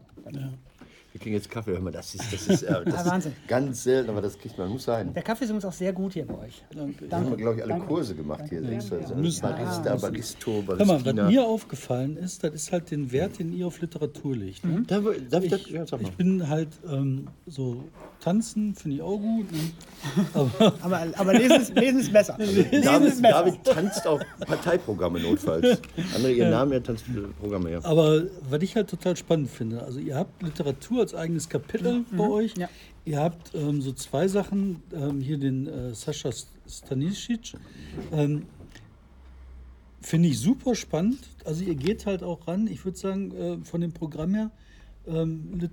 Wir 1.15 1.21
kriegen 1.21 1.37
jetzt 1.37 1.49
Kaffee, 1.49 1.71
hör 1.71 1.81
mal, 1.81 1.93
das 1.93 2.13
ist, 2.17 2.25
das 2.33 2.49
ist, 2.49 2.63
äh, 2.65 2.85
das 2.87 3.07
Ah, 3.07 3.11
Wahnsinn. 3.13 3.31
ist 3.41 3.47
ganz 3.49 3.85
selten, 3.85 4.11
aber 4.11 4.21
das 4.21 4.37
kriegt 4.37 4.59
man, 4.59 4.69
muss 4.69 4.83
sein. 4.83 5.15
Der 5.15 5.23
Kaffee 5.23 5.45
ist 5.45 5.51
übrigens 5.51 5.65
auch 5.65 5.73
sehr 5.73 5.93
gut 5.93 6.13
hier 6.15 6.27
bei 6.27 6.37
euch. 6.47 6.65
Danke. 6.75 7.07
Da 7.07 7.19
haben 7.19 7.31
wir, 7.31 7.37
glaube 7.37 7.55
ich, 7.55 7.63
alle 7.63 7.73
Danke. 7.75 7.87
Kurse 7.87 8.17
gemacht 8.17 8.43
hier. 8.49 8.61
Das 8.63 8.85
ist 8.87 8.93
also. 8.93 9.15
Barista, 9.15 9.49
Ah, 9.93 9.97
Baristo, 9.97 10.65
Hör 10.67 10.85
mal, 10.85 11.05
was 11.05 11.15
mir 11.15 11.45
aufgefallen 11.45 12.17
ist, 12.17 12.43
das 12.43 12.53
ist 12.53 12.73
halt 12.73 12.91
den 12.91 13.13
Wert, 13.13 13.39
den 13.39 13.53
ihr 13.53 13.69
auf 13.69 13.81
Literatur 13.81 14.35
legt. 14.35 14.65
Ne? 14.65 14.83
Darf, 14.89 15.05
darf 15.31 15.45
ich 15.45 15.51
das? 15.51 15.61
Ich, 15.61 15.71
Ja, 15.71 15.85
ich 16.01 16.11
bin 16.15 16.49
halt 16.49 16.71
ähm, 16.91 17.29
so 17.47 17.85
tanzen, 18.19 18.75
finde 18.75 18.97
ich 18.97 19.03
auch 19.03 19.17
gut. 19.19 19.53
Ne? 19.53 19.59
Aber 20.35 20.73
Aber, 20.83 21.07
aber 21.15 21.33
lesen, 21.35 21.61
ist, 21.61 21.75
lesen 21.77 22.01
ist 22.01 22.13
besser. 22.13 22.37
Lesen 22.39 22.73
ist 22.73 22.87
David, 22.87 23.23
besser. 23.23 23.31
David 23.45 23.65
tanzt 23.65 24.07
auch 24.07 24.21
Parteiprogramme 24.47 25.21
notfalls. 25.21 25.79
Andere 26.17 26.33
ihren 26.33 26.51
Namen, 26.51 26.73
er 26.73 26.83
tanzt 26.83 27.05
Programme, 27.39 27.71
ja. 27.71 27.85
Aber 27.85 28.23
was 28.51 28.63
ich 28.63 28.75
halt 28.75 28.89
total 28.91 29.17
spannend 29.17 29.49
finde, 29.51 29.81
also 29.83 30.01
ihr 30.01 30.17
habt 30.17 30.43
Literatur 30.43 31.04
als 31.05 31.15
eigenes 31.15 31.49
Kapitel 31.49 32.05
bei 32.13 32.29
euch. 32.29 32.55
Ja. 32.57 32.69
Ihr 33.05 33.19
habt 33.21 33.55
ähm, 33.55 33.83
so 33.83 33.93
zwei 33.93 34.27
Sachen, 34.29 34.83
ähm, 34.95 35.21
hier 35.21 35.37
den 35.39 35.67
äh, 35.67 35.95
Sascha 35.95 36.31
Stanisic. 36.67 37.53
Ähm, 38.13 38.47
finde 40.01 40.29
ich 40.31 40.39
super 40.41 40.75
spannend. 40.75 41.19
Also 41.45 41.63
ihr 41.65 41.75
geht 41.75 42.07
halt 42.07 42.23
auch 42.23 42.49
ran, 42.49 42.67
ich 42.67 42.85
würde 42.85 42.97
sagen, 42.99 43.33
äh, 43.37 43.57
von 43.65 43.81
dem 43.83 43.93
Programm 43.93 44.35
her, 44.35 44.51
ähm, 45.07 45.59
Lit, 45.61 45.71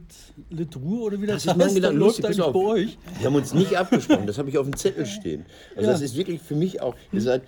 Lit 0.49 0.75
Ruhr 0.75 1.03
oder 1.03 1.21
wie 1.21 1.25
das, 1.27 1.43
Das 1.43 1.55
ist 1.55 1.63
heißt, 1.63 1.93
läuft 1.93 2.25
eigentlich 2.25 2.41
auf. 2.41 2.53
bei 2.53 2.59
euch. 2.59 2.97
Wir 3.19 3.27
haben 3.27 3.35
uns 3.35 3.53
nicht 3.53 3.77
abgesprochen, 3.77 4.27
das 4.27 4.37
habe 4.37 4.49
ich 4.49 4.57
auf 4.57 4.65
dem 4.69 4.75
Zettel 4.75 5.05
stehen. 5.05 5.45
Also 5.75 5.87
Ja. 5.87 5.93
das 5.93 6.01
ist 6.01 6.15
wirklich 6.17 6.41
für 6.41 6.55
mich 6.55 6.81
auch, 6.81 6.95
ihr 7.13 7.21
seid, 7.21 7.43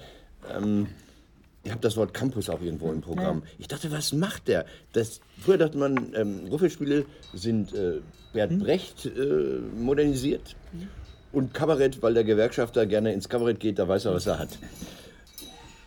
ähm, 0.56 0.88
ihr 1.64 1.72
habt 1.72 1.84
das 1.84 1.98
Wort 1.98 2.14
Campus 2.14 2.50
auch 2.50 2.62
irgendwo 2.62 2.92
im 2.92 3.02
Programm. 3.02 3.44
Ich 3.58 3.68
dachte, 3.68 3.92
was 3.92 4.14
macht 4.14 4.48
der? 4.48 4.66
Das, 4.92 5.22
früher 5.40 5.58
dachte 5.58 5.78
man, 5.78 6.14
ähm, 6.16 6.48
Ruffelspiele 6.50 7.06
sind 7.34 7.74
äh, 7.74 8.00
Bert 8.34 8.58
Brecht 8.60 9.06
äh, 9.06 9.60
modernisiert 9.78 10.56
und 11.32 11.54
Kabarett, 11.54 12.02
weil 12.02 12.14
der 12.14 12.24
Gewerkschafter 12.24 12.86
gerne 12.86 13.14
ins 13.14 13.30
Kabarett 13.30 13.60
geht, 13.60 13.80
da 13.80 13.88
weiß 13.88 14.06
er, 14.06 14.14
was 14.14 14.28
er 14.28 14.40
hat. 14.40 14.58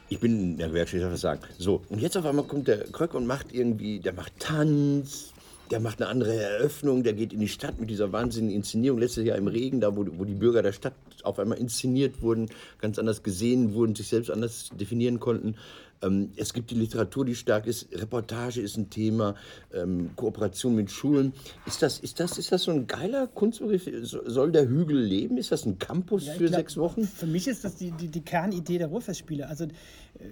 Ich 0.08 0.20
bin 0.20 0.52
in 0.52 0.58
der 0.58 0.68
Gewerkschaft, 0.68 1.02
das 1.02 1.20
sagen. 1.20 1.40
So, 1.58 1.82
und 1.88 2.00
jetzt 2.00 2.16
auf 2.16 2.24
einmal 2.24 2.44
kommt 2.44 2.68
der 2.68 2.84
Kröck 2.84 3.14
und 3.14 3.26
macht 3.26 3.52
irgendwie, 3.52 3.98
der 3.98 4.12
macht 4.12 4.38
Tanz, 4.38 5.32
der 5.70 5.80
macht 5.80 6.00
eine 6.00 6.08
andere 6.08 6.34
Eröffnung, 6.34 7.02
der 7.02 7.12
geht 7.12 7.32
in 7.32 7.40
die 7.40 7.48
Stadt 7.48 7.80
mit 7.80 7.90
dieser 7.90 8.12
wahnsinnigen 8.12 8.56
Inszenierung. 8.56 9.00
Letztes 9.00 9.24
Jahr 9.24 9.36
im 9.36 9.48
Regen, 9.48 9.80
da 9.80 9.96
wo, 9.96 10.06
wo 10.12 10.24
die 10.24 10.34
Bürger 10.34 10.62
der 10.62 10.72
Stadt 10.72 10.94
auf 11.26 11.38
einmal 11.38 11.58
inszeniert 11.58 12.22
wurden, 12.22 12.48
ganz 12.80 12.98
anders 12.98 13.22
gesehen 13.22 13.74
wurden, 13.74 13.94
sich 13.94 14.08
selbst 14.08 14.30
anders 14.30 14.70
definieren 14.78 15.20
konnten. 15.20 15.56
Ähm, 16.02 16.30
es 16.36 16.52
gibt 16.52 16.70
die 16.70 16.74
Literatur, 16.74 17.24
die 17.24 17.34
stark 17.34 17.66
ist, 17.66 17.88
Reportage 17.92 18.60
ist 18.60 18.76
ein 18.76 18.90
Thema, 18.90 19.34
ähm, 19.72 20.10
Kooperation 20.14 20.74
mit 20.74 20.90
Schulen. 20.90 21.32
Ist 21.64 21.80
das, 21.80 21.98
ist, 22.00 22.20
das, 22.20 22.36
ist 22.36 22.52
das 22.52 22.64
so 22.64 22.70
ein 22.70 22.86
geiler 22.86 23.26
Kunstbegriff? 23.28 23.88
So- 24.02 24.28
Soll 24.28 24.52
der 24.52 24.68
Hügel 24.68 24.98
leben? 25.00 25.38
Ist 25.38 25.52
das 25.52 25.64
ein 25.64 25.78
Campus 25.78 26.26
Ja, 26.26 26.34
für 26.34 26.44
glaub, 26.48 26.54
sechs 26.56 26.76
Wochen? 26.76 27.04
Für 27.04 27.26
mich 27.26 27.48
ist 27.48 27.64
das 27.64 27.76
die, 27.76 27.92
die, 27.92 28.08
die 28.08 28.20
Kernidee 28.20 28.76
der 28.76 28.88
Ruhrfestspiele. 28.88 29.48
Also 29.48 29.64
äh, 29.64 29.68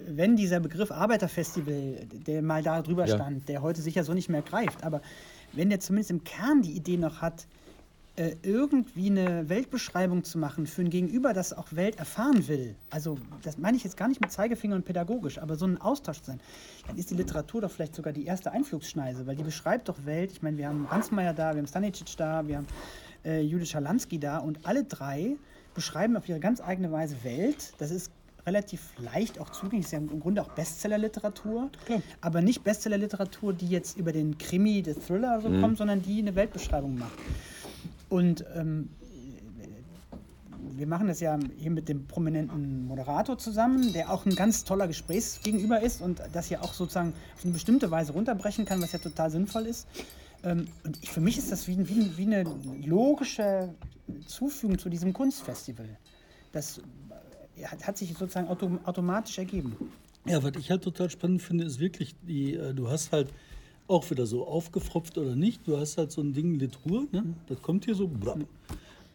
wenn 0.07 0.35
dieser 0.35 0.59
Begriff 0.59 0.91
Arbeiterfestival, 0.91 2.05
der 2.27 2.43
mal 2.43 2.61
da 2.61 2.83
drüber 2.83 3.07
Ja. 3.07 3.15
stand, 3.15 3.49
der 3.49 3.63
heute 3.63 3.81
sicher 3.81 4.03
so 4.03 4.13
nicht 4.13 4.29
mehr 4.29 4.43
greift, 4.43 4.83
aber 4.83 5.01
wenn 5.53 5.69
der 5.71 5.79
zumindest 5.79 6.11
im 6.11 6.23
Kern 6.23 6.61
die 6.61 6.73
Idee 6.73 6.97
noch 6.97 7.21
hat, 7.23 7.47
äh, 8.15 8.35
irgendwie 8.43 9.09
eine 9.09 9.49
Weltbeschreibung 9.49 10.23
zu 10.23 10.37
machen 10.37 10.67
für 10.67 10.81
ein 10.81 10.89
Gegenüber, 10.89 11.33
das 11.33 11.53
auch 11.53 11.67
Welt 11.71 11.97
erfahren 11.97 12.47
will, 12.47 12.75
also 12.89 13.17
das 13.43 13.57
meine 13.57 13.75
ich 13.77 13.83
jetzt 13.83 13.97
gar 13.97 14.07
nicht 14.07 14.21
mit 14.21 14.31
Zeigefinger 14.31 14.75
und 14.75 14.85
pädagogisch, 14.85 15.37
aber 15.37 15.55
so 15.55 15.65
ein 15.65 15.79
Austausch 15.81 16.19
zu 16.19 16.27
sein, 16.27 16.39
dann 16.87 16.97
ist 16.97 17.11
die 17.11 17.15
Literatur 17.15 17.61
doch 17.61 17.71
vielleicht 17.71 17.95
sogar 17.95 18.13
die 18.13 18.25
erste 18.25 18.51
Einflugsschneise, 18.51 19.27
weil 19.27 19.35
die 19.35 19.43
beschreibt 19.43 19.89
doch 19.89 20.05
Welt. 20.05 20.31
Ich 20.31 20.41
meine, 20.41 20.57
wir 20.57 20.67
haben 20.67 20.85
Ransmayr 20.85 21.33
da, 21.33 21.53
wir 21.53 21.59
haben 21.59 21.67
Stanicic 21.67 22.15
da, 22.17 22.47
wir 22.47 22.57
haben 22.57 22.67
äh, 23.25 23.41
Judith 23.41 23.69
Schalansky 23.69 24.19
da 24.19 24.37
und 24.37 24.65
alle 24.65 24.83
drei 24.83 25.35
beschreiben 25.73 26.15
auf 26.15 26.29
ihre 26.29 26.39
ganz 26.39 26.61
eigene 26.61 26.91
Weise 26.91 27.17
Welt. 27.23 27.73
Das 27.79 27.91
ist 27.91 28.11
relativ 28.45 28.93
leicht 28.99 29.39
auch 29.39 29.49
zugänglich. 29.49 29.85
ist 29.85 29.91
ja 29.91 29.97
im 29.97 30.19
Grunde 30.19 30.41
auch 30.41 30.49
Bestsellerliteratur, 30.49 31.69
aber 32.21 32.41
nicht 32.41 32.63
Bestsellerliteratur, 32.63 33.53
die 33.53 33.67
jetzt 33.67 33.97
über 33.97 34.11
den 34.11 34.37
Krimi, 34.37 34.81
den 34.81 34.95
Thriller 35.01 35.41
so 35.41 35.49
kommt, 35.61 35.77
sondern 35.77 36.01
die 36.01 36.19
eine 36.19 36.35
Weltbeschreibung 36.35 36.97
macht. 36.97 37.17
Und 38.09 38.45
ähm, 38.55 38.89
wir 40.77 40.87
machen 40.87 41.07
das 41.07 41.19
ja 41.19 41.37
hier 41.57 41.71
mit 41.71 41.89
dem 41.89 42.05
prominenten 42.05 42.85
Moderator 42.85 43.37
zusammen, 43.37 43.93
der 43.93 44.11
auch 44.11 44.25
ein 44.25 44.35
ganz 44.35 44.63
toller 44.63 44.87
Gesprächsgegenüber 44.87 45.81
ist 45.81 46.01
und 46.01 46.21
das 46.33 46.49
ja 46.49 46.61
auch 46.61 46.73
sozusagen 46.73 47.13
auf 47.35 47.43
eine 47.43 47.53
bestimmte 47.53 47.91
Weise 47.91 48.13
runterbrechen 48.13 48.65
kann, 48.65 48.81
was 48.81 48.91
ja 48.91 48.99
total 48.99 49.29
sinnvoll 49.29 49.65
ist. 49.65 49.87
Ähm, 50.43 50.67
und 50.83 51.01
ich, 51.01 51.11
für 51.11 51.21
mich 51.21 51.37
ist 51.37 51.51
das 51.51 51.67
wie, 51.67 51.77
wie, 51.87 52.17
wie 52.17 52.25
eine 52.25 52.45
logische 52.85 53.73
Zufügung 54.25 54.77
zu 54.77 54.89
diesem 54.89 55.13
Kunstfestival. 55.13 55.97
Das 56.51 56.79
äh, 57.57 57.65
hat, 57.65 57.87
hat 57.87 57.97
sich 57.97 58.15
sozusagen 58.17 58.47
auto, 58.47 58.77
automatisch 58.83 59.37
ergeben. 59.37 59.75
Ja, 60.25 60.43
was 60.43 60.53
ich 60.57 60.71
halt 60.71 60.83
total 60.83 61.09
spannend 61.09 61.41
finde, 61.41 61.65
ist 61.65 61.79
wirklich, 61.79 62.15
die, 62.21 62.55
äh, 62.55 62.73
du 62.73 62.89
hast 62.89 63.11
halt 63.11 63.31
auch 63.87 64.09
wieder 64.09 64.25
so 64.25 64.47
aufgefropft 64.47 65.17
oder 65.17 65.35
nicht, 65.35 65.67
du 65.67 65.77
hast 65.77 65.97
halt 65.97 66.11
so 66.11 66.21
ein 66.21 66.33
Ding 66.33 66.55
Litruhr, 66.55 67.07
ne? 67.11 67.35
das 67.47 67.61
kommt 67.61 67.85
hier 67.85 67.95
so. 67.95 68.07
Blab. 68.07 68.39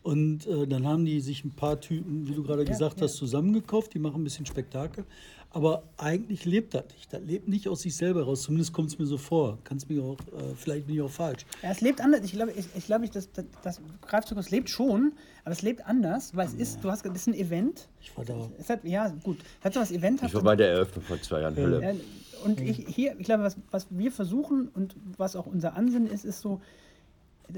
Und 0.03 0.47
äh, 0.47 0.67
dann 0.67 0.87
haben 0.87 1.05
die 1.05 1.21
sich 1.21 1.45
ein 1.45 1.51
paar 1.51 1.79
Typen, 1.81 2.27
wie 2.27 2.33
du 2.33 2.43
gerade 2.43 2.65
gesagt 2.65 2.99
ja. 2.99 3.03
hast, 3.05 3.17
zusammengekauft, 3.17 3.93
die 3.93 3.99
machen 3.99 4.23
ein 4.23 4.25
bisschen 4.25 4.47
Spektakel. 4.47 5.05
Aber 5.53 5.83
eigentlich 5.97 6.45
lebt 6.45 6.75
das 6.75 6.85
nicht. 6.95 7.13
Das 7.13 7.21
lebt 7.23 7.49
nicht 7.49 7.69
aus 7.69 7.83
sich 7.83 7.97
selber 7.97 8.23
raus. 8.23 8.43
Zumindest 8.43 8.73
kommt 8.73 8.89
es 8.89 8.99
mir 8.99 9.07
so 9.07 9.19
vor. 9.19 9.59
Kannst 9.65 9.91
mir 9.91 10.03
auch, 10.03 10.19
äh, 10.21 10.55
vielleicht 10.55 10.87
bin 10.87 10.95
ich 10.95 11.03
auch 11.03 11.11
falsch. 11.11 11.45
Ja, 11.63 11.73
es 11.73 11.81
lebt 11.81 12.01
anders. 12.01 12.21
Ich 12.25 12.33
glaube, 12.33 12.53
ich, 12.53 12.67
ich 12.77 12.87
glaube, 12.87 13.09
das, 13.09 13.33
das, 13.33 13.45
das 13.63 13.81
Greifzug, 14.07 14.39
es 14.39 14.51
lebt 14.51 14.71
schon, 14.71 15.13
aber 15.45 15.53
es 15.53 15.63
lebt 15.63 15.85
anders, 15.85 16.37
weil 16.37 16.47
es 16.47 16.55
ist, 16.55 16.85
du 16.85 16.91
hast, 16.91 17.05
das 17.05 17.15
ist 17.15 17.27
ein 17.27 17.35
Event. 17.35 17.89
Ich 18.01 18.17
war 18.17 18.25
da. 18.25 18.49
Es 18.59 18.71
hat, 18.71 18.85
ja, 18.85 19.09
gut. 19.25 19.39
Es 19.59 19.65
hat 19.65 19.75
so 19.75 19.81
was 19.81 19.91
Event. 19.91 20.23
Ich 20.23 20.33
war 20.33 20.43
bei 20.43 20.55
der 20.55 20.69
Eröffnung 20.69 21.05
vor 21.05 21.21
zwei 21.21 21.41
Jahren. 21.41 21.57
Hölle. 21.57 21.97
Und 22.45 22.61
ich, 22.61 22.87
hier, 22.89 23.15
ich 23.19 23.25
glaube, 23.25 23.43
was, 23.45 23.57
was 23.71 23.87
wir 23.91 24.13
versuchen 24.13 24.69
und 24.69 24.97
was 25.17 25.37
auch 25.37 25.47
unser 25.47 25.77
Ansinnen 25.77 26.09
ist, 26.09 26.25
ist 26.25 26.41
so, 26.41 26.61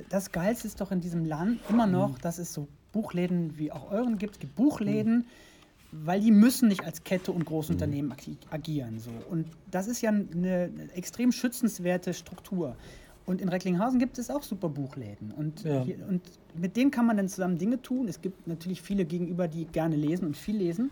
das 0.08 0.32
Geilste 0.32 0.66
ist 0.66 0.80
doch 0.80 0.90
in 0.90 1.00
diesem 1.00 1.24
Land 1.24 1.60
immer 1.68 1.86
noch, 1.86 2.18
dass 2.18 2.38
es 2.38 2.52
so 2.52 2.66
Buchläden 2.92 3.58
wie 3.58 3.72
auch 3.72 3.90
euren 3.90 4.18
gibt. 4.18 4.34
Es 4.34 4.40
gibt 4.40 4.54
Buchläden, 4.56 5.26
weil 5.92 6.20
die 6.20 6.30
müssen 6.30 6.68
nicht 6.68 6.84
als 6.84 7.04
Kette 7.04 7.32
und 7.32 7.44
Großunternehmen 7.44 8.12
agi- 8.12 8.36
agieren. 8.50 8.98
So. 8.98 9.10
Und 9.30 9.46
das 9.70 9.88
ist 9.88 10.00
ja 10.00 10.10
eine 10.10 10.70
extrem 10.94 11.32
schützenswerte 11.32 12.14
Struktur. 12.14 12.76
Und 13.24 13.40
in 13.40 13.48
Recklinghausen 13.48 13.98
gibt 14.00 14.18
es 14.18 14.30
auch 14.30 14.42
super 14.42 14.68
Buchläden. 14.68 15.30
Und, 15.32 15.62
Ja. 15.62 15.84
hier, 15.84 15.96
und 16.08 16.20
mit 16.58 16.76
denen 16.76 16.90
kann 16.90 17.06
man 17.06 17.16
dann 17.16 17.28
zusammen 17.28 17.56
Dinge 17.56 17.80
tun. 17.80 18.08
Es 18.08 18.20
gibt 18.20 18.46
natürlich 18.48 18.82
viele 18.82 19.04
gegenüber, 19.04 19.46
die 19.46 19.64
gerne 19.66 19.94
lesen 19.94 20.26
und 20.26 20.36
viel 20.36 20.56
lesen. 20.56 20.90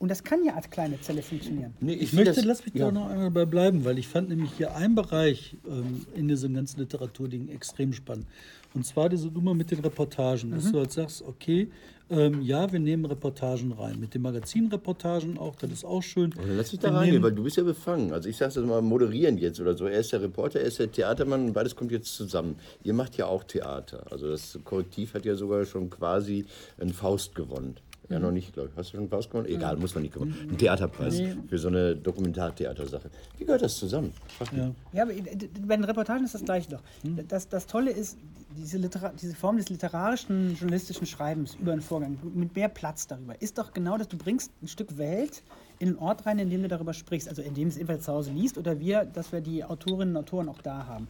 Und 0.00 0.10
das 0.10 0.24
kann 0.24 0.44
ja 0.44 0.54
als 0.54 0.68
kleine 0.70 1.00
Zelle 1.00 1.22
funktionieren. 1.22 1.72
Nee, 1.80 1.94
Ich 1.94 2.10
find 2.10 2.24
möchte, 2.24 2.34
das- 2.34 2.44
lass 2.44 2.64
mich 2.64 2.74
ja. 2.74 2.86
da 2.86 2.92
noch 2.92 3.08
einmal 3.08 3.26
dabei 3.26 3.44
bleiben, 3.46 3.84
weil 3.84 3.98
ich 3.98 4.08
fand 4.08 4.28
nämlich 4.30 4.50
hier 4.56 4.74
einen 4.74 4.94
Bereich 4.96 5.56
ähm, 5.68 6.04
in 6.14 6.26
diesem 6.26 6.54
ganzen 6.54 6.80
Literaturding 6.80 7.48
extrem 7.50 7.92
spannend. 7.92 8.26
Und 8.74 8.84
zwar 8.84 9.08
diese 9.08 9.28
Nummer 9.28 9.54
mit 9.54 9.70
den 9.70 9.78
Reportagen, 9.80 10.50
dass 10.50 10.70
du 10.72 10.78
halt 10.78 10.92
sagst, 10.92 11.22
okay, 11.22 11.68
ähm, 12.10 12.42
ja, 12.42 12.70
wir 12.72 12.80
nehmen 12.80 13.04
Reportagen 13.04 13.72
rein. 13.72 14.00
Mit 14.00 14.14
den 14.14 14.22
Magazinreportagen 14.22 15.38
auch, 15.38 15.54
das 15.56 15.70
ist 15.70 15.84
auch 15.84 16.02
schön. 16.02 16.30
Dann 16.30 16.56
lass 16.56 16.70
dich 16.70 16.80
da 16.80 16.92
reingehen, 16.92 17.22
weil 17.22 17.32
du 17.32 17.44
bist 17.44 17.56
ja 17.56 17.62
befangen. 17.62 18.12
Also 18.12 18.28
ich 18.28 18.36
sage 18.36 18.54
das 18.54 18.64
mal 18.64 18.82
moderierend 18.82 19.40
jetzt 19.40 19.60
oder 19.60 19.76
so. 19.76 19.86
Er 19.86 20.00
ist 20.00 20.12
der 20.12 20.22
Reporter, 20.22 20.60
er 20.60 20.66
ist 20.66 20.78
der 20.78 20.90
Theatermann 20.90 21.46
und 21.46 21.52
beides 21.52 21.76
kommt 21.76 21.92
jetzt 21.92 22.14
zusammen. 22.16 22.56
Ihr 22.82 22.94
macht 22.94 23.16
ja 23.16 23.26
auch 23.26 23.44
Theater. 23.44 24.04
Also 24.10 24.28
das 24.28 24.58
Korrektiv 24.64 25.14
hat 25.14 25.24
ja 25.24 25.36
sogar 25.36 25.64
schon 25.64 25.88
quasi 25.88 26.44
einen 26.78 26.92
Faust 26.92 27.34
gewonnen. 27.34 27.76
Ja, 28.10 28.18
noch 28.18 28.32
nicht, 28.32 28.52
glaube 28.52 28.70
ich. 28.70 28.76
Hast 28.76 28.88
du 28.88 28.90
schon 28.92 29.00
einen 29.00 29.08
Faust 29.08 29.30
gewonnen? 29.30 29.46
Egal, 29.46 29.76
muss 29.76 29.94
noch 29.94 30.02
nicht 30.02 30.12
gewonnen. 30.12 30.34
Ein 30.50 30.58
Theaterpreis 30.58 31.22
für 31.48 31.58
so 31.58 31.68
eine 31.68 31.94
Dokumentartheatersache. 31.94 33.08
Wie 33.38 33.44
gehört 33.44 33.62
das 33.62 33.76
zusammen? 33.76 34.12
Ja. 34.52 34.72
Ja, 34.92 35.02
aber 35.04 35.12
äh, 35.12 35.22
bei 35.64 35.76
den 35.76 35.84
Reportagen 35.84 36.24
ist 36.24 36.34
das 36.34 36.44
gleiche 36.44 36.70
doch. 36.70 36.82
Das, 37.28 37.48
das 37.48 37.68
Tolle 37.68 37.92
ist, 37.92 38.18
diese, 38.56 38.80
diese 38.80 39.34
Form 39.36 39.58
des 39.58 39.68
literarischen, 39.68 40.56
journalistischen 40.56 41.06
Schreibens 41.06 41.54
über 41.54 41.72
einen 41.72 41.82
Vorgang, 41.82 42.18
mit 42.34 42.56
mehr 42.56 42.68
Platz 42.68 43.06
darüber, 43.06 43.40
ist 43.40 43.58
doch 43.58 43.72
genau 43.72 43.96
das, 43.96 44.08
du 44.08 44.16
bringst 44.16 44.50
ein 44.60 44.66
Stück 44.66 44.98
Welt 44.98 45.44
in 45.78 45.90
einen 45.90 45.98
Ort 45.98 46.26
rein, 46.26 46.40
in 46.40 46.50
dem 46.50 46.62
du 46.62 46.68
darüber 46.68 46.92
sprichst, 46.92 47.28
also 47.28 47.42
in 47.42 47.54
dem 47.54 47.68
es 47.68 47.76
entweder 47.76 48.00
zu 48.00 48.12
Hause 48.12 48.32
liest 48.32 48.58
oder 48.58 48.80
wir, 48.80 49.04
dass 49.04 49.30
wir 49.30 49.40
die 49.40 49.62
Autorinnen 49.62 50.16
und 50.16 50.22
Autoren 50.22 50.48
auch 50.48 50.60
da 50.62 50.86
haben. 50.86 51.06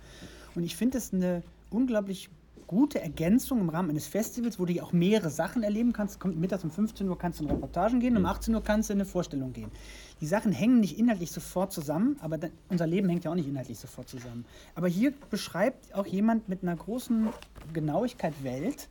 Und 0.55 0.65
ich 0.65 0.77
finde 0.77 0.99
das 0.99 1.15
eine 1.15 1.43
unglaublich 1.71 2.29
gute 2.71 3.03
Ergänzung 3.03 3.59
im 3.59 3.69
Rahmen 3.69 3.91
eines 3.91 4.07
Festivals, 4.07 4.61
wo 4.61 4.65
du 4.65 4.73
ja 4.73 4.85
auch 4.85 4.93
mehrere 4.93 5.29
Sachen 5.29 5.65
erleben 5.65 5.93
kannst. 5.93 6.21
Kommt 6.21 6.39
mittags 6.39 6.63
um 6.63 6.71
15 6.71 7.09
Uhr 7.09 7.19
kannst 7.19 7.41
du 7.41 7.45
in 7.45 7.51
Reportagen 7.51 7.99
gehen, 7.99 8.17
um 8.17 8.25
18 8.25 8.55
Uhr 8.55 8.63
kannst 8.63 8.89
du 8.89 8.93
in 8.93 9.01
eine 9.01 9.07
Vorstellung 9.07 9.53
gehen. 9.53 9.73
Die 10.21 10.27
Sachen 10.29 10.53
hängen 10.53 10.79
nicht 10.79 10.97
inhaltlich 10.97 11.33
sofort 11.33 11.73
zusammen, 11.73 12.17
aber 12.21 12.39
unser 12.69 12.87
Leben 12.87 13.09
hängt 13.09 13.25
ja 13.25 13.33
auch 13.33 13.35
nicht 13.35 13.49
inhaltlich 13.49 13.77
sofort 13.77 14.09
zusammen. 14.09 14.45
Aber 14.77 14.87
hier 14.87 15.13
beschreibt 15.31 15.93
auch 15.97 16.07
jemand 16.07 16.49
mit 16.49 16.63
einer 16.63 16.77
großen 16.77 17.31
Genauigkeit 17.73 18.35
Welt, 18.45 18.87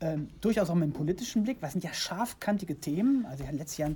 ähm, 0.00 0.28
durchaus 0.40 0.70
auch 0.70 0.76
mit 0.76 0.84
einem 0.84 0.92
politischen 0.92 1.42
Blick, 1.42 1.56
was 1.62 1.72
sind 1.72 1.82
ja 1.82 1.92
scharfkantige 1.92 2.78
Themen. 2.78 3.26
Also 3.26 3.42
ich 3.42 3.48
hatte 3.48 3.58
letztes 3.58 3.78
Jahr 3.78 3.90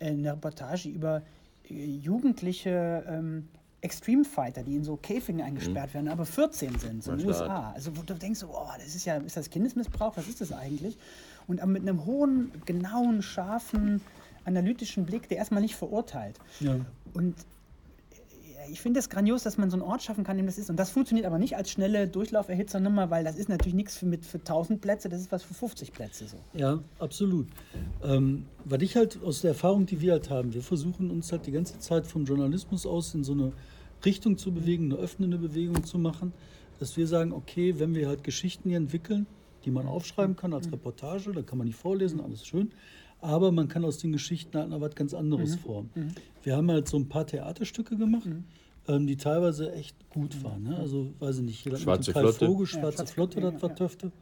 äh, 0.00 0.08
eine 0.08 0.32
Reportage 0.32 0.90
über 0.90 1.22
äh, 1.70 1.82
jugendliche 1.82 3.06
ähm, 3.08 3.48
Extreme 3.82 4.24
Fighter, 4.24 4.62
die 4.62 4.76
in 4.76 4.84
so 4.84 4.96
Käfigen 4.96 5.40
eingesperrt 5.40 5.94
werden, 5.94 6.08
aber 6.08 6.26
14 6.26 6.78
sind, 6.78 7.02
so 7.02 7.12
in 7.12 7.18
den. 7.18 7.26
USA. 7.26 7.72
Also 7.72 7.96
wo 7.96 8.02
du 8.02 8.14
denkst, 8.14 8.44
oh, 8.44 8.68
das 8.76 8.94
ist 8.94 9.06
ja, 9.06 9.16
ist 9.16 9.36
das 9.36 9.48
Kindesmissbrauch? 9.48 10.16
Was 10.16 10.28
ist 10.28 10.40
das 10.40 10.52
eigentlich? 10.52 10.98
Und 11.46 11.64
mit 11.66 11.82
einem 11.82 12.04
hohen, 12.04 12.52
genauen, 12.66 13.22
scharfen, 13.22 14.02
analytischen 14.44 15.06
Blick, 15.06 15.28
der 15.28 15.38
erstmal 15.38 15.62
nicht 15.62 15.76
verurteilt. 15.76 16.38
Ja. 16.60 16.76
Und 17.14 17.34
ich 18.70 18.80
finde 18.80 19.00
es 19.00 19.08
grandios, 19.08 19.42
dass 19.42 19.58
man 19.58 19.70
so 19.70 19.76
einen 19.76 19.82
Ort 19.82 20.02
schaffen 20.02 20.24
kann, 20.24 20.36
dem 20.36 20.46
das 20.46 20.58
ist. 20.58 20.70
Und 20.70 20.76
das 20.76 20.90
funktioniert 20.90 21.26
aber 21.26 21.38
nicht 21.38 21.56
als 21.56 21.70
schnelle 21.70 22.08
Durchlauferhitzernummer, 22.08 23.10
weil 23.10 23.24
das 23.24 23.36
ist 23.36 23.48
natürlich 23.48 23.74
nichts 23.74 23.96
für, 23.96 24.06
mit, 24.06 24.24
für 24.24 24.38
1000 24.38 24.80
Plätze, 24.80 25.08
das 25.08 25.20
ist 25.20 25.32
was 25.32 25.42
für 25.42 25.54
50 25.54 25.92
Plätze. 25.92 26.26
So. 26.26 26.36
Ja, 26.54 26.80
absolut. 26.98 27.48
Ähm, 28.02 28.46
was 28.64 28.82
ich 28.82 28.96
halt 28.96 29.22
aus 29.22 29.40
der 29.40 29.50
Erfahrung, 29.50 29.86
die 29.86 30.00
wir 30.00 30.12
halt 30.12 30.30
haben, 30.30 30.54
wir 30.54 30.62
versuchen 30.62 31.10
uns 31.10 31.32
halt 31.32 31.46
die 31.46 31.52
ganze 31.52 31.78
Zeit 31.78 32.06
vom 32.06 32.24
Journalismus 32.24 32.86
aus 32.86 33.14
in 33.14 33.24
so 33.24 33.32
eine 33.32 33.52
Richtung 34.04 34.38
zu 34.38 34.52
bewegen, 34.52 34.92
eine 34.92 35.00
öffnende 35.00 35.38
Bewegung 35.38 35.84
zu 35.84 35.98
machen, 35.98 36.32
dass 36.78 36.96
wir 36.96 37.06
sagen, 37.06 37.32
okay, 37.32 37.78
wenn 37.78 37.94
wir 37.94 38.08
halt 38.08 38.24
Geschichten 38.24 38.70
hier 38.70 38.78
entwickeln, 38.78 39.26
die 39.64 39.70
man 39.70 39.86
aufschreiben 39.86 40.36
kann 40.36 40.54
als 40.54 40.72
Reportage, 40.72 41.32
dann 41.32 41.44
kann 41.44 41.58
man 41.58 41.66
die 41.66 41.72
vorlesen, 41.72 42.20
alles 42.20 42.46
schön. 42.46 42.72
Aber 43.20 43.52
man 43.52 43.68
kann 43.68 43.84
aus 43.84 43.98
den 43.98 44.12
Geschichten 44.12 44.56
halt 44.56 44.70
noch 44.70 44.80
was 44.80 44.94
ganz 44.94 45.14
anderes 45.14 45.56
formen. 45.56 45.90
Wir 46.42 46.56
haben 46.56 46.70
halt 46.70 46.88
so 46.88 46.96
ein 46.96 47.08
paar 47.08 47.26
Theaterstücke 47.26 47.96
gemacht, 47.96 48.28
ähm, 48.88 49.06
die 49.06 49.16
teilweise 49.16 49.72
echt 49.72 49.94
gut 50.08 50.42
waren. 50.42 50.62
Ne? 50.64 50.76
Also, 50.76 51.12
weiß 51.18 51.38
ich 51.38 51.44
nicht, 51.44 51.58
hier 51.60 51.76
Schwarze 51.76 52.12
Flotte. 52.12 52.46
Vogel, 52.46 52.66
Schwarze 52.66 52.96
Schwarze 52.98 53.12
Flotte, 53.12 53.40
Flotte, 53.40 53.52
das 53.52 53.62
ja, 53.62 53.62
war 53.62 53.70
ja. 53.70 53.76
Töfte. 53.76 54.12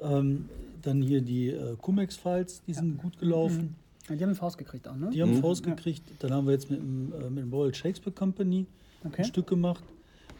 Ähm, 0.00 0.48
dann 0.82 1.02
hier 1.02 1.20
die 1.20 1.50
äh, 1.50 1.76
Cumex-Files, 1.80 2.62
die 2.66 2.74
sind 2.74 2.98
gut 2.98 3.18
gelaufen. 3.18 3.76
Ja, 4.08 4.16
die 4.16 4.22
haben 4.22 4.30
einen 4.30 4.36
Faust 4.36 4.58
gekriegt 4.58 4.88
auch, 4.88 4.96
ne? 4.96 5.10
Die 5.10 5.22
haben 5.22 5.40
Faust 5.40 5.62
gekriegt. 5.62 6.02
Dann 6.18 6.32
haben 6.32 6.46
wir 6.46 6.54
jetzt 6.54 6.68
mit 6.68 6.80
dem, 6.80 7.12
äh, 7.12 7.30
mit 7.30 7.44
dem 7.44 7.52
Royal 7.52 7.72
Shakespeare 7.72 8.12
Company 8.12 8.66
Okay. 9.04 9.22
ein 9.22 9.24
Stück 9.24 9.46
gemacht. 9.46 9.84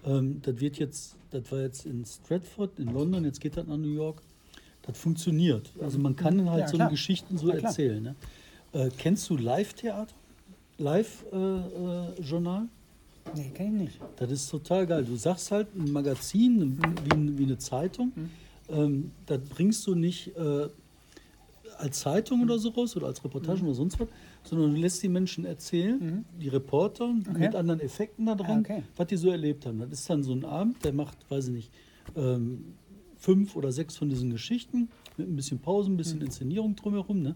Ähm, 0.04 0.40
das 0.42 0.60
wird 0.60 0.78
jetzt, 0.78 1.16
das 1.30 1.50
war 1.52 1.60
jetzt 1.60 1.86
in 1.86 2.04
Stratford 2.04 2.78
in 2.78 2.92
London, 2.92 3.24
jetzt 3.24 3.40
geht 3.40 3.56
das 3.56 3.66
nach 3.66 3.76
New 3.76 3.92
York. 3.92 4.22
Das 4.82 4.98
funktioniert. 4.98 5.70
Also 5.80 5.98
man 5.98 6.16
kann 6.16 6.50
halt 6.50 6.62
Ja, 6.62 6.68
so 6.68 6.78
eine 6.78 6.90
Geschichten 6.90 7.38
so 7.38 7.50
erzählen. 7.50 8.02
Ne? 8.02 8.14
Äh, 8.72 8.90
kennst 8.98 9.28
du 9.30 9.36
Live-Theater? 9.36 10.12
Live-Journal? 10.78 12.68
Nee, 13.36 13.50
kenn 13.54 13.76
ich 13.76 13.82
nicht. 13.82 14.00
Das 14.16 14.30
ist 14.30 14.48
total 14.50 14.86
geil. 14.86 15.04
Du 15.04 15.14
sagst 15.16 15.50
halt 15.52 15.68
ein 15.76 15.92
Magazin, 15.92 16.78
wie, 17.04 17.38
wie 17.38 17.44
eine 17.44 17.58
Zeitung, 17.58 18.12
ähm, 18.68 19.12
das 19.26 19.40
bringst 19.48 19.86
du 19.86 19.94
nicht 19.94 20.36
äh, 20.36 20.68
als 21.78 22.00
Zeitung 22.00 22.42
oder 22.42 22.58
so 22.58 22.70
raus 22.70 22.96
oder 22.96 23.06
als 23.06 23.22
Reportage 23.24 23.62
oder 23.62 23.74
sonst 23.74 23.98
was, 24.00 24.08
sondern 24.42 24.74
du 24.74 24.80
lässt 24.80 25.02
die 25.02 25.08
Menschen 25.08 25.44
erzählen, 25.44 26.24
die 26.40 26.48
Reporter 26.48 27.12
mit 27.12 27.54
anderen 27.54 27.80
Effekten 27.80 28.26
da 28.26 28.34
dran, 28.34 28.58
Ah, 28.58 28.60
okay. 28.60 28.82
was 28.96 29.06
die 29.06 29.16
so 29.16 29.30
erlebt 29.30 29.66
haben. 29.66 29.78
Das 29.80 30.00
ist 30.00 30.10
dann 30.10 30.22
so 30.22 30.32
ein 30.32 30.44
Abend, 30.44 30.84
der 30.84 30.92
macht, 30.92 31.16
weiß 31.30 31.46
ich 31.48 31.52
nicht, 31.54 31.70
ähm, 32.16 32.74
fünf 33.22 33.54
oder 33.56 33.70
sechs 33.72 33.96
von 33.96 34.08
diesen 34.08 34.30
Geschichten 34.30 34.88
mit 35.16 35.28
ein 35.28 35.36
bisschen 35.36 35.60
Pause, 35.60 35.90
ein 35.90 35.96
bisschen 35.96 36.20
Inszenierung 36.20 36.74
drumherum. 36.76 37.22
Ne? 37.22 37.34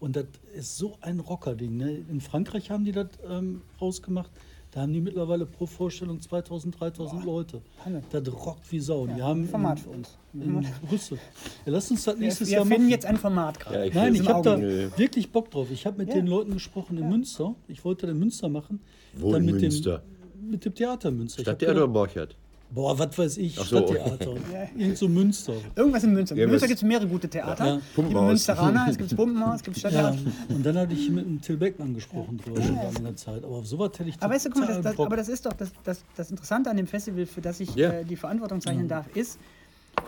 Und 0.00 0.16
das 0.16 0.26
ist 0.54 0.76
so 0.78 0.96
ein 1.02 1.20
Rocker-Ding. 1.20 1.76
Ne? 1.76 1.98
In 2.10 2.20
Frankreich 2.20 2.70
haben 2.70 2.84
die 2.84 2.92
das 2.92 3.08
ähm, 3.28 3.60
rausgemacht. 3.80 4.30
Da 4.72 4.82
haben 4.82 4.92
die 4.92 5.00
mittlerweile 5.00 5.46
pro 5.46 5.64
Vorstellung 5.66 6.20
2000, 6.20 6.78
3000 6.80 7.24
Leute. 7.24 7.62
Hammer. 7.84 8.02
Das 8.10 8.28
rockt 8.30 8.70
wie 8.72 8.80
Sau. 8.80 9.06
die 9.06 9.22
haben 9.22 9.46
Format 9.48 9.78
in- 9.78 9.84
für 9.84 9.90
uns. 9.90 10.18
In 10.34 10.66
Brüssel. 10.86 11.18
Ja, 11.64 11.72
lass 11.72 11.90
uns 11.90 12.04
das 12.04 12.18
nächstes 12.18 12.48
Wir 12.48 12.56
Jahr 12.56 12.66
finden 12.66 12.82
machen. 12.82 12.90
jetzt 12.90 13.06
ein 13.06 13.16
Format 13.16 13.58
gerade. 13.60 13.78
Ja, 13.78 13.84
ich- 13.86 13.94
Nein, 13.94 14.14
ich 14.14 14.28
habe 14.28 14.42
da 14.42 14.60
wirklich 14.98 15.30
Bock 15.32 15.50
drauf. 15.50 15.68
Ich 15.70 15.86
habe 15.86 15.96
mit 15.98 16.08
Ja. 16.08 16.14
den 16.16 16.26
Leuten 16.26 16.52
gesprochen 16.52 16.98
in 16.98 17.08
Münster. 17.08 17.54
Ich 17.68 17.84
wollte 17.84 18.06
den 18.06 18.18
Münster 18.18 18.48
machen. 18.50 18.80
Wo 19.14 19.32
Dann 19.32 19.46
in 19.48 19.54
mit 19.54 19.62
Münster? 19.62 20.02
Dem, 20.34 20.50
mit 20.50 20.64
dem 20.64 20.74
Theater 20.74 21.10
Münster. 21.10 21.40
Stadttheater 21.42 21.88
Borchert? 21.88 22.36
Boah, 22.70 22.98
was 22.98 23.16
weiß 23.16 23.36
ich, 23.38 23.58
Ach 23.60 23.64
so. 23.64 23.78
Stadttheater. 23.78 24.34
Irgend 24.76 24.98
so 24.98 25.08
Münster. 25.08 25.54
Irgendwas 25.76 26.04
in 26.04 26.12
Münster. 26.12 26.34
In 26.34 26.40
Ja, 26.42 26.46
Münster 26.48 26.66
gibt 26.66 26.78
es 26.78 26.82
mehrere 26.84 27.06
gute 27.06 27.28
Theater. 27.28 27.64
Ja. 27.64 27.74
Es 27.76 27.80
gibt 27.82 27.94
Pumpenhaus. 27.94 28.26
Münsteraner, 28.28 28.86
es 28.90 28.98
gibt 28.98 29.16
Pumpenhaus, 29.16 29.56
es 29.56 29.62
gibt 29.62 29.76
Ja, 29.78 29.90
Stadttheater. 29.90 30.18
und 30.48 30.66
dann 30.66 30.76
hatte 30.78 30.92
ich 30.94 31.08
mit 31.10 31.24
dem 31.24 31.40
Till 31.40 31.56
Beckmann 31.56 31.94
gesprochen 31.94 32.38
drüber 32.38 32.60
lange 32.60 32.90
in 32.98 33.04
der 33.04 33.16
Zeit. 33.16 33.44
Aber 33.44 33.56
auf 33.56 33.66
sowas 33.66 33.92
hätte 33.98 34.08
ich 34.10 34.16
Aber 34.20 34.34
weißt 34.34 34.46
du, 34.46 34.50
guck 34.50 34.60
mal, 34.60 34.66
das, 34.68 34.82
das, 34.82 34.98
aber 34.98 35.16
das 35.16 35.28
ist 35.28 35.46
doch 35.46 35.52
das, 35.52 35.70
das, 35.84 36.02
das 36.16 36.30
Interessante 36.30 36.68
an 36.70 36.76
dem 36.76 36.86
Festival, 36.86 37.24
für 37.26 37.40
das 37.40 37.60
ich 37.60 37.74
Ja. 37.76 37.90
äh, 37.92 38.04
die 38.04 38.16
Verantwortung 38.16 38.60
zeichnen 38.60 38.88
darf, 38.88 39.06
ist, 39.14 39.38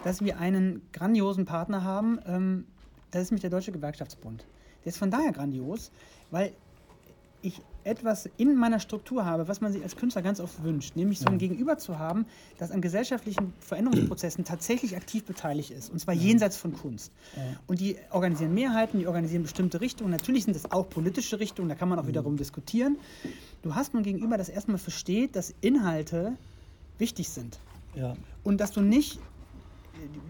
dass 0.05 0.21
wir 0.23 0.39
einen 0.39 0.83
grandiosen 0.93 1.45
Partner 1.47 1.85
haben. 1.85 2.19
Ähm, 2.27 2.65
das 3.13 3.23
ist 3.23 3.31
nämlich 3.31 3.43
der 3.43 3.51
Deutsche 3.51 3.73
Gewerkschaftsbund. 3.73 4.45
Der 4.85 4.91
ist 4.91 4.99
von 4.99 5.11
daher 5.11 5.33
grandios, 5.33 5.91
weil 6.31 6.53
ich 7.41 7.63
etwas 7.89 8.29
in 8.37 8.55
meiner 8.55 8.79
Struktur 8.79 9.25
habe, 9.25 9.49
was 9.49 9.61
man 9.61 9.73
sich 9.73 9.83
als 9.83 9.97
Künstler 9.97 10.23
ganz 10.23 10.41
oft 10.41 10.63
wünscht, 10.63 10.95
nämlich 10.97 11.19
so 11.19 11.27
ein 11.27 11.39
Gegenüber 11.39 11.79
zu 11.79 11.99
haben, 11.99 12.27
das 12.59 12.71
an 12.71 12.81
gesellschaftlichen 12.81 13.53
Veränderungsprozessen 13.61 14.45
tatsächlich 14.45 14.97
aktiv 14.97 15.25
beteiligt 15.25 15.71
ist, 15.71 15.91
und 15.91 15.99
zwar 15.99 16.15
jenseits 16.15 16.57
von 16.57 16.73
Kunst. 16.73 17.13
Und 17.67 17.81
die 17.81 17.97
organisieren 18.11 18.55
Mehrheiten, 18.55 18.99
die 18.99 19.07
organisieren 19.07 19.43
bestimmte 19.43 19.81
Richtungen. 19.81 20.11
Natürlich 20.11 20.45
sind 20.45 20.55
das 20.55 20.71
auch 20.71 20.89
politische 20.89 21.41
Richtungen, 21.41 21.69
da 21.69 21.75
kann 21.75 21.89
man 21.89 21.99
auch 21.99 22.07
wiederum 22.07 22.37
diskutieren. 22.37 22.99
Du 23.63 23.75
hast 23.75 23.95
nun 23.95 24.03
Gegenüber, 24.03 24.37
das 24.37 24.49
erstmal 24.49 24.79
versteht, 24.79 25.35
dass 25.35 25.55
Inhalte 25.61 26.37
wichtig 26.99 27.29
sind. 27.29 27.59
ja. 27.95 28.17
Und 28.45 28.59
dass 28.61 28.73
du 28.73 28.81
nicht. 28.81 29.19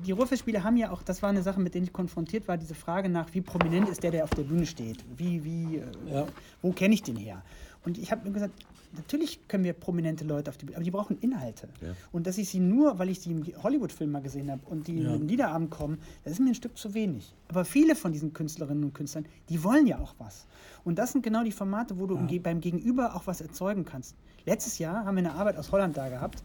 Die 0.06 0.12
Ruhrfestspiele 0.12 0.64
haben 0.64 0.76
ja 0.76 0.90
auch, 0.90 1.02
das 1.02 1.22
war 1.22 1.28
eine 1.30 1.42
Sache, 1.42 1.60
mit 1.60 1.74
der 1.74 1.82
ich 1.82 1.92
konfrontiert 1.92 2.48
war, 2.48 2.56
diese 2.56 2.74
Frage 2.74 3.08
nach, 3.08 3.32
wie 3.34 3.40
prominent 3.40 3.88
ist 3.88 4.02
der, 4.02 4.10
der 4.10 4.24
auf 4.24 4.30
der 4.30 4.42
Bühne 4.44 4.66
steht? 4.66 5.04
Wie, 5.16 5.44
wie, 5.44 5.76
äh, 5.76 5.84
Ja. 6.12 6.26
wo 6.62 6.72
kenne 6.72 6.94
ich 6.94 7.02
den 7.02 7.16
her? 7.16 7.42
Und 7.84 7.96
ich 7.98 8.10
habe 8.10 8.26
mir 8.26 8.32
gesagt, 8.32 8.54
natürlich 8.96 9.46
können 9.48 9.64
wir 9.64 9.72
prominente 9.72 10.24
Leute 10.24 10.50
auf 10.50 10.56
die 10.56 10.66
Bühne, 10.66 10.76
aber 10.76 10.84
die 10.84 10.90
brauchen 10.90 11.18
Inhalte. 11.20 11.68
Und 12.12 12.26
dass 12.26 12.36
ich 12.38 12.48
sie 12.48 12.58
nur, 12.58 12.98
weil 12.98 13.08
ich 13.08 13.20
sie 13.20 13.30
im 13.30 13.44
Hollywood-Film 13.62 14.10
mal 14.10 14.20
gesehen 14.20 14.50
habe 14.50 14.60
und 14.66 14.88
die 14.88 14.98
Ja. 15.00 15.12
in 15.14 15.20
den 15.20 15.28
Liederabend 15.28 15.70
kommen, 15.70 15.98
das 16.24 16.34
ist 16.34 16.40
mir 16.40 16.48
ein 16.48 16.54
Stück 16.54 16.76
zu 16.76 16.92
wenig. 16.94 17.34
Aber 17.48 17.64
viele 17.64 17.94
von 17.94 18.12
diesen 18.12 18.32
Künstlerinnen 18.32 18.84
und 18.84 18.94
Künstlern, 18.94 19.26
die 19.48 19.62
wollen 19.62 19.86
ja 19.86 19.98
auch 20.00 20.14
was. 20.18 20.46
Und 20.84 20.98
das 20.98 21.12
sind 21.12 21.22
genau 21.22 21.44
die 21.44 21.52
Formate, 21.52 21.98
wo 21.98 22.06
du 22.06 22.16
im 22.16 22.26
Ge- 22.26 22.38
beim 22.40 22.60
Gegenüber 22.60 23.14
auch 23.14 23.26
was 23.26 23.40
erzeugen 23.40 23.84
kannst. 23.84 24.16
Letztes 24.44 24.78
Jahr 24.78 25.04
haben 25.04 25.16
wir 25.16 25.20
eine 25.24 25.34
Arbeit 25.34 25.56
aus 25.56 25.70
Holland 25.72 25.96
da 25.96 26.08
gehabt. 26.08 26.42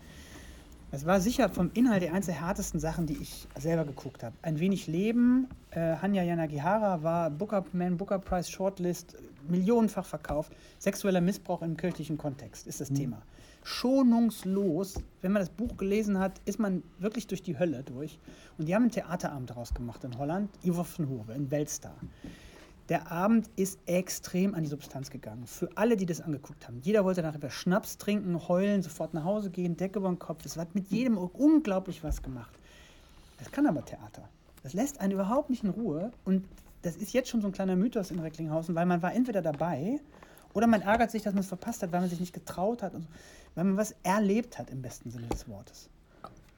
Es 0.93 1.07
war 1.07 1.19
sicher 1.19 1.49
vom 1.49 1.71
Inhalt 1.73 2.07
eins 2.07 2.27
der 2.27 2.39
härtesten 2.39 2.79
Sachen, 2.79 3.07
die 3.07 3.17
ich 3.17 3.47
selber 3.57 3.83
geguckt 3.83 4.21
habe. 4.21 4.35
Ein 4.43 4.59
wenig 4.59 4.85
Leben. 4.85 5.47
Äh, 5.71 5.95
Hanya 5.95 6.21
Yanagihara 6.21 7.01
war 7.01 7.31
Booker 7.31 7.65
Man 7.73 7.97
Booker 7.97 8.19
Prize 8.19 8.51
Shortlist, 8.51 9.17
millionenfach 9.47 10.05
verkauft. 10.05 10.53
Sexueller 10.77 11.19
Missbrauch 11.19 11.63
im 11.63 11.77
kirchlichen 11.77 12.19
Kontext 12.19 12.67
ist 12.67 12.79
das 12.79 12.89
Thema. 12.89 13.23
Schonungslos. 13.63 15.01
Wenn 15.23 15.31
man 15.31 15.41
das 15.41 15.49
Buch 15.49 15.77
gelesen 15.77 16.19
hat, 16.19 16.39
ist 16.45 16.59
man 16.59 16.83
wirklich 16.99 17.25
durch 17.25 17.41
die 17.41 17.57
Hölle 17.57 17.81
durch. 17.81 18.19
Und 18.59 18.67
die 18.67 18.75
haben 18.75 18.83
einen 18.83 18.91
Theaterabend 18.91 19.49
daraus 19.49 19.73
gemacht 19.73 20.03
in 20.03 20.15
Holland. 20.19 20.51
Ivo 20.63 20.85
van 20.85 21.09
Hove, 21.09 21.33
ein 21.33 21.49
Weltstar. 21.49 21.95
Der 22.89 23.11
Abend 23.11 23.49
ist 23.55 23.79
extrem 23.85 24.53
an 24.53 24.63
die 24.63 24.69
Substanz 24.69 25.09
gegangen. 25.09 25.47
Für 25.47 25.69
alle, 25.75 25.95
die 25.95 26.05
das 26.05 26.19
angeguckt 26.19 26.67
haben. 26.67 26.81
Jeder 26.81 27.05
wollte 27.05 27.21
nachher 27.21 27.49
Schnaps 27.49 27.97
trinken, 27.97 28.47
heulen, 28.47 28.83
sofort 28.83 29.13
nach 29.13 29.23
Hause 29.23 29.49
gehen, 29.49 29.77
Decke 29.77 29.99
über 29.99 30.09
den 30.09 30.19
Kopf. 30.19 30.45
Es 30.45 30.57
hat 30.57 30.75
mit 30.75 30.89
jedem 30.89 31.17
unglaublich 31.17 32.03
was 32.03 32.21
gemacht. 32.21 32.53
Das 33.37 33.51
kann 33.51 33.67
aber 33.67 33.85
Theater. 33.85 34.27
Das 34.63 34.73
lässt 34.73 34.99
einen 34.99 35.13
überhaupt 35.13 35.49
nicht 35.49 35.63
in 35.63 35.69
Ruhe. 35.69 36.11
Und 36.25 36.45
das 36.81 36.97
ist 36.97 37.13
jetzt 37.13 37.29
schon 37.29 37.41
so 37.41 37.47
ein 37.47 37.53
kleiner 37.53 37.77
Mythos 37.77 38.11
in 38.11 38.19
Recklinghausen, 38.19 38.75
weil 38.75 38.85
man 38.85 39.01
war 39.01 39.13
entweder 39.13 39.41
dabei 39.41 39.99
oder 40.53 40.67
man 40.67 40.81
ärgert 40.81 41.11
sich, 41.11 41.23
dass 41.23 41.33
man 41.33 41.41
es 41.41 41.47
verpasst 41.47 41.81
hat, 41.83 41.91
weil 41.91 42.01
man 42.01 42.09
sich 42.09 42.19
nicht 42.19 42.33
getraut 42.33 42.83
hat. 42.83 42.93
So, 42.93 42.99
weil 43.55 43.63
man 43.63 43.77
was 43.77 43.95
erlebt 44.03 44.59
hat 44.59 44.69
im 44.69 44.81
besten 44.81 45.09
Sinne 45.09 45.27
des 45.27 45.47
Wortes. 45.47 45.89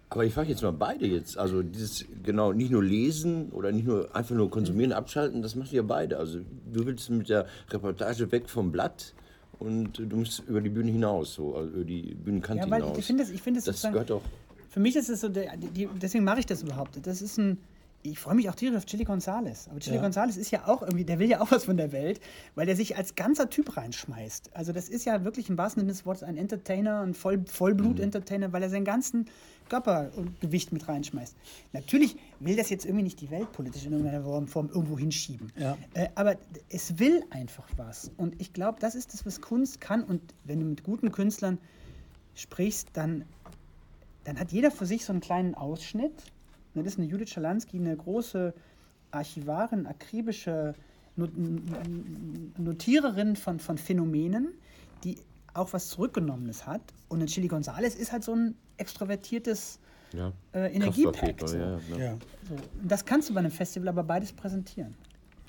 Aber 0.09 0.23
ich 0.23 0.33
frage 0.33 0.49
jetzt 0.49 0.61
mal 0.61 0.71
beide 0.71 1.05
jetzt. 1.07 1.37
Also 1.37 1.61
dieses, 1.63 2.05
genau, 2.23 2.53
nicht 2.53 2.71
nur 2.71 2.83
lesen 2.83 3.49
oder 3.51 3.71
nicht 3.71 3.85
nur 3.87 4.15
einfach 4.15 4.35
nur 4.35 4.49
konsumieren, 4.49 4.93
abschalten, 4.93 5.41
das 5.41 5.55
macht 5.55 5.73
ihr 5.73 5.83
beide. 5.83 6.17
Also 6.17 6.39
du 6.71 6.85
willst 6.85 7.09
mit 7.09 7.27
der 7.29 7.47
Reportage 7.71 8.31
weg 8.31 8.49
vom 8.49 8.71
Blatt 8.71 9.13
und 9.59 9.97
du 9.97 10.15
musst 10.17 10.43
über 10.47 10.61
die 10.61 10.69
Bühne 10.69 10.91
hinaus, 10.91 11.33
so, 11.33 11.55
also 11.55 11.69
über 11.71 11.83
die 11.85 12.13
Bühnenkante 12.13 12.63
Ja, 12.65 12.69
weil 12.71 12.81
hinaus. 12.83 12.97
ich 12.97 13.05
finde 13.05 13.23
es 13.23 13.29
ich 13.31 13.41
finde 13.41 13.57
das 13.59 13.65
sozusagen- 13.65 13.93
gehört 13.93 14.11
auch. 14.11 14.21
Für 14.69 14.79
mich 14.79 14.95
ist 14.95 15.09
es 15.09 15.21
so, 15.21 15.29
der, 15.29 15.55
die, 15.57 15.87
deswegen 16.01 16.23
mache 16.25 16.39
ich 16.39 16.45
das 16.45 16.61
überhaupt. 16.61 16.99
Das 17.07 17.21
ist 17.21 17.37
ein, 17.37 17.57
ich 18.03 18.19
freue 18.19 18.35
mich 18.35 18.49
auch 18.49 18.55
tierisch 18.55 18.75
auf 18.77 18.85
Chili 18.85 19.05
Gonzales. 19.05 19.67
Aber 19.71 19.79
Chili 19.79 19.95
Ja. 19.95 20.01
Gonzales 20.01 20.35
ist 20.37 20.51
ja 20.51 20.67
auch 20.67 20.81
irgendwie, 20.81 21.05
der 21.05 21.17
will 21.17 21.29
ja 21.29 21.39
auch 21.41 21.49
was 21.49 21.63
von 21.65 21.77
der 21.77 21.93
Welt, 21.93 22.19
weil 22.55 22.65
der 22.65 22.75
sich 22.75 22.97
als 22.97 23.15
ganzer 23.15 23.49
Typ 23.49 23.75
reinschmeißt. 23.77 24.51
Also 24.53 24.73
das 24.73 24.89
ist 24.89 25.05
ja 25.05 25.23
wirklich 25.23 25.49
im 25.49 25.57
wahrsten 25.57 25.79
Sinne 25.81 25.93
des 25.93 26.05
Wortes 26.05 26.23
ein 26.23 26.35
Entertainer, 26.37 26.99
ein 27.01 27.13
Voll, 27.13 27.41
Vollblut-Entertainer, 27.47 28.51
weil 28.53 28.63
er 28.63 28.69
seinen 28.69 28.83
ganzen 28.85 29.27
Körper 29.69 30.11
und 30.15 30.39
Gewicht 30.41 30.71
mit 30.71 30.87
reinschmeißt. 30.87 31.35
Natürlich 31.73 32.17
will 32.39 32.55
das 32.55 32.69
jetzt 32.69 32.85
irgendwie 32.85 33.03
nicht 33.03 33.21
die 33.21 33.29
Welt 33.31 33.51
politisch 33.51 33.85
in 33.85 33.93
irgendeiner 33.93 34.47
Form 34.47 34.69
irgendwo 34.69 34.97
hinschieben. 34.97 35.51
Ja. 35.57 35.77
Äh, 35.93 36.09
aber 36.15 36.35
es 36.69 36.99
will 36.99 37.23
einfach 37.29 37.67
was. 37.77 38.11
Und 38.17 38.39
ich 38.39 38.53
glaube, 38.53 38.79
das 38.79 38.95
ist 38.95 39.13
das, 39.13 39.25
was 39.25 39.41
Kunst 39.41 39.81
kann. 39.81 40.03
Und 40.03 40.21
wenn 40.43 40.59
du 40.59 40.65
mit 40.65 40.83
guten 40.83 41.11
Künstlern 41.11 41.57
sprichst, 42.35 42.89
dann 42.93 43.25
dann 44.25 44.39
hat 44.39 44.51
jeder 44.51 44.71
für 44.71 44.87
sich 44.87 45.05
so 45.05 45.13
einen 45.13 45.21
kleinen 45.21 45.53
Ausschnitt. 45.53 46.11
Und 46.73 46.83
Das 46.83 46.93
ist 46.93 46.99
eine 46.99 47.07
Judith 47.07 47.29
Schalansky, 47.29 47.77
eine 47.77 47.95
große 47.95 48.53
Archivarin, 49.11 49.85
akribische 49.85 50.73
Not- 51.15 51.31
Notiererin 52.57 53.35
von, 53.35 53.59
von 53.59 53.77
Phänomenen, 53.77 54.49
die 55.03 55.17
auch 55.53 55.71
was 55.73 55.87
Zurückgenommenes 55.89 56.65
hat. 56.65 56.81
Und 57.07 57.21
ein 57.21 57.27
Chili 57.27 57.47
Gonzales 57.47 57.95
ist 57.95 58.11
halt 58.11 58.23
so 58.23 58.33
ein 58.33 58.55
extrovertiertes 58.77 59.79
Ja. 60.13 60.31
äh, 60.53 60.73
Energiepack. 60.73 61.47
So. 61.47 61.57
ja, 61.57 61.79
ja. 61.97 62.17
So. 62.47 62.55
Das 62.83 63.05
kannst 63.05 63.29
du 63.29 63.33
bei 63.33 63.39
einem 63.39 63.51
Festival 63.51 63.89
aber 63.89 64.03
beides 64.03 64.31
präsentieren. 64.33 64.95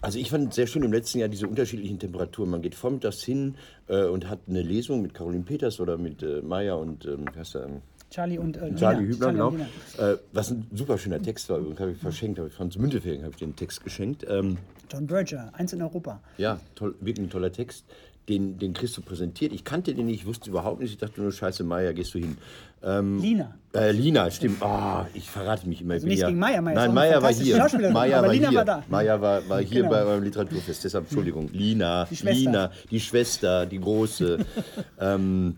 Also 0.03 0.19
ich 0.19 0.31
fand 0.31 0.53
sehr 0.53 0.67
schön 0.67 0.83
im 0.83 0.93
letzten 0.93 1.19
Jahr 1.19 1.29
diese 1.29 1.49
unterschiedlichen 1.49 1.99
Temperaturen. 1.99 2.51
Man 2.51 2.63
geht 2.63 2.75
vormittags 2.75 3.23
hin 3.23 3.57
äh, 3.89 4.05
und 4.05 4.29
hat 4.29 4.41
eine 4.47 4.63
Lesung 4.63 5.03
mit 5.03 5.15
Caroline 5.15 5.43
Peters 5.45 5.81
oder 5.81 5.97
mit 5.97 6.23
äh, 6.23 6.43
Maya 6.43 6.75
und 6.75 7.07
ähm, 7.07 7.25
heißt 7.35 7.55
der, 7.55 7.65
ähm, 7.65 7.83
Charlie 8.11 8.39
und 8.39 8.57
äh, 8.57 8.73
Charlie. 8.77 9.07
Hübner, 9.07 9.33
genau. 9.33 9.53
Äh, 9.99 10.17
was 10.33 10.51
ein 10.51 10.67
super 10.73 10.97
schöner 10.99 11.21
Text 11.21 11.49
war, 11.49 11.59
übrigens 11.59 11.81
habe 11.81 11.93
ich 11.93 11.99
verschenkt, 11.99 12.39
habe 12.39 12.49
ich 12.49 12.55
Franz 12.55 12.77
Müntefering 12.77 13.23
habe 13.23 13.33
ich 13.33 13.39
den 13.39 13.57
Text 13.57 13.83
geschenkt. 13.83 14.25
Ähm, 14.29 14.59
John 14.93 15.07
Berger, 15.09 15.51
eins 15.55 15.73
in 15.73 15.83
Europa. 15.83 16.21
ja, 16.39 16.61
toll, 16.77 16.95
wirklich 17.01 17.27
ein 17.27 17.31
toller 17.31 17.51
Text. 17.51 17.85
Den, 18.29 18.59
den 18.59 18.73
kriegst 18.73 18.97
du 18.97 19.03
präsentiert. 19.03 19.53
Ich 19.53 19.63
kannte 19.63 19.95
den 19.95 20.07
nicht, 20.07 20.27
wusste 20.27 20.51
überhaupt 20.51 20.81
nicht. 20.81 20.91
Ich 20.91 20.99
dachte 20.99 21.21
nur, 21.21 21.31
scheiße, 21.31 21.63
Maya, 21.63 21.93
gehst 21.93 22.13
du 22.13 22.19
hin. 22.19 22.37
Ähm, 22.83 23.21
Lina. 23.21 23.55
Äh, 23.73 23.93
Lina, 23.93 24.29
stimmt. 24.33 24.61
Ah, 24.63 25.07
ich 25.15 25.31
verrate 25.31 25.69
mich 25.69 25.81
immer. 25.81 25.95
Also 25.95 26.07
nichts 26.09 26.23
ja- 26.23 26.29
gegen 26.29 26.41
ist 26.43 26.45
auch 26.45 26.61
Nein, 26.61 26.95
Maya 26.95 27.23
war 27.23 27.33
hier. 27.33 27.65
Aber 27.65 27.93
war 27.93 28.33
Lina 28.33 28.49
hier. 28.49 28.59
war 28.59 28.65
da. 28.65 28.83
Maya 28.89 29.21
war, 29.21 29.49
war 29.49 29.61
hier 29.61 29.83
Genau. 29.83 29.91
bei, 29.91 30.05
beim 30.05 30.23
Literaturfest. 30.25 30.83
Deshalb, 30.85 31.05
Entschuldigung. 31.05 31.49
Lina, 31.53 32.05
Die 32.07 32.17
Schwester. 32.17 32.37
Lina, 32.39 32.71
die 32.91 33.01
Schwester, 33.01 33.67
die 33.67 33.79
Große. 33.79 34.39
ähm, 35.01 35.57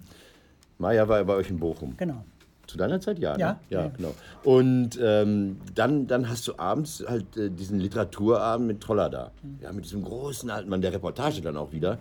Maya 0.77 1.09
war 1.09 1.25
bei 1.25 1.35
euch 1.35 1.49
in 1.49 1.59
Bochum. 1.59 1.97
Genau. 1.97 2.23
Zu 2.67 2.77
deiner 2.77 3.01
Zeit, 3.01 3.19
ja. 3.19 3.35
Ja, 3.39 3.53
ne? 3.53 3.59
ja, 3.71 3.81
ja. 3.85 3.89
genau. 3.97 4.15
Und 4.45 4.99
ähm, 5.03 5.57
dann, 5.75 6.07
dann 6.07 6.29
hast 6.29 6.47
du 6.47 6.59
abends 6.59 7.03
halt 7.09 7.35
äh, 7.39 7.49
diesen 7.51 7.81
Literaturabend 7.81 8.67
mit 8.67 8.81
Toller 8.83 9.09
da. 9.09 9.31
Mhm. 9.43 9.59
Ja, 9.63 9.73
mit 9.73 9.87
diesem 9.87 10.03
großen 10.05 10.51
alten 10.51 10.69
Mann, 10.69 10.83
der 10.83 10.93
Reportage 10.93 11.41
dann 11.41 11.57
auch 11.57 11.73
wieder. 11.73 11.97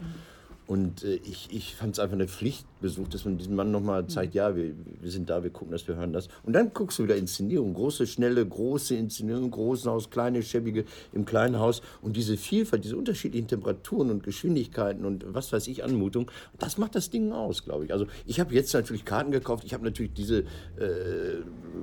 Und 0.67 1.03
äh, 1.05 1.15
ich, 1.23 1.47
ich 1.51 1.75
fand 1.75 1.93
es 1.93 1.99
einfach 1.99 2.15
eine 2.15 2.27
Pflichtbesuch, 2.27 3.07
dass 3.07 3.23
man 3.23 3.37
diesem 3.37 3.55
Mann 3.55 3.71
nochmal 3.71 4.03
Mhm. 4.03 4.09
zeigt, 4.09 4.35
ja, 4.35 4.53
wir, 4.55 4.73
wir 5.01 5.09
sind 5.09 5.29
da, 5.29 5.41
wir 5.41 5.49
gucken 5.49 5.71
das, 5.71 5.87
wir 5.87 5.95
hören 5.95 6.11
das. 6.11 6.27
Und 6.43 6.53
dann 6.53 6.73
guckst 6.73 6.99
du 6.99 7.03
wieder 7.03 7.15
Inszenierung, 7.15 7.73
große, 7.73 8.05
schnelle, 8.05 8.45
große 8.45 8.93
Inszenierung, 8.95 9.49
großen 9.49 9.89
Haus, 9.89 10.09
kleine, 10.09 10.43
schäbige 10.43 10.83
im 11.13 11.23
kleinen 11.25 11.57
Haus. 11.57 11.81
Und 12.01 12.17
diese 12.17 12.35
Vielfalt, 12.35 12.83
diese 12.83 12.97
unterschiedlichen 12.97 13.47
Temperaturen 13.47 14.11
und 14.11 14.23
Geschwindigkeiten 14.23 15.05
und 15.05 15.25
was 15.33 15.53
weiß 15.53 15.67
ich, 15.67 15.83
Anmutung, 15.85 16.29
das 16.59 16.77
macht 16.77 16.95
das 16.95 17.09
Ding 17.09 17.31
aus, 17.31 17.63
glaube 17.63 17.85
ich. 17.85 17.93
Also 17.93 18.05
ich 18.25 18.39
habe 18.41 18.53
jetzt 18.53 18.73
natürlich 18.73 19.05
Karten 19.05 19.31
gekauft, 19.31 19.63
ich 19.65 19.73
habe 19.73 19.85
natürlich 19.85 20.13
diese 20.13 20.39
äh, 20.39 20.43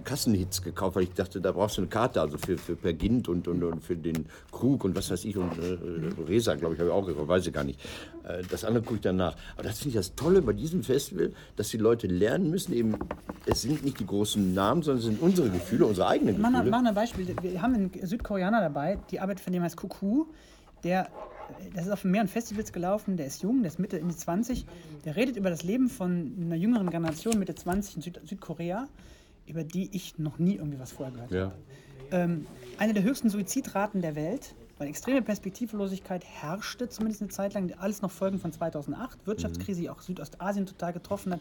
Kassenhits 0.04 0.60
gekauft, 0.62 0.96
weil 0.96 1.04
ich 1.04 1.12
dachte, 1.14 1.40
da 1.40 1.52
brauchst 1.52 1.78
du 1.78 1.82
eine 1.82 1.88
Karte, 1.88 2.20
also 2.20 2.36
für, 2.36 2.58
für 2.58 2.76
Per 2.76 2.92
Gint 2.92 3.28
und, 3.28 3.48
und, 3.48 3.62
und 3.64 3.82
für 3.82 3.96
den 3.96 4.26
Krug 4.52 4.84
und 4.84 4.94
was 4.94 5.10
weiß 5.10 5.24
ich 5.24 5.36
und 5.38 5.52
äh, 5.58 6.22
Resa, 6.28 6.54
glaube 6.54 6.74
ich, 6.74 6.80
habe 6.80 6.90
ich 6.90 6.94
auch 6.94 7.06
gekauft, 7.06 7.28
weiß 7.28 7.46
ich 7.46 7.52
gar 7.52 7.64
nicht. 7.64 7.80
Äh, 8.26 8.42
das 8.50 8.64
andere 8.64 8.82
gucke 8.82 8.96
ich 8.96 9.00
danach. 9.02 9.36
Aber 9.54 9.62
das 9.64 9.78
finde 9.78 9.90
ich 9.90 9.94
das 9.96 10.14
Tolle 10.14 10.42
bei 10.42 10.52
diesem 10.52 10.82
Festival, 10.82 11.32
dass 11.56 11.68
die 11.68 11.78
Leute 11.78 12.06
lernen 12.06 12.50
müssen, 12.50 12.72
eben, 12.72 12.96
es 13.46 13.62
sind 13.62 13.84
nicht 13.84 14.00
die 14.00 14.06
großen 14.06 14.54
Namen, 14.54 14.82
sondern 14.82 14.98
es 14.98 15.04
sind 15.04 15.20
unsere 15.20 15.50
Gefühle, 15.50 15.86
unsere 15.86 16.08
eigenen 16.08 16.36
Gefühle. 16.36 16.64
mach 16.70 16.82
mal 16.82 16.86
ein 16.88 16.94
Beispiel. 16.94 17.34
Wir 17.42 17.62
haben 17.62 17.74
einen 17.74 17.90
Südkoreaner 18.06 18.60
dabei, 18.60 18.98
die 19.10 19.20
arbeitet 19.20 19.42
von 19.44 19.52
dem 19.52 19.62
heißt 19.62 19.76
Kuku, 19.76 20.26
der 20.82 21.08
das 21.74 21.84
ist 21.84 21.92
auf 21.92 22.04
mehreren 22.04 22.28
Festivals 22.28 22.72
gelaufen, 22.72 23.18
der 23.18 23.26
ist 23.26 23.42
jung, 23.42 23.62
der 23.62 23.70
ist 23.70 23.78
Mitte, 23.78 23.98
Ende 24.00 24.16
20. 24.16 24.64
Der 25.04 25.14
redet 25.14 25.36
über 25.36 25.50
das 25.50 25.62
Leben 25.62 25.90
von 25.90 26.32
einer 26.40 26.54
jüngeren 26.56 26.88
Generation, 26.88 27.38
Mitte 27.38 27.54
20 27.54 27.96
in 27.96 28.02
Süd 28.02 28.20
Südkorea, 28.24 28.88
über 29.46 29.62
die 29.62 29.90
ich 29.94 30.18
noch 30.18 30.38
nie 30.38 30.54
irgendwie 30.56 30.78
was 30.78 30.92
vorher 30.92 31.12
gehört 31.14 31.30
Ja. 31.32 31.40
habe. 31.42 31.54
Ähm, 32.12 32.46
eine 32.78 32.94
der 32.94 33.02
höchsten 33.02 33.28
Suizidraten 33.28 34.00
der 34.00 34.14
Welt, 34.16 34.54
weil 34.78 34.88
extreme 34.88 35.22
Perspektivlosigkeit 35.22 36.24
herrschte, 36.24 36.88
zumindest 36.88 37.22
eine 37.22 37.30
Zeit 37.30 37.54
lang, 37.54 37.72
alles 37.78 38.02
noch 38.02 38.10
Folgen 38.10 38.38
von 38.38 38.52
2008, 38.52 39.26
Wirtschaftskrise, 39.26 39.82
die 39.82 39.90
auch 39.90 40.00
Südostasien 40.00 40.66
total 40.66 40.92
getroffen 40.92 41.32
hat. 41.32 41.40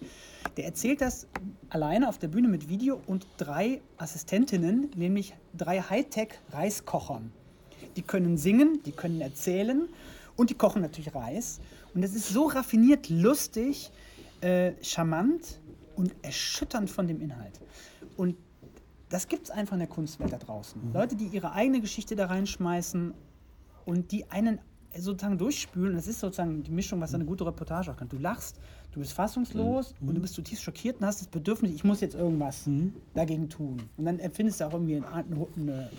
Der 0.58 0.66
erzählt 0.66 1.02
das 1.02 1.28
alleine 1.70 2.10
auf 2.10 2.20
der 2.20 2.28
Bühne 2.28 2.48
mit 2.48 2.70
Video 2.70 3.02
und 3.08 3.26
drei 3.38 3.82
Assistentinnen, 3.98 4.92
nämlich 4.96 5.34
drei 5.58 5.82
Hightech-Reiskochern. 5.82 7.32
Die 7.96 8.02
können 8.02 8.38
singen, 8.38 8.80
die 8.86 8.92
können 8.92 9.22
erzählen 9.22 9.88
und 10.36 10.50
die 10.50 10.56
kochen 10.56 10.82
natürlich 10.82 11.14
Reis. 11.14 11.60
Und 11.94 12.02
das 12.02 12.14
ist 12.16 12.30
so 12.30 12.46
raffiniert, 12.46 13.10
lustig, 13.10 13.92
äh, 14.42 14.74
charmant 14.82 15.60
und 15.96 16.14
erschütternd 16.22 16.90
von 16.90 17.08
dem 17.08 17.22
Inhalt. 17.22 17.60
Und 18.18 18.36
das 19.14 19.28
gibt 19.28 19.44
es 19.44 19.52
einfach 19.52 19.74
in 19.74 19.80
der 19.80 19.88
Kunstwelt 19.88 20.34
da 20.34 20.38
draußen. 20.38 20.82
Leute, 20.92 21.16
die 21.16 21.28
ihre 21.28 21.52
eigene 21.52 21.82
Geschichte 21.82 22.16
da 22.16 22.26
reinschmeißen 22.26 23.14
und 23.86 24.12
die 24.12 24.32
einen 24.32 24.60
sozusagen 24.98 25.38
durchspülen. 25.38 25.96
Das 25.96 26.08
ist 26.08 26.20
sozusagen 26.20 26.64
die 26.64 26.72
Mischung, 26.72 27.00
was 27.00 27.14
eine 27.14 27.26
gute 27.26 27.46
Reportage 27.46 27.92
auch 27.92 27.98
kann. 27.98 28.10
Du 28.10 28.18
lachst, 28.18 28.60
du 28.92 29.00
bist 29.00 29.14
fassungslos 29.14 29.94
und 30.02 30.16
du 30.16 30.22
bist 30.22 30.34
zutiefst 30.34 30.64
schockiert 30.64 31.00
und 31.00 31.06
hast 31.06 31.22
das 31.22 31.28
Bedürfnis, 31.28 31.72
ich 31.74 31.84
muss 31.84 32.02
jetzt 32.02 32.16
irgendwas 32.16 32.68
dagegen 33.14 33.50
tun. 33.50 33.84
Und 33.98 34.06
dann 34.06 34.18
empfindest 34.18 34.62
du 34.62 34.66
auch 34.66 34.74
irgendwie 34.74 34.96
eine, 34.96 35.48
eine 35.58 35.90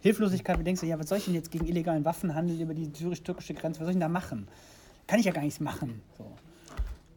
Hilflosigkeit, 0.00 0.56
du 0.56 0.62
denkst 0.62 0.82
dir, 0.82 0.88
ja, 0.88 0.98
was 1.00 1.08
soll 1.08 1.18
ich 1.18 1.24
denn 1.24 1.34
jetzt 1.34 1.50
gegen 1.50 1.66
illegalen 1.66 2.04
Waffenhandel 2.04 2.60
über 2.60 2.74
die 2.74 2.90
syrisch-türkische 2.94 3.54
Grenze, 3.54 3.80
was 3.80 3.86
soll 3.86 3.90
ich 3.90 3.96
denn 3.96 4.00
da 4.00 4.08
machen? 4.08 4.46
Kann 5.08 5.18
ich 5.18 5.26
ja 5.26 5.32
gar 5.32 5.42
nichts 5.42 5.58
machen. 5.58 6.00
So. 6.16 6.26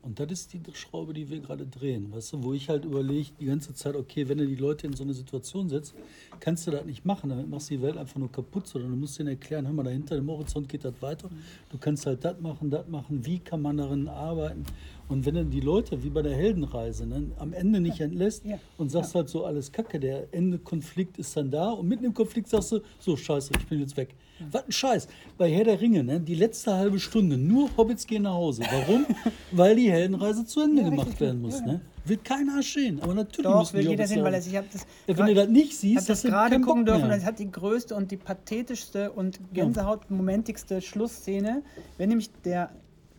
Und 0.06 0.20
das 0.20 0.32
ist 0.32 0.54
die 0.54 0.62
Schraube, 0.74 1.14
die 1.14 1.28
wir 1.32 1.40
gerade 1.40 1.66
drehen, 1.66 2.12
weißt 2.14 2.34
du, 2.34 2.44
wo 2.44 2.54
ich 2.54 2.70
halt 2.70 2.86
überlege 2.86 3.32
die 3.40 3.46
ganze 3.46 3.74
Zeit, 3.74 3.96
okay, 3.96 4.30
wenn 4.30 4.38
du 4.38 4.46
die 4.46 4.56
Leute 4.56 4.86
in 4.86 4.94
so 4.94 5.04
eine 5.04 5.16
Situation 5.16 5.68
setzt, 5.68 5.96
kannst 6.40 6.68
du 6.68 6.72
das 6.72 6.86
nicht 6.86 7.06
machen, 7.06 7.32
damit 7.32 7.50
machst 7.50 7.72
du 7.72 7.76
die 7.78 7.82
Welt 7.82 7.98
einfach 7.98 8.18
nur 8.20 8.32
kaputt, 8.32 8.68
sondern 8.68 8.92
du 8.92 8.98
musst 8.98 9.18
denen 9.18 9.30
erklären, 9.30 9.66
hör 9.66 9.74
mal, 9.74 9.82
dahinter 9.82 10.16
im 10.16 10.30
Horizont 10.30 10.70
geht 10.70 10.86
das 10.86 10.94
weiter, 11.02 11.28
du 11.72 11.78
kannst 11.80 12.06
halt 12.06 12.24
das 12.24 12.40
machen, 12.40 12.70
das 12.70 12.88
machen, 12.88 13.26
wie 13.26 13.40
kann 13.40 13.64
man 13.64 13.78
darin 13.78 14.08
arbeiten 14.08 14.64
und 15.08 15.26
wenn 15.26 15.36
du 15.36 15.46
die 15.46 15.60
Leute, 15.60 16.04
wie 16.04 16.10
bei 16.10 16.22
der 16.24 16.36
Heldenreise, 16.36 17.06
ne, 17.06 17.32
am 17.38 17.54
Ende 17.54 17.80
nicht 17.80 18.00
entlässt 18.00 18.44
Ja. 18.46 18.58
und 18.78 18.90
sagst 18.90 19.14
halt 19.14 19.30
so, 19.30 19.46
alles 19.46 19.72
Kacke, 19.72 20.00
der 20.00 20.34
Ende-Konflikt 20.34 21.20
ist 21.20 21.38
dann 21.38 21.52
da 21.52 21.70
und 21.72 21.88
mitten 21.88 22.06
im 22.06 22.14
Konflikt 22.14 22.50
sagst 22.50 22.72
du, 22.72 22.80
so 23.00 23.16
scheiße, 23.16 23.52
ich 23.60 23.68
bin 23.68 23.80
jetzt 23.80 23.98
weg. 23.98 24.16
Was 24.52 24.66
ein 24.66 24.72
Scheiß. 24.72 25.08
Bei 25.38 25.50
Herr 25.50 25.64
der 25.64 25.80
Ringe, 25.80 26.04
ne, 26.04 26.20
die 26.20 26.36
letzte 26.36 26.74
halbe 26.74 27.00
Stunde, 27.00 27.38
nur 27.38 27.70
Hobbits 27.78 28.06
gehen 28.08 28.24
nach 28.24 28.34
Hause. 28.34 28.64
Warum? 28.70 29.06
Weil 29.52 29.76
die 29.76 29.92
Heldenreise 29.96 30.46
zu 30.46 30.62
Ende 30.62 30.82
Ja, 30.84 30.90
gemacht 30.90 31.08
richtig, 31.08 31.22
werden 31.22 31.42
muss. 31.42 31.60
ja. 31.60 31.66
Ne? 31.66 31.82
Will 32.06 32.18
keiner 32.24 32.62
sehen. 32.62 33.00
Aber 33.02 33.16
natürlich 33.16 33.52
Doch, 33.52 33.74
will 33.74 33.88
jeder 33.88 34.06
sehen, 34.06 34.24
weil 34.24 34.34
er 34.36 34.42
sich 34.42 34.54
ich 34.54 34.60
hab 34.60 34.70
das. 34.72 34.86
ja, 35.08 35.18
wenn 35.18 35.26
du 35.26 35.34
das 35.36 35.48
nicht 35.50 35.76
siehst, 35.76 36.08
das 36.08 36.22
gerade 36.22 36.62
gucken 36.62 36.86
dürfen 36.86 37.10
das 37.10 37.26
hat 37.26 37.40
die 37.40 37.52
größte 37.52 37.96
und 37.96 38.12
die 38.12 38.18
pathetischste 38.18 39.12
und 39.12 39.40
gänsehautmomentigste 39.54 40.82
Schlussszene, 40.82 41.64
wenn 41.98 42.10
nämlich 42.10 42.30
der, 42.44 42.70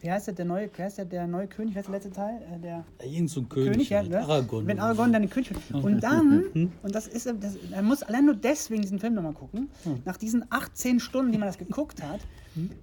wie 0.01 0.11
heißt 0.11 0.27
der, 0.27 0.35
der 0.35 0.45
neue, 0.45 0.71
wie 0.77 0.83
heißt 0.83 0.99
der, 0.99 1.05
der 1.05 1.27
neue 1.27 1.47
König, 1.47 1.75
wie 1.75 1.79
heißt 1.79 1.89
der 1.89 1.95
letzte 1.95 2.11
Teil? 2.11 2.41
Äh, 2.55 2.59
Der 2.61 2.85
Ja, 3.01 3.07
irgend 3.07 3.31
so 3.31 3.41
ein 3.41 3.49
König, 3.49 3.73
König, 3.73 3.91
ja, 3.91 3.99
halt, 3.99 4.11
ne? 4.11 4.21
Aragorn. 4.21 4.67
Wenn 4.67 4.79
Aragorn 4.79 5.13
dann 5.13 5.23
den 5.23 5.31
König 5.31 5.51
wird. 5.51 5.85
Und 5.85 6.03
dann, 6.03 6.71
und 6.83 6.95
das 6.95 7.07
ist, 7.07 7.27
das, 7.27 7.57
man 7.71 7.85
muss 7.85 8.03
allein 8.03 8.27
nur 8.27 8.35
deswegen 8.35 8.83
diesen 8.83 8.99
Film 8.99 9.15
nochmal 9.15 9.33
gucken, 9.33 9.69
nach 10.05 10.17
diesen 10.17 10.45
18 10.51 11.01
Stunden, 11.01 11.33
die 11.33 11.39
man 11.39 11.49
das 11.49 11.59
geguckt 11.59 12.03
hat, 12.03 12.21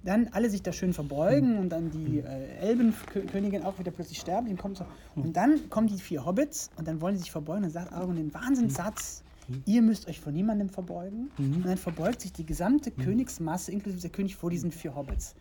dann 0.04 0.28
alle 0.32 0.50
sich 0.50 0.62
da 0.62 0.72
schön 0.72 0.92
verbeugen 0.92 1.58
und 1.58 1.70
dann 1.70 1.90
die 1.90 2.20
äh, 2.20 2.56
Elbenkönigin 2.60 3.62
auch 3.64 3.78
wieder 3.78 3.90
plötzlich 3.90 4.18
sterben. 4.18 4.46
die 4.48 4.54
kommt 4.54 4.76
so, 4.76 4.84
und 5.16 5.36
dann 5.36 5.68
kommen 5.70 5.88
die 5.88 5.98
vier 5.98 6.24
Hobbits 6.24 6.70
und 6.76 6.86
dann 6.86 7.00
wollen 7.00 7.16
sie 7.16 7.22
sich 7.22 7.32
verbeugen 7.32 7.64
und 7.64 7.74
dann 7.74 7.82
sagt 7.84 7.92
Aragorn 7.92 8.16
den 8.16 8.32
Wahnsinnssatz, 8.34 9.22
ihr 9.66 9.82
müsst 9.82 10.08
euch 10.08 10.20
vor 10.20 10.32
niemandem 10.32 10.68
verbeugen. 10.70 11.30
Und 11.38 11.66
dann 11.66 11.76
verbeugt 11.76 12.20
sich 12.22 12.32
die 12.32 12.46
gesamte 12.46 12.90
Königsmasse, 12.90 13.72
inklusive 13.72 14.00
der 14.00 14.10
König, 14.10 14.36
vor 14.36 14.48
diesen 14.50 14.70
vier 14.70 14.94
Hobbits. 14.94 15.34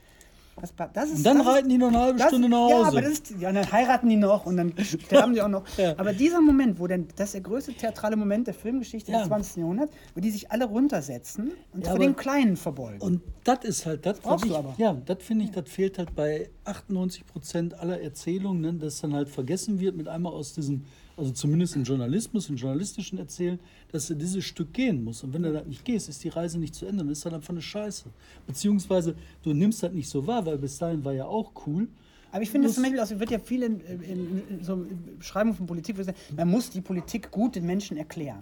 Das, 0.61 0.71
das 0.93 1.09
ist, 1.09 1.17
Und 1.17 1.23
dann 1.25 1.37
das 1.39 1.47
ist- 1.47 1.53
reiten 1.53 1.69
die 1.69 1.77
noch 1.77 1.87
eine 1.87 1.99
halbe 1.99 2.19
das, 2.19 2.27
Stunde 2.27 2.47
nach 2.47 2.69
Ja, 2.69 2.75
Hause. 2.77 2.87
aber 2.89 3.01
das 3.01 3.11
ist, 3.11 3.31
ja, 3.39 3.49
und 3.49 3.55
dann 3.55 3.71
heiraten 3.71 4.07
die 4.07 4.15
noch 4.15 4.45
und 4.45 4.55
dann 4.57 4.73
sterben 4.77 5.33
die 5.33 5.41
auch 5.41 5.47
noch. 5.47 5.63
Ja. 5.77 5.93
Aber 5.97 6.13
dieser 6.13 6.41
Moment, 6.41 6.79
wo 6.79 6.85
denn, 6.87 7.07
das 7.15 7.29
ist 7.29 7.33
der 7.33 7.41
größte 7.41 7.73
theatrale 7.73 8.15
Moment 8.15 8.45
der 8.47 8.53
Filmgeschichte 8.53 9.11
Ja. 9.11 9.19
des 9.19 9.27
20. 9.27 9.57
Jahrhunderts, 9.57 9.93
wo 10.15 10.21
die 10.21 10.29
sich 10.29 10.51
alle 10.51 10.65
runtersetzen 10.65 11.51
und 11.73 11.83
Ja, 11.85 11.89
vor 11.91 11.99
den 11.99 12.15
Kleinen 12.15 12.55
verbeugen. 12.55 13.01
Und 13.01 13.21
das 13.43 13.63
ist 13.65 13.85
halt 13.85 14.05
das, 14.05 14.19
brauchst 14.19 14.45
ich, 14.45 14.51
du 14.51 14.57
aber. 14.57 14.75
ja, 14.77 14.93
das 15.05 15.17
finde 15.23 15.45
ich, 15.45 15.51
das 15.51 15.67
fehlt 15.69 15.97
halt 15.97 16.15
bei 16.15 16.49
98 16.65 17.25
Prozent 17.25 17.73
aller 17.79 17.99
Erzählungen, 18.01 18.61
ne, 18.61 18.73
dass 18.73 19.01
dann 19.01 19.13
halt 19.13 19.29
vergessen 19.29 19.79
wird 19.79 19.95
mit 19.97 20.07
einmal 20.07 20.33
aus 20.33 20.53
diesem, 20.53 20.85
also 21.15 21.31
zumindest 21.31 21.75
im 21.75 21.83
Journalismus, 21.83 22.49
im 22.49 22.55
journalistischen 22.55 23.19
Erzählen, 23.19 23.59
dass 23.91 24.07
du 24.07 24.15
dieses 24.15 24.43
Stück 24.43 24.73
gehen 24.73 25.03
musst. 25.03 25.23
Und 25.23 25.33
wenn 25.33 25.43
du 25.43 25.53
das 25.53 25.65
nicht 25.65 25.85
gehst, 25.85 26.09
ist 26.09 26.23
die 26.23 26.29
Reise 26.29 26.59
nicht 26.59 26.73
zu 26.73 26.85
Ende, 26.85 27.03
dann 27.03 27.11
ist 27.11 27.25
das 27.25 27.33
einfach 27.33 27.49
eine 27.49 27.61
Scheiße. 27.61 28.05
Beziehungsweise 28.47 29.15
du 29.43 29.53
nimmst 29.53 29.83
das 29.83 29.91
nicht 29.91 30.09
so 30.09 30.25
wahr, 30.25 30.45
weil 30.45 30.57
bis 30.57 30.77
dahin 30.77 31.03
war 31.05 31.13
ja 31.13 31.25
auch 31.25 31.51
cool. 31.67 31.87
Aber 32.31 32.41
ich 32.41 32.49
finde 32.49 32.67
es 32.67 32.73
zum 32.73 32.83
Beispiel, 32.83 32.99
also 32.99 33.19
wird 33.19 33.29
ja 33.29 33.37
viel 33.37 33.61
in, 33.61 33.79
in, 33.79 34.41
in 34.49 34.63
so 34.63 34.87
Beschreibungen 35.19 35.55
von 35.55 35.67
Politik, 35.67 35.97
man 36.35 36.49
muss 36.49 36.71
die 36.71 36.81
Politik 36.81 37.29
gut 37.29 37.55
den 37.55 37.65
Menschen 37.67 37.95
erklären. 37.95 38.41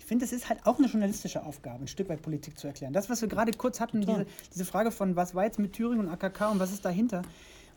Ich 0.00 0.04
finde, 0.04 0.24
das 0.24 0.32
ist 0.32 0.48
halt 0.48 0.66
auch 0.66 0.78
eine 0.78 0.88
journalistische 0.88 1.44
Aufgabe, 1.44 1.84
ein 1.84 1.86
Stück 1.86 2.08
weit 2.08 2.20
Politik 2.20 2.58
zu 2.58 2.66
erklären. 2.66 2.92
Das, 2.92 3.08
was 3.08 3.20
wir 3.20 3.28
gerade 3.28 3.52
kurz 3.52 3.78
hatten, 3.78 4.00
diese, 4.00 4.26
diese 4.52 4.64
Frage 4.64 4.90
von, 4.90 5.14
was 5.14 5.36
war 5.36 5.44
jetzt 5.44 5.60
mit 5.60 5.74
Thüringen 5.74 6.00
und 6.00 6.08
AKK 6.08 6.50
und 6.50 6.58
was 6.58 6.72
ist 6.72 6.84
dahinter, 6.84 7.22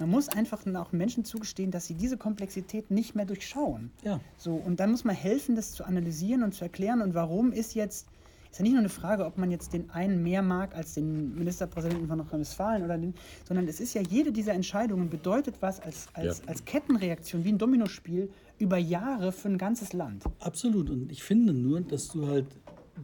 man 0.02 0.10
muss 0.10 0.30
einfach 0.30 0.66
auch 0.76 0.92
Menschen 0.92 1.24
zugestehen, 1.26 1.72
dass 1.72 1.86
sie 1.86 1.94
diese 1.94 2.18
Komplexität 2.18 2.90
nicht 2.92 3.16
mehr 3.16 3.26
durchschauen. 3.26 3.92
Ja. 4.04 4.20
So, 4.38 4.54
und 4.54 4.80
dann 4.80 4.92
muss 4.92 5.04
man 5.04 5.16
helfen, 5.16 5.56
das 5.56 5.72
zu 5.72 5.84
analysieren 5.84 6.44
und 6.44 6.54
zu 6.54 6.64
erklären. 6.64 7.02
Und 7.02 7.14
warum 7.14 7.52
ist 7.52 7.76
jetzt, 7.76 8.08
ist 8.52 8.58
ja 8.60 8.64
nicht 8.64 8.72
nur 8.72 8.80
eine 8.80 8.90
Frage, 8.90 9.26
ob 9.26 9.38
man 9.38 9.52
jetzt 9.52 9.74
den 9.74 9.90
einen 9.92 10.24
mehr 10.24 10.42
mag 10.42 10.76
als 10.76 10.96
den 10.96 11.36
Ministerpräsidenten 11.36 12.08
von 12.08 12.18
Nordrhein-Westfalen 12.18 12.84
oder 12.84 12.98
den, 12.98 13.14
sondern 13.48 13.68
es 13.68 13.80
ist 13.80 13.94
ja 13.94 14.02
jede 14.02 14.32
dieser 14.32 14.54
Entscheidungen 14.54 15.10
bedeutet 15.10 15.56
was 15.62 15.80
als, 15.80 16.08
als, 16.14 16.40
Ja. 16.40 16.46
als 16.48 16.66
Kettenreaktion, 16.66 17.44
wie 17.44 17.52
ein 17.52 17.58
Dominospiel 17.58 18.30
über 18.58 18.78
Jahre 18.78 19.32
für 19.32 19.50
ein 19.50 19.58
ganzes 19.58 19.94
Land. 19.94 20.24
Absolut. 20.40 20.90
Und 20.90 21.12
ich 21.12 21.24
finde 21.24 21.54
nur, 21.54 21.82
dass 21.82 22.10
du 22.10 22.28
halt 22.28 22.48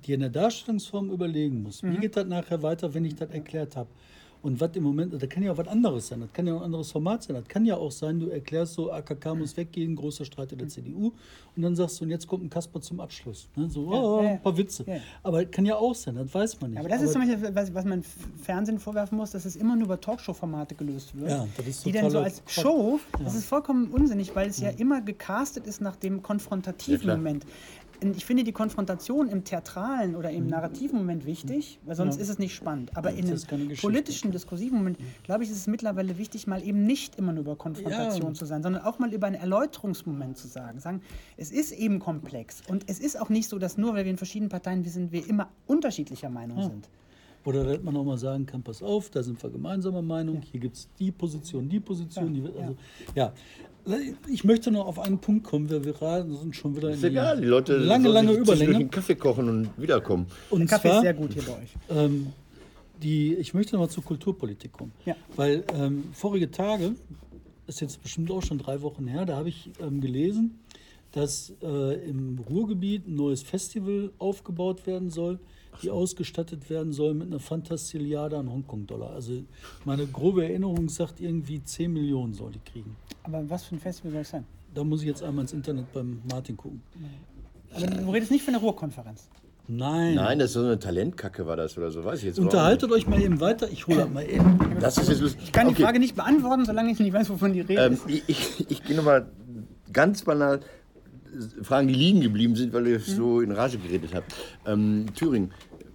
dir 0.05 0.15
in 0.15 0.21
der 0.21 0.29
Darstellungsform 0.29 1.11
überlegen 1.11 1.63
musst. 1.63 1.83
Mhm. 1.83 1.93
Wie 1.93 1.97
geht 1.97 2.17
das 2.17 2.27
nachher 2.27 2.61
weiter, 2.63 2.93
wenn 2.93 3.05
ich 3.05 3.15
das 3.15 3.29
erklärt 3.29 3.75
habe? 3.75 3.89
Und 4.41 4.61
was 4.61 4.75
im 4.75 4.83
Moment, 4.83 5.13
das 5.13 5.29
kann 5.29 5.43
ja 5.43 5.51
auch 5.51 5.57
was 5.57 5.67
anderes 5.67 6.07
sein, 6.07 6.21
das 6.21 6.31
kann 6.33 6.47
ja 6.47 6.53
auch 6.53 6.59
ein 6.59 6.65
anderes 6.65 6.91
Format 6.91 7.23
sein. 7.23 7.35
Das 7.35 7.47
kann 7.47 7.65
ja 7.65 7.75
auch 7.75 7.91
sein, 7.91 8.19
du 8.19 8.29
erklärst 8.29 8.73
so, 8.73 8.91
AKK 8.91 9.35
muss 9.35 9.57
weggehen, 9.57 9.95
großer 9.95 10.25
Streit 10.25 10.51
in 10.51 10.59
der 10.59 10.67
CDU. 10.67 11.11
Und 11.55 11.63
dann 11.63 11.75
sagst 11.75 11.99
du, 11.99 12.05
und 12.05 12.11
jetzt 12.11 12.27
kommt 12.27 12.43
ein 12.43 12.49
Kasper 12.49 12.79
zum 12.81 12.99
Abschluss. 12.99 13.49
Ne? 13.55 13.67
So, 13.69 13.91
Ja, 13.91 13.99
oh, 13.99 14.19
ein 14.19 14.41
paar 14.41 14.55
Witze. 14.57 14.83
Ja. 14.87 14.97
Aber 15.23 15.43
kann 15.45 15.65
ja 15.65 15.75
auch 15.75 15.95
sein, 15.95 16.15
das 16.15 16.33
weiß 16.33 16.61
man 16.61 16.71
nicht. 16.71 16.79
Aber 16.79 16.89
das 16.89 17.01
ist 17.01 17.13
zum 17.13 17.21
Beispiel, 17.21 17.55
was, 17.55 17.73
was 17.73 17.85
man 17.85 18.03
Fernsehen 18.43 18.79
vorwerfen 18.79 19.17
muss, 19.17 19.31
dass 19.31 19.45
es 19.45 19.55
immer 19.55 19.75
nur 19.75 19.85
über 19.85 19.99
Talkshow-Formate 19.99 20.75
gelöst 20.75 21.17
wird. 21.17 21.31
Ja, 21.31 21.47
das 21.57 21.67
ist 21.67 21.85
die 21.85 21.91
dann 21.91 22.11
so 22.11 22.19
als 22.19 22.43
Quatsch. 22.45 22.61
Show, 22.61 22.99
das 23.23 23.35
ist 23.35 23.45
vollkommen 23.45 23.87
unsinnig, 23.87 24.35
weil 24.35 24.49
es 24.49 24.59
ja 24.59 24.69
immer 24.69 25.01
gecastet 25.01 25.65
ist 25.65 25.81
nach 25.81 25.95
dem 25.95 26.21
konfrontativen. 26.21 27.09
Moment. 27.09 27.45
Ich 28.15 28.25
finde 28.25 28.43
die 28.43 28.51
Konfrontation 28.51 29.27
im 29.27 29.43
theatralen 29.43 30.15
oder 30.15 30.29
im 30.29 30.47
narrativen 30.47 30.99
Moment 30.99 31.25
wichtig, 31.25 31.79
weil 31.85 31.95
sonst 31.95 32.17
Ja. 32.17 32.21
ist 32.21 32.29
es 32.29 32.37
nicht 32.37 32.53
spannend. 32.53 32.95
Aber 32.95 33.11
in 33.11 33.27
das 33.29 33.49
einem 33.51 33.75
politischen, 33.75 34.31
diskursiven 34.31 34.77
Moment, 34.77 34.97
glaube 35.23 35.43
ich, 35.43 35.49
ist 35.49 35.57
es 35.57 35.67
mittlerweile 35.67 36.17
wichtig, 36.17 36.45
mal 36.45 36.61
eben 36.63 36.83
nicht 36.85 37.15
immer 37.17 37.33
nur 37.33 37.41
über 37.41 37.55
Konfrontation 37.55 38.29
Ja. 38.29 38.33
zu 38.33 38.45
sein, 38.45 38.61
sondern 38.61 38.83
auch 38.83 38.99
mal 38.99 39.11
über 39.13 39.25
einen 39.27 39.35
Erläuterungsmoment 39.35 40.37
zu 40.37 40.47
sagen. 40.47 40.79
Sagen, 40.79 41.01
es 41.37 41.51
ist 41.51 41.71
eben 41.71 41.99
komplex. 41.99 42.61
Und 42.67 42.83
es 42.87 42.99
ist 42.99 43.19
auch 43.19 43.29
nicht 43.29 43.49
so, 43.49 43.57
dass 43.57 43.77
nur, 43.77 43.95
weil 43.95 44.05
wir 44.05 44.11
in 44.11 44.17
verschiedenen 44.17 44.49
Parteien 44.49 44.83
wir 44.83 44.91
sind, 44.91 45.11
wir 45.11 45.27
immer 45.27 45.49
unterschiedlicher 45.65 46.29
Meinung 46.29 46.61
sind. 46.61 46.89
Oder 47.45 47.63
dass 47.63 47.81
man 47.81 47.95
auch 47.95 48.03
mal 48.03 48.17
sagen 48.17 48.45
kann, 48.45 48.61
pass 48.61 48.83
auf, 48.83 49.09
da 49.09 49.23
sind 49.23 49.41
wir 49.41 49.49
gemeinsamer 49.49 50.01
Meinung, 50.01 50.41
hier 50.41 50.59
gibt 50.59 50.75
es 50.75 50.89
die 50.99 51.11
Position, 51.11 51.69
die 51.69 51.79
Position, 51.79 52.33
die, 52.33 52.41
also, 52.41 52.75
ja. 53.15 53.31
Ich 54.29 54.43
möchte 54.43 54.71
noch 54.71 54.85
auf 54.85 54.99
einen 54.99 55.19
Punkt 55.19 55.45
kommen, 55.45 55.69
weil 55.69 55.83
wir 55.83 55.93
gerade 55.93 56.31
sind 56.35 56.55
schon 56.55 56.75
wieder 56.75 56.89
in 56.89 56.95
Ist 56.95 57.03
egal, 57.03 57.39
die 57.39 57.47
Leute 57.47 57.77
lange, 57.77 58.09
lange 58.09 58.33
Überlänge. 58.33 58.75
einen 58.75 58.91
Kaffee 58.91 59.15
kochen 59.15 59.47
und 59.49 59.69
wiederkommen. 59.77 60.27
Und 60.49 60.61
Der 60.61 60.67
Kaffee 60.67 60.89
zwar, 60.89 60.97
ist 60.97 61.03
sehr 61.03 61.13
gut 61.13 61.33
hier 61.33 61.43
bei 61.43 61.53
euch. 61.53 61.73
Ähm, 61.89 62.27
die, 63.01 63.35
ich 63.35 63.53
möchte 63.53 63.75
noch 63.75 63.81
mal 63.81 63.89
zur 63.89 64.03
Kulturpolitik 64.03 64.71
kommen. 64.73 64.91
Ja. 65.05 65.15
Weil 65.35 65.63
ähm, 65.73 66.05
vorige 66.13 66.51
Tage, 66.51 66.95
ist 67.67 67.81
jetzt 67.81 68.01
bestimmt 68.01 68.31
auch 68.31 68.41
schon 68.41 68.57
drei 68.57 68.81
Wochen 68.81 69.07
her, 69.07 69.25
da 69.25 69.35
habe 69.35 69.49
ich 69.49 69.69
ähm, 69.81 70.01
gelesen, 70.01 70.59
dass 71.11 71.53
äh, 71.61 72.09
im 72.09 72.39
Ruhrgebiet 72.49 73.07
ein 73.07 73.15
neues 73.15 73.43
Festival 73.43 74.11
aufgebaut 74.19 74.87
werden 74.87 75.09
soll, 75.09 75.39
die 75.81 75.89
ausgestattet 75.89 76.69
werden 76.69 76.91
soll 76.93 77.13
mit 77.13 77.27
einer 77.27 77.39
Fantastilliarde 77.39 78.37
an 78.37 78.51
Hongkong-Dollar. 78.51 79.11
Also 79.11 79.43
meine 79.85 80.05
grobe 80.07 80.43
Erinnerung 80.43 80.89
sagt 80.89 81.19
irgendwie 81.19 81.63
10 81.63 81.91
Millionen 81.93 82.33
soll 82.33 82.51
die 82.51 82.59
kriegen. 82.59 82.95
Aber 83.23 83.49
was 83.49 83.65
für 83.65 83.75
ein 83.75 83.79
Festival 83.79 84.11
soll 84.11 84.21
es 84.21 84.29
sein? 84.29 84.45
Da 84.73 84.83
muss 84.83 85.01
ich 85.01 85.07
jetzt 85.07 85.23
einmal 85.23 85.43
ins 85.43 85.53
Internet 85.53 85.91
beim 85.93 86.21
Martin 86.29 86.57
gucken. 86.57 86.81
Aber 87.73 87.85
du 87.85 88.11
redest 88.11 88.31
nicht 88.31 88.43
von 88.43 88.53
der 88.53 88.61
Ruhrkonferenz. 88.61 89.29
Nein. 89.69 90.15
Nein, 90.15 90.39
das 90.39 90.47
ist 90.51 90.53
so 90.53 90.61
eine 90.61 90.79
Talentkacke 90.79 91.45
war 91.45 91.57
das 91.57 91.77
oder 91.77 91.91
so, 91.91 92.03
weiß 92.05 92.19
ich 92.19 92.25
jetzt 92.25 92.39
Unterhaltet 92.39 92.89
euch 92.91 93.05
mal 93.05 93.21
eben 93.21 93.41
weiter. 93.41 93.69
Ich 93.69 93.85
hole 93.87 93.97
das 93.97 94.09
mal 94.09 94.23
eben. 94.23 94.57
Das 94.79 94.97
ist 94.97 95.09
jetzt 95.09 95.19
lustig. 95.21 95.41
Ich 95.43 95.51
kann 95.51 95.67
die 95.67 95.73
Okay. 95.73 95.83
Frage 95.83 95.99
nicht 95.99 96.15
beantworten, 96.15 96.63
solange 96.65 96.89
ich 96.91 96.99
nicht 96.99 97.11
weiß, 97.11 97.29
wovon 97.29 97.51
die 97.51 97.61
Rede 97.61 97.81
Ähm, 97.85 97.99
ich 98.07 98.23
ich, 98.27 98.71
ich 98.71 98.83
gehe 98.83 98.95
nochmal 98.95 99.29
ganz 99.91 100.23
banal 100.23 100.61
Fragen, 101.61 101.87
die 101.87 101.93
liegen 101.93 102.21
geblieben 102.21 102.55
sind, 102.55 102.73
weil 102.73 102.87
ihr 102.87 102.99
so 102.99 103.41
in 103.41 103.51
Rage 103.51 103.77
geredet 103.77 104.13
habt. 104.13 104.33
Ähm, 104.65 105.05
Thüringen, 105.15 105.51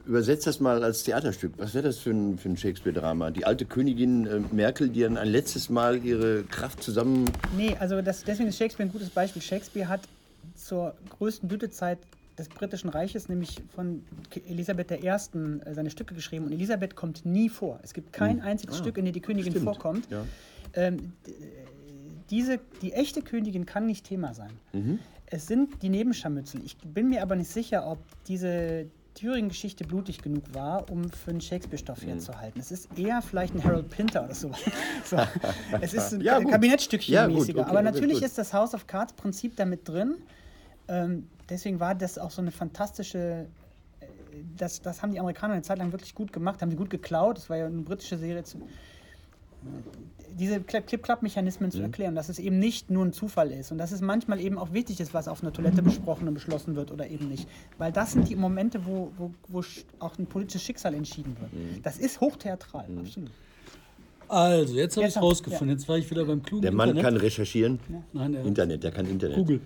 übersetzt 0.07 0.47
das 0.47 0.61
mal 0.61 0.83
als 0.83 1.03
Theaterstück. 1.05 1.53
Was 1.59 1.75
wäre 1.75 1.85
das 1.85 1.99
für 1.99 2.11
ein, 2.11 2.39
für 2.39 2.49
ein 2.49 2.57
Shakespeare-Drama? 2.57 3.31
Die 3.31 3.45
alte 3.45 3.65
Königin 3.65 4.27
äh, 4.27 4.41
Merkel, 4.53 4.89
die 4.89 5.01
dann 5.01 5.17
ein 5.17 5.29
letztes 5.29 5.71
Mal 5.71 6.05
ihre 6.05 6.43
Kraft 6.45 6.83
zusammen. 6.83 7.31
Nee, 7.57 7.77
also 7.79 8.03
das, 8.03 8.25
deswegen 8.25 8.49
ist 8.49 8.57
Shakespeare 8.59 8.89
ein 8.89 8.93
gutes 8.93 9.11
Beispiel. 9.11 9.41
Shakespeare 9.43 9.89
hat 9.89 10.01
zur 10.55 10.95
größten 11.19 11.49
Blütezeit 11.49 11.99
des 12.39 12.49
britischen 12.49 12.89
Reiches, 12.89 13.29
nämlich 13.29 13.61
von 13.75 14.03
Elisabeth 14.49 14.91
I. 14.91 15.07
äh, 15.07 15.19
seine 15.75 15.91
Stücke 15.91 16.15
geschrieben. 16.15 16.47
Und 16.47 16.53
Elisabeth 16.53 16.97
kommt 16.97 17.25
nie 17.27 17.49
vor. 17.49 17.79
Es 17.83 17.93
gibt 17.95 18.13
kein 18.13 18.41
einziges 18.41 18.79
Stück, 18.79 18.97
in 18.99 19.05
dem 19.05 19.13
die 19.15 19.21
Königin 19.21 19.53
stimmt, 19.53 19.65
vorkommt. 19.65 20.11
ja. 20.11 20.25
Ähm, 20.75 21.13
d- 21.27 21.33
diese, 22.31 22.59
die 22.81 22.93
echte 22.95 23.21
Königin 23.21 23.67
kann 23.67 23.85
nicht 23.87 24.07
Thema 24.07 24.33
sein. 24.33 24.51
Es 25.35 25.47
sind 25.47 25.83
die 25.83 25.89
Nebenscharmützel. 25.89 26.61
Ich 26.63 26.77
bin 26.77 27.09
mir 27.09 27.23
aber 27.23 27.37
nicht 27.37 27.51
sicher, 27.51 27.87
ob 27.87 27.99
diese 28.27 28.85
Thüringen-Geschichte 29.15 29.85
blutig 29.85 30.21
genug 30.21 30.43
war, 30.53 30.91
um 30.91 31.09
für 31.11 31.31
einen 31.31 31.41
Shakespeare-Stoff 31.41 32.05
herzuhalten. 32.05 32.61
Es 32.61 32.71
ist 32.71 32.89
eher 32.99 33.23
vielleicht 33.23 33.55
ein 33.55 33.65
Harold 33.65 33.89
Pinter 33.89 34.25
oder 34.25 34.35
so. 34.35 34.51
so. 35.05 35.17
Es 35.81 35.95
ist 35.95 36.13
ein 36.13 36.21
Ja. 36.21 36.39
Kabinettstückchen 36.39 37.15
Ja, 37.15 37.27
gut, 37.27 37.37
mäßiger. 37.37 37.63
okay, 37.63 37.71
aber 37.71 37.81
natürlich 37.83 38.17
gut. 38.19 38.25
ist 38.25 38.37
das 38.37 38.53
House 38.53 38.75
of 38.75 38.87
Cards-Prinzip 38.87 39.57
damit 39.57 39.89
drin. 39.89 40.17
Ähm, 40.89 41.27
deswegen 41.49 41.81
war 41.81 41.95
das 41.95 42.19
auch 42.19 42.31
so 42.31 42.43
eine 42.43 42.51
fantastische. 42.51 43.47
äh, 44.01 44.07
Das, 44.59 44.83
das 44.83 45.01
haben 45.03 45.13
die 45.13 45.21
Amerikaner 45.21 45.55
eine 45.55 45.63
Zeit 45.63 45.79
lang 45.79 45.93
wirklich 45.93 46.15
gut 46.15 46.31
gemacht, 46.31 46.61
haben 46.61 46.71
sie 46.71 46.77
gut 46.77 46.91
geklaut. 46.91 47.39
Das 47.39 47.49
war 47.49 47.57
ja 47.57 47.67
eine 47.67 47.81
britische 47.83 48.19
Serie. 48.19 48.45
Zu, 48.45 48.59
diese 50.39 50.61
Clip-Clap-Mechanismen 50.61 51.69
Mhm. 51.69 51.73
zu 51.73 51.81
erklären, 51.83 52.15
dass 52.15 52.29
es 52.29 52.39
eben 52.39 52.59
nicht 52.59 52.91
nur 52.91 53.05
ein 53.05 53.13
Zufall 53.13 53.51
ist 53.53 53.73
und 53.73 53.79
dass 53.79 53.93
es 53.93 54.01
manchmal 54.01 54.41
eben 54.41 54.59
auch 54.59 54.73
wichtig 54.73 55.01
ist, 55.01 55.15
was 55.15 55.29
auf 55.29 55.43
einer 55.43 55.53
Toilette 55.53 55.83
besprochen 55.83 56.27
und 56.29 56.35
beschlossen 56.35 56.75
wird 56.77 56.91
oder 56.91 57.09
eben 57.09 57.29
nicht. 57.29 57.47
Weil 57.79 57.93
das 57.93 58.13
sind 58.13 58.29
die 58.29 58.37
Momente, 58.37 58.85
wo, 58.87 59.13
wo, 59.19 59.31
wo 59.49 59.63
auch 59.99 60.19
ein 60.19 60.27
politisches 60.27 60.63
Schicksal 60.63 60.95
entschieden 60.95 61.37
wird. 61.41 61.53
Mhm. 61.53 61.83
Das 61.83 61.99
ist 61.99 62.21
hochtheatral, 62.21 62.87
absolut. 62.99 63.31
Also, 64.29 64.75
jetzt 64.77 64.97
habe 64.97 65.07
ich 65.07 65.15
es 65.17 65.21
rausgefunden. 65.23 65.77
Jetzt 65.77 65.89
war 65.89 65.99
ich 65.99 66.11
wieder 66.11 66.25
beim 66.25 66.43
klugen 66.43 66.63
Der 66.63 66.73
Mann 66.73 66.91
Internet. 66.91 67.13
kann 67.13 67.21
recherchieren. 67.21 67.79
Nein, 68.13 68.35
er 68.35 68.45
Internet, 68.45 68.83
der 68.83 68.91
kann 68.91 69.07
Internet. 69.07 69.37
Google. 69.37 69.61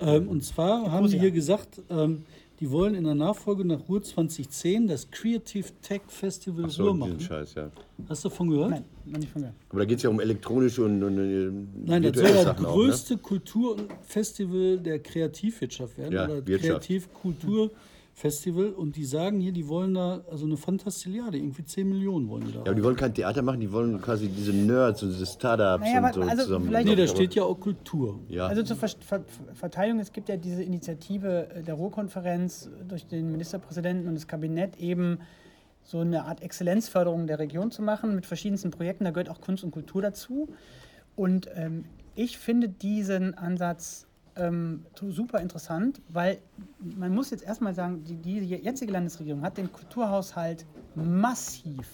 Ähm, 0.00 0.28
und 0.28 0.42
zwar 0.44 0.90
haben 0.90 1.08
sie 1.08 1.18
hier 1.18 1.30
gesagt, 1.30 1.82
ähm, 1.90 2.24
die 2.60 2.70
wollen 2.70 2.94
in 2.94 3.04
der 3.04 3.14
Nachfolge 3.14 3.64
nach 3.64 3.88
Ruhr 3.88 4.02
2010 4.02 4.86
das 4.86 5.10
Creative 5.10 5.66
Tech 5.82 6.02
Festival 6.08 6.68
So, 6.70 6.84
Ruhr 6.84 6.94
machen. 6.94 7.20
Scheiß, 7.20 7.54
ja. 7.54 7.70
Hast 8.08 8.24
du 8.24 8.28
davon 8.28 8.48
gehört? 8.48 8.70
Nein, 8.70 8.84
noch 9.04 9.18
nicht 9.18 9.30
von 9.32 9.42
gehört. 9.42 9.56
Aber 9.68 9.78
da 9.80 9.84
geht 9.84 9.98
es 9.98 10.02
ja 10.04 10.10
um 10.10 10.20
elektronische 10.20 10.84
und, 10.84 11.02
und 11.02 11.18
äh, 11.18 11.50
Nein, 11.84 12.02
das 12.02 12.16
soll 12.16 12.24
das 12.24 12.46
auch, 12.46 12.58
ne? 12.58 12.66
größte 12.66 13.18
Kulturfestival 13.18 14.78
der 14.78 14.98
Kreativwirtschaft 15.00 15.98
werden. 15.98 16.14
Ja, 16.14 16.24
oder 16.24 16.46
Wirtschaft. 16.46 16.88
Kreativkulturfestival. 18.16 18.70
Und 18.70 18.96
die 18.96 19.04
sagen 19.04 19.40
hier, 19.40 19.52
die 19.52 19.68
wollen 19.68 19.94
da, 19.94 20.22
also 20.30 20.46
eine 20.46 20.56
Fantastilliarde, 20.56 21.38
irgendwie 21.38 21.64
10 21.64 21.88
Millionen 21.88 22.28
wollen 22.28 22.44
die 22.46 22.52
da. 22.52 22.58
Ja, 22.58 22.64
aber 22.66 22.74
die 22.74 22.82
wollen 22.84 22.96
kein 22.96 23.14
Theater 23.14 23.42
machen, 23.42 23.60
die 23.60 23.70
wollen 23.72 24.00
quasi 24.00 24.28
diese 24.28 24.52
Nerds 24.52 25.02
und 25.02 25.10
diese 25.10 25.26
Startups 25.26 25.84
Naja, 25.84 26.06
und 26.06 26.14
so 26.14 26.20
also 26.22 26.42
zusammen. 26.44 26.66
vielleicht- 26.66 26.88
nee, 26.88 26.96
da 26.96 27.06
steht 27.06 27.34
ja 27.34 27.44
auch 27.44 27.58
Kultur. 27.60 28.20
Ja. 28.28 28.46
Also 28.46 28.62
zur 28.62 28.76
Ver 28.76 28.88
Ver 29.00 29.24
Verteidigung, 29.54 30.00
es 30.00 30.12
gibt 30.12 30.28
ja 30.28 30.36
diese 30.36 30.62
Initiative 30.62 31.48
äh, 31.50 31.62
der 31.62 31.74
Ruhrkonferenz 31.74 32.70
durch 32.88 33.06
den 33.06 33.30
Ministerpräsidenten 33.30 34.08
und 34.08 34.14
das 34.14 34.26
Kabinett 34.26 34.78
eben 34.78 35.18
so 35.82 36.00
eine 36.00 36.24
Art 36.24 36.42
Exzellenzförderung 36.42 37.26
der 37.26 37.38
Region 37.38 37.70
zu 37.70 37.80
machen 37.82 38.14
mit 38.16 38.26
verschiedensten 38.26 38.70
Projekten. 38.72 39.04
Da 39.04 39.10
gehört 39.10 39.28
auch 39.30 39.40
Kunst 39.40 39.62
und 39.62 39.70
Kultur 39.70 40.02
dazu. 40.02 40.48
Und 41.14 41.48
ähm, 41.54 41.84
ich 42.16 42.38
finde 42.38 42.68
diesen 42.68 43.34
Ansatz 43.34 44.05
ähm, 44.36 44.84
super 44.94 45.40
interessant, 45.40 46.00
weil 46.08 46.38
man 46.78 47.14
muss 47.14 47.30
jetzt 47.30 47.44
erstmal 47.44 47.74
sagen, 47.74 48.04
die, 48.04 48.16
die 48.16 48.46
jetzige 48.56 48.92
Landesregierung 48.92 49.42
hat 49.42 49.56
den 49.56 49.72
Kulturhaushalt 49.72 50.66
massiv 50.94 51.86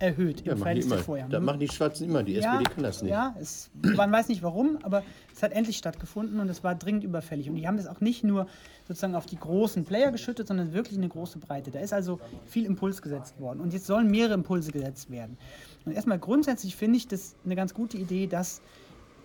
erhöht 0.00 0.44
ja, 0.44 0.52
im 0.52 0.58
Verhältnis 0.58 0.88
zu 0.88 1.04
vorher. 1.04 1.28
Das 1.28 1.42
machen 1.42 1.60
die 1.60 1.68
Schwarzen 1.68 2.08
immer, 2.08 2.22
die 2.22 2.36
SPD 2.36 2.64
kann 2.64 2.82
das 2.82 3.02
nicht. 3.02 3.10
Ja, 3.10 3.34
es, 3.38 3.70
man 3.82 4.10
weiß 4.10 4.28
nicht 4.28 4.42
warum, 4.42 4.78
aber 4.82 5.02
es 5.32 5.42
hat 5.42 5.52
endlich 5.52 5.76
stattgefunden 5.76 6.40
und 6.40 6.48
es 6.48 6.64
war 6.64 6.74
dringend 6.74 7.04
überfällig. 7.04 7.48
Und 7.48 7.56
die 7.56 7.68
haben 7.68 7.76
das 7.76 7.86
auch 7.86 8.00
nicht 8.00 8.24
nur 8.24 8.46
sozusagen 8.88 9.14
auf 9.14 9.26
die 9.26 9.36
großen 9.36 9.84
Player 9.84 10.10
geschüttet, 10.10 10.48
sondern 10.48 10.72
wirklich 10.72 10.98
eine 10.98 11.08
große 11.08 11.38
Breite. 11.38 11.70
Da 11.70 11.80
ist 11.80 11.92
also 11.92 12.18
viel 12.46 12.64
Impuls 12.64 13.02
gesetzt 13.02 13.38
worden. 13.38 13.60
Und 13.60 13.74
jetzt 13.74 13.86
sollen 13.86 14.10
mehrere 14.10 14.34
Impulse 14.34 14.72
gesetzt 14.72 15.10
werden. 15.10 15.36
Und 15.84 15.92
erstmal 15.92 16.18
grundsätzlich 16.18 16.76
finde 16.76 16.96
ich 16.96 17.06
das 17.06 17.36
eine 17.44 17.54
ganz 17.54 17.74
gute 17.74 17.98
Idee, 17.98 18.26
dass 18.26 18.62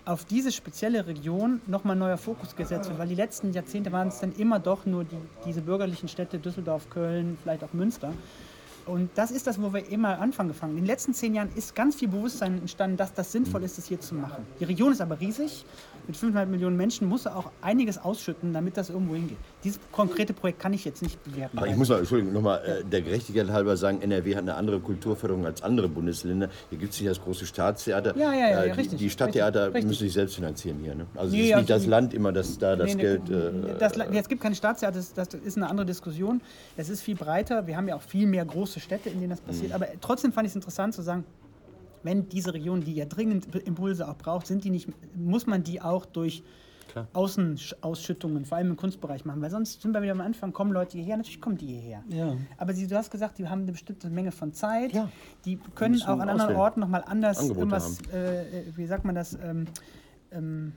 auf 0.05 0.23
diese 0.23 0.51
spezielle 0.51 1.07
Region 1.07 1.61
nochmal 1.65 1.95
neuer 1.95 2.17
Fokus 2.17 2.55
gesetzt 2.55 2.89
wird, 2.89 2.99
weil 2.99 3.07
die 3.07 3.15
letzten 3.15 3.51
Jahrzehnte 3.53 3.91
waren 3.91 4.09
es 4.09 4.19
dann 4.19 4.33
immer 4.33 4.59
doch 4.59 4.85
nur 4.85 5.03
die, 5.03 5.17
diese 5.45 5.61
bürgerlichen 5.61 6.07
Städte 6.07 6.37
Düsseldorf, 6.37 6.89
Köln, 6.91 7.37
vielleicht 7.41 7.63
auch 7.63 7.73
Münster. 7.73 8.13
Und 8.85 9.09
das 9.15 9.31
ist 9.31 9.47
das, 9.47 9.61
wo 9.61 9.73
wir 9.73 9.89
immer 9.89 10.19
anfangen 10.19 10.49
gefangen. 10.49 10.73
In 10.73 10.83
den 10.83 10.85
letzten 10.85 11.13
zehn 11.13 11.33
Jahren 11.33 11.49
ist 11.55 11.75
ganz 11.75 11.95
viel 11.95 12.07
Bewusstsein 12.07 12.59
entstanden, 12.59 12.97
dass 12.97 13.13
das 13.13 13.31
sinnvoll 13.31 13.63
ist, 13.63 13.77
das 13.77 13.87
hier 13.87 13.99
zu 13.99 14.13
machen. 14.15 14.45
Die 14.59 14.63
Region 14.65 14.91
ist 14.91 15.01
aber 15.01 15.19
riesig. 15.19 15.65
Mit 16.07 16.15
5,5 16.15 16.45
Millionen 16.45 16.77
Menschen 16.77 17.07
muss 17.09 17.25
er 17.25 17.35
auch 17.35 17.51
einiges 17.61 17.97
ausschütten, 17.97 18.53
damit 18.53 18.77
das 18.77 18.91
irgendwo 18.91 19.15
hingeht. 19.15 19.37
Dieses 19.63 19.79
konkrete 19.91 20.33
Projekt 20.33 20.59
kann 20.59 20.71
ich 20.73 20.85
jetzt 20.85 21.01
nicht 21.01 21.23
bewerten. 21.23 21.57
Aber 21.57 21.67
ich 21.67 21.75
muss 21.75 21.89
mal, 21.89 21.97
Entschuldigung, 21.97 22.31
nochmal 22.31 22.61
äh, 22.63 22.83
der 22.83 23.01
Gerechtigkeit 23.01 23.49
halber 23.49 23.75
sagen, 23.75 24.01
NRW 24.01 24.35
hat 24.35 24.43
eine 24.43 24.53
andere 24.53 24.79
Kulturförderung 24.79 25.47
als 25.47 25.63
andere 25.63 25.89
Bundesländer. 25.89 26.49
Hier 26.69 26.77
gibt 26.77 26.93
es 26.93 26.99
nicht 26.99 27.09
das 27.09 27.19
große 27.21 27.47
Staatstheater. 27.47 28.15
Ja, 28.15 28.33
ja, 28.33 28.49
ja, 28.49 28.63
Äh, 28.63 28.65
die, 28.65 28.71
richtig, 28.79 28.99
Die 28.99 29.09
Stadttheater 29.09 29.67
richtig, 29.69 29.85
müssen 29.85 30.03
sich 30.03 30.13
selbst 30.13 30.35
finanzieren 30.35 30.77
hier. 30.79 30.93
Ne? 30.93 31.07
Also 31.15 31.35
Nee, 31.35 31.45
es 31.45 31.49
ist 31.49 31.55
nicht 31.55 31.69
das 31.71 31.75
absolut. 31.77 31.89
Land 31.91 32.13
immer, 32.13 32.31
das 32.31 32.57
da 32.59 32.75
das 32.75 32.93
nee, 32.93 33.01
Geld... 33.01 33.29
Äh, 33.31 33.77
das, 33.79 33.93
es 33.97 34.29
gibt 34.29 34.41
keine 34.41 34.53
Staatstheater, 34.53 34.97
das, 34.97 35.13
das 35.13 35.33
ist 35.33 35.57
eine 35.57 35.69
andere 35.69 35.87
Diskussion. 35.87 36.39
Es 36.77 36.89
ist 36.89 37.01
viel 37.01 37.15
breiter. 37.15 37.65
Wir 37.65 37.77
haben 37.77 37.87
ja 37.87 37.95
auch 37.95 38.03
viel 38.03 38.27
mehr 38.27 38.45
große 38.45 38.74
Städte, 38.79 39.09
in 39.09 39.19
denen 39.19 39.29
das 39.31 39.41
passiert. 39.41 39.69
Mhm. 39.69 39.75
Aber 39.75 39.87
trotzdem 40.01 40.31
fand 40.31 40.45
ich 40.47 40.51
es 40.51 40.55
interessant 40.55 40.93
zu 40.93 41.01
sagen, 41.01 41.23
wenn 42.03 42.29
diese 42.29 42.53
Region, 42.53 42.81
die 42.81 42.93
ja 42.95 43.05
dringend 43.05 43.53
Impulse 43.55 44.07
auch 44.07 44.15
braucht, 44.15 44.47
sind 44.47 44.63
die 44.63 44.69
nicht, 44.69 44.87
muss 45.15 45.47
man 45.47 45.63
die 45.63 45.81
auch 45.81 46.05
durch 46.05 46.43
Außenausschüttungen, 47.13 48.45
vor 48.45 48.57
allem 48.57 48.71
im 48.71 48.77
Kunstbereich 48.77 49.25
machen, 49.25 49.41
weil 49.41 49.49
sonst 49.49 49.81
sind 49.81 49.93
wir 49.93 50.01
wieder 50.01 50.13
am 50.13 50.21
Anfang, 50.21 50.53
kommen 50.53 50.71
Leute 50.71 50.97
hierher, 50.97 51.17
natürlich 51.17 51.41
kommen 51.41 51.57
die 51.57 51.67
hierher. 51.67 52.03
Ja. 52.09 52.37
Aber 52.57 52.73
sie, 52.73 52.87
du 52.87 52.95
hast 52.95 53.11
gesagt, 53.11 53.37
die 53.37 53.47
haben 53.49 53.63
eine 53.63 53.71
bestimmte 53.71 54.09
Menge 54.09 54.31
von 54.31 54.53
Zeit, 54.53 54.93
Ja. 54.93 55.09
die 55.45 55.57
können 55.75 56.01
auch 56.03 56.19
an 56.19 56.29
anderen. 56.29 56.55
Orten 56.55 56.79
nochmal 56.79 57.03
anders 57.05 57.39
Angebote 57.39 57.59
irgendwas, 57.59 57.99
äh, 58.13 58.63
wie 58.75 58.85
sagt 58.85 59.03
man 59.03 59.15
das, 59.15 59.37
ähm, 59.43 59.65
ähm, 60.31 60.73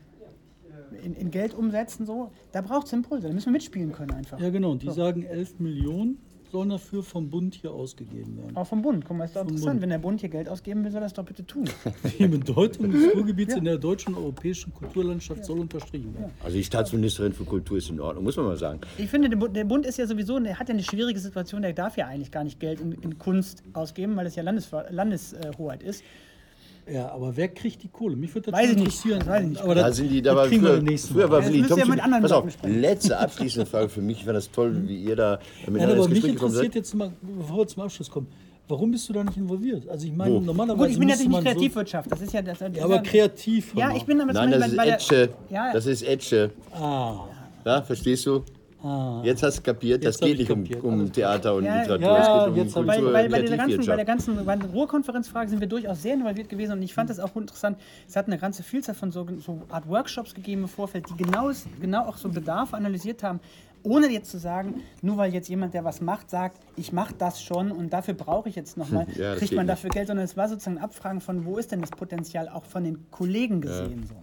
in, 1.03 1.14
in 1.14 1.30
Geld 1.30 1.55
umsetzen, 1.55 2.07
so. 2.07 2.32
Da 2.53 2.62
braucht 2.62 2.86
es 2.86 2.92
Impulse, 2.92 3.28
da 3.28 3.34
müssen 3.34 3.46
wir 3.46 3.53
mitspielen 3.53 3.92
können 3.92 4.12
einfach. 4.12 4.40
Ja, 4.40 4.51
genau. 4.51 4.74
Die 4.74 4.90
sagen, 4.90 5.22
11 5.22 5.61
Millionen 5.61 6.18
sollen 6.51 6.70
dafür 6.70 7.03
vom 7.03 7.28
Bund 7.30 7.55
hier 7.55 7.72
ausgegeben 7.72 8.36
werden. 8.38 8.57
Auch 8.57 8.66
vom 8.66 8.82
Bund. 8.82 9.05
Guck 9.07 9.16
mal, 9.16 9.24
ist 9.24 9.36
doch 9.36 9.40
Vom 9.42 9.49
interessant. 9.51 9.72
Bund. 9.74 9.82
Wenn 9.82 9.90
der 9.90 9.99
Bund 9.99 10.20
hier 10.20 10.28
Geld 10.30 10.49
ausgeben 10.49 10.82
will, 10.84 10.90
soll 10.90 11.01
er 11.01 11.05
das 11.05 11.12
doch 11.12 11.24
bitte 11.24 11.46
tun. 11.46 11.64
Die 12.18 12.26
Bedeutung 12.26 12.90
des 12.90 13.03
Ruhrgebiets 13.14 13.53
Ja. 13.53 13.59
in 13.59 13.64
der 13.64 13.78
deutschen 13.78 14.14
und 14.14 14.22
europäischen 14.22 14.72
Kulturlandschaft 14.74 15.44
soll 15.44 15.61
unterstrichen 15.61 16.14
werden. 16.14 16.32
also 16.42 16.57
die 16.57 16.64
Staatsministerin 16.64 17.32
für 17.32 17.44
Kultur 17.44 17.78
ist 17.78 17.90
in 17.90 18.01
Ordnung, 18.01 18.24
muss 18.24 18.36
man 18.36 18.46
mal 18.46 18.57
sagen. 18.57 18.80
Ich 18.96 19.09
finde, 19.11 19.28
der 19.30 19.64
Bund, 19.64 19.86
ist 19.86 19.99
ja 19.99 20.07
sowieso, 20.07 20.38
der 20.38 20.59
hat 20.59 20.68
ja 20.68 20.74
eine 20.74 20.82
schwierige 20.82 21.18
Situation, 21.20 21.62
der 21.62 21.72
darf 21.72 21.96
ja 21.96 22.07
eigentlich 22.07 22.30
gar 22.30 22.44
nicht 22.44 22.59
Geld 22.61 22.80
in, 22.80 22.92
in 22.92 23.18
Kunst 23.18 23.62
ausgeben, 23.72 24.16
weil 24.16 24.26
es 24.26 24.34
ja 24.36 24.42
Landeshoheit 24.42 24.90
Landeshoheit 24.92 25.82
ist. 25.82 26.03
Ja, 26.91 27.11
aber 27.12 27.36
wer 27.36 27.49
kriegt 27.49 27.82
die 27.82 27.89
Kohle? 27.89 28.16
Mich 28.16 28.34
würde 28.34 28.51
das 28.51 28.59
Weiß 28.61 28.68
schon 28.70 28.78
ich 28.78 28.84
nicht. 28.84 29.05
interessieren. 29.05 29.18
Das 29.20 29.28
weiß 29.28 29.43
ich 29.43 29.49
nicht. 29.51 29.61
Aber 29.62 29.74
Da 29.74 29.82
das, 29.89 29.97
sind 29.97 30.09
die, 30.11 30.22
da 30.22 30.34
das 30.34 30.39
war 30.39 30.47
früher, 30.49 30.99
früher 30.99 31.30
war 31.30 31.41
Das 31.41 31.49
Willi 31.51 31.62
Thompson. 31.66 31.91
mit 31.91 32.01
anderen 32.03 32.22
Pass 32.22 32.32
auf, 32.32 32.45
letzte 32.64 33.18
abschließende 33.18 33.66
Frage 33.66 33.89
für 33.89 34.01
mich, 34.01 34.26
war 34.26 34.32
das 34.32 34.51
toll, 34.51 34.82
wie 34.86 34.97
ihr 35.05 35.16
da 35.16 35.39
miteinander 35.66 35.86
Nein, 35.95 35.99
aber 36.05 36.09
mich 36.09 36.24
interessiert 36.24 36.74
jetzt 36.74 36.95
mal, 36.95 37.12
bevor 37.20 37.59
wir 37.59 37.66
zum 37.66 37.82
Abschluss 37.82 38.11
kommen, 38.11 38.26
warum 38.68 38.91
bist 38.91 39.09
du 39.09 39.12
da 39.12 39.22
nicht 39.24 39.36
involviert? 39.36 39.89
Also 39.89 40.07
ich 40.07 40.12
meine, 40.14 40.34
Wo? 40.34 40.41
normalerweise 40.41 40.78
Gut, 40.84 40.93
ich 40.93 40.99
bin 40.99 41.09
natürlich 41.09 41.28
nicht 41.28 41.43
Kreativwirtschaft. 41.45 42.11
Das 42.12 42.20
ist 42.22 42.32
ja 42.32 42.43
das. 42.43 42.59
das 42.59 42.76
Ja, 42.76 42.84
aber 42.84 42.97
ja, 42.97 43.03
kreativ. 43.03 43.74
Ja, 43.74 43.95
ich 43.95 44.05
bin 44.05 44.20
aber 44.20 44.32
Nein, 44.32 44.51
das 44.51 44.66
ist 44.68 44.76
bei 44.76 44.84
der- 44.86 44.95
Etsche. 44.95 45.28
Ja, 45.51 45.72
Das 45.72 45.86
ist 45.86 46.03
Etsche. 46.03 46.51
Ah, 46.72 47.24
Ja, 47.64 47.82
verstehst 47.82 48.24
du? 48.26 48.43
Ah. 48.83 49.20
Jetzt 49.24 49.43
hast 49.43 49.59
du 49.59 49.62
kapiert, 49.62 50.05
das 50.05 50.14
Jetzt 50.14 50.22
hab 50.22 50.29
geht 50.29 50.41
ich 50.41 50.49
nicht 50.49 50.83
um, 50.83 51.01
um 51.01 51.12
Theater 51.12 51.55
und 51.55 51.64
Ja, 51.64 51.81
Literatur, 51.81 52.07
ja, 52.07 52.18
es 52.18 52.26
geht 52.26 52.53
um 52.53 52.57
jetzt 52.57 52.74
Kultur, 52.74 53.12
bei, 53.12 53.22
der 53.29 53.57
ganzen, 53.57 53.87
bei 53.87 53.97
der 53.97 54.05
ganzen 54.05 54.45
bei 54.45 54.57
der 54.57 54.70
Ruhrkonferenzfrage 54.70 55.51
sind 55.51 55.61
wir 55.61 55.68
durchaus 55.68 56.03
sehr 56.03 56.14
involviert 56.14 56.49
gewesen 56.49 56.72
und 56.72 56.83
ich 56.83 56.95
fand 56.95 57.11
das 57.11 57.20
auch 57.20 57.35
interessant. 57.37 57.79
Es 58.09 58.16
hat 58.16 58.26
eine 58.26 58.39
ganze 58.39 58.62
Vielzahl 58.62 58.95
von 58.95 59.11
so, 59.11 59.26
so 59.45 59.62
Art 59.68 59.89
Workshops 59.89 60.35
gegeben 60.35 60.62
im 60.62 60.68
Vorfeld, 60.68 61.07
die 61.11 61.22
genau, 61.22 61.51
genau 61.81 62.07
auch 62.07 62.16
so 62.16 62.29
Bedarf 62.29 62.74
analysiert 62.74 63.22
haben. 63.22 63.41
Ohne 63.83 64.11
jetzt 64.11 64.31
zu 64.31 64.39
sagen, 64.39 64.83
nur 65.03 65.16
weil 65.16 65.33
jetzt 65.33 65.49
jemand, 65.49 65.74
der 65.74 65.85
was 65.85 66.01
macht, 66.01 66.31
sagt, 66.31 66.59
ich 66.76 66.93
mache 66.93 67.14
das 67.16 67.43
schon 67.43 67.70
und 67.72 67.93
dafür 67.93 68.14
brauche 68.14 68.49
ich 68.49 68.55
jetzt 68.57 68.76
nochmal, 68.76 69.07
Ja, 69.16 69.35
kriegt 69.37 69.53
man 69.53 69.66
nicht. 69.66 69.72
dafür 69.72 69.91
Geld, 69.91 70.09
sondern 70.09 70.24
es 70.24 70.37
war 70.37 70.49
sozusagen 70.49 70.79
Abfragen 70.79 71.20
von, 71.20 71.45
wo 71.45 71.59
ist 71.59 71.72
denn 71.72 71.81
das 71.81 71.91
Potenzial 71.91 72.49
auch 72.49 72.64
von 72.64 72.85
den 72.85 73.11
Kollegen 73.11 73.61
gesehen. 73.61 74.05
So. 74.09 74.14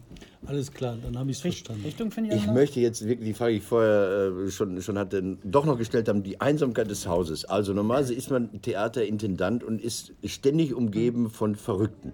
Alles 0.48 0.72
klar, 0.72 0.98
dann 1.02 1.18
habe 1.18 1.32
ich 1.32 1.38
es 1.38 1.42
verstanden. 1.42 1.84
Richtung 1.84 2.12
finde 2.12 2.36
ich, 2.36 2.44
Ich 2.44 2.52
möchte 2.52 2.80
jetzt 2.80 3.06
wirklich 3.08 3.30
die 3.30 3.34
Frage, 3.34 3.54
die 3.54 3.58
ich 3.58 3.64
vorher 3.64 4.32
äh, 4.46 4.52
schon, 4.52 4.82
schon 4.82 4.98
hatte, 4.98 5.38
doch 5.44 5.66
noch 5.66 5.78
gestellt 5.78 6.08
haben, 6.08 6.22
die 6.24 6.40
Einsamkeit 6.40 6.90
des 6.90 7.08
Hauses. 7.08 7.46
Also 7.46 7.74
normalerweise 7.74 8.14
ist 8.14 8.30
man 8.30 8.62
Theaterintendant 8.62 9.64
und 9.64 9.82
ist 9.82 10.14
ständig 10.24 10.74
umgeben 10.74 11.30
von 11.30 11.56
Verrückten. 11.56 12.14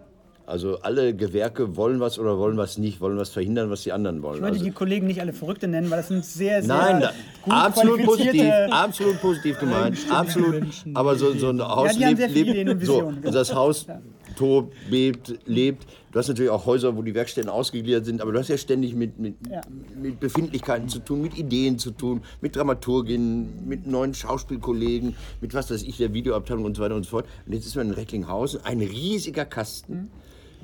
Also 0.52 0.80
alle 0.82 1.16
Gewerke 1.16 1.78
wollen 1.78 2.02
was 2.02 2.20
oder 2.20 2.38
wollen 2.38 2.58
was 2.58 2.78
nicht, 2.78 3.00
wollen 3.00 3.18
was 3.18 3.30
verhindern, 3.30 3.70
was 3.70 3.84
die 3.84 3.94
anderen 3.94 4.22
wollen. 4.22 4.36
Ich 4.36 4.42
würde 4.42 4.54
Also, 4.56 4.66
die 4.66 4.72
Kollegen 4.72 5.08
nicht 5.08 5.22
alle 5.22 5.32
Verrückte 5.32 5.70
nennen, 5.70 5.90
weil 5.90 6.00
das 6.00 6.10
sind 6.10 6.26
sehr, 6.26 6.62
sehr 6.62 6.76
nein, 6.76 7.10
gut 7.42 7.54
absolut 7.54 8.04
positiv, 8.04 8.52
absolut 8.70 9.22
positiv 9.22 9.60
gemeint, 9.60 9.98
absolut. 10.10 10.60
Menschen, 10.60 10.94
aber 10.94 11.16
so, 11.16 11.32
so 11.38 11.52
ein 11.52 11.62
Haus 11.62 11.96
die 11.96 12.06
haben 12.06 12.18
lebt, 12.18 12.68
lebt 12.68 12.86
so, 12.86 13.14
das 13.24 13.56
Haus 13.56 13.88
tobt, 14.36 14.74
bebt, 14.90 15.40
lebt. 15.46 15.86
Du 16.12 16.20
hast 16.20 16.28
natürlich 16.28 16.52
auch 16.52 16.66
Häuser, 16.66 16.98
wo 16.98 17.02
die 17.02 17.16
Werkstätten 17.16 17.50
ausgegliedert 17.50 18.04
sind, 18.06 18.22
aber 18.22 18.34
du 18.34 18.40
hast 18.40 18.50
ja 18.50 18.58
ständig 18.58 18.94
mit, 18.94 19.20
mit, 19.20 19.36
Ja. 19.50 19.62
mit 20.02 20.20
Befindlichkeiten 20.20 20.90
zu 20.90 21.00
tun, 21.00 21.22
mit 21.22 21.38
Ideen 21.38 21.80
zu 21.80 21.92
tun, 21.92 22.24
mit 22.42 22.58
Dramaturgien, 22.58 23.66
mit 23.66 23.88
neuen 23.88 24.14
Schauspielkollegen, 24.14 25.16
mit 25.40 25.54
was 25.54 25.72
weiß 25.72 25.84
ich, 25.84 25.96
der 25.96 26.14
Videoabteilung 26.14 26.66
und 26.66 26.76
so 26.76 26.84
weiter 26.84 26.96
und 26.96 27.04
so 27.04 27.12
fort. 27.12 27.26
Und 27.46 27.54
jetzt 27.54 27.66
ist 27.66 27.78
man 27.78 27.88
in 27.88 27.94
Recklinghausen, 27.94 28.66
ein 28.66 28.82
riesiger 28.82 29.46
Kasten. 29.46 30.10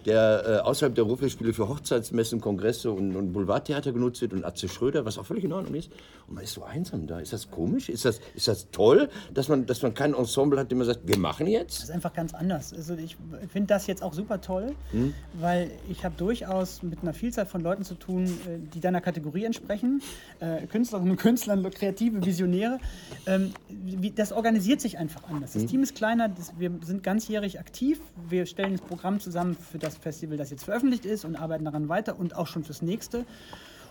Der 0.07 0.43
äh, 0.45 0.57
außerhalb 0.59 0.95
der 0.95 1.03
Ruhrfestspiele 1.03 1.53
für 1.53 1.67
Hochzeitsmessen, 1.67 2.39
Kongresse 2.41 2.91
und, 2.91 3.15
und 3.15 3.33
Boulevardtheater 3.33 3.91
genutzt 3.91 4.21
wird 4.21 4.31
und 4.31 4.45
Atze 4.45 4.69
Schröder, 4.69 5.03
was 5.05 5.17
auch 5.17 5.25
völlig 5.25 5.43
in 5.43 5.51
Ordnung 5.51 5.75
ist. 5.75 5.91
Und 6.27 6.35
man 6.35 6.43
ist 6.45 6.53
so 6.53 6.63
einsam 6.63 7.07
da. 7.07 7.19
Ist 7.19 7.33
das 7.33 7.51
komisch? 7.51 7.89
Ist 7.89 8.05
das, 8.05 8.21
ist 8.33 8.47
das 8.47 8.71
toll, 8.71 9.09
dass 9.33 9.49
man, 9.49 9.65
dass 9.65 9.81
man 9.81 9.93
kein 9.93 10.13
Ensemble 10.13 10.59
hat, 10.59 10.71
dem 10.71 10.77
man 10.77 10.87
sagt, 10.87 11.01
wir 11.03 11.17
machen 11.17 11.45
jetzt? 11.45 11.79
Das 11.79 11.83
ist 11.89 11.91
einfach 11.91 12.13
ganz 12.13 12.33
anders. 12.33 12.73
Also 12.73 12.95
ich 12.95 13.17
finde 13.51 13.67
das 13.67 13.85
jetzt 13.87 14.01
auch 14.01 14.13
super 14.13 14.39
toll, 14.39 14.75
Hm? 14.91 15.13
weil 15.33 15.71
ich 15.89 16.05
habe 16.05 16.15
durchaus 16.17 16.83
mit 16.83 17.01
einer 17.01 17.13
Vielzahl 17.13 17.45
von 17.45 17.61
Leuten 17.61 17.83
zu 17.83 17.95
tun, 17.95 18.25
äh, 18.25 18.59
die 18.73 18.79
deiner 18.79 19.01
Kategorie 19.01 19.43
entsprechen. 19.43 20.01
Äh, 20.39 20.67
Künstlerinnen 20.67 21.11
und 21.11 21.17
Künstler, 21.17 21.57
kreative 21.69 22.25
Visionäre. 22.25 22.79
Ähm, 23.25 23.51
wie, 23.67 24.11
das 24.11 24.31
organisiert 24.31 24.79
sich 24.79 24.97
einfach 24.97 25.27
anders. 25.29 25.53
Hm? 25.53 25.61
Das 25.63 25.71
Team 25.71 25.83
ist 25.83 25.95
kleiner, 25.95 26.29
das, 26.29 26.53
wir 26.57 26.71
sind 26.83 27.03
ganzjährig 27.03 27.59
aktiv. 27.59 27.99
Wir 28.29 28.45
stellen 28.45 28.71
das 28.71 28.81
Programm 28.81 29.19
zusammen 29.19 29.55
für 29.55 29.77
das 29.77 29.96
Festival, 29.97 30.37
das 30.37 30.49
jetzt 30.49 30.65
veröffentlicht 30.65 31.05
ist 31.05 31.25
und 31.25 31.35
arbeiten 31.35 31.65
daran 31.65 31.89
weiter 31.89 32.19
und 32.19 32.35
auch 32.35 32.47
schon 32.47 32.63
fürs 32.63 32.81
nächste. 32.81 33.25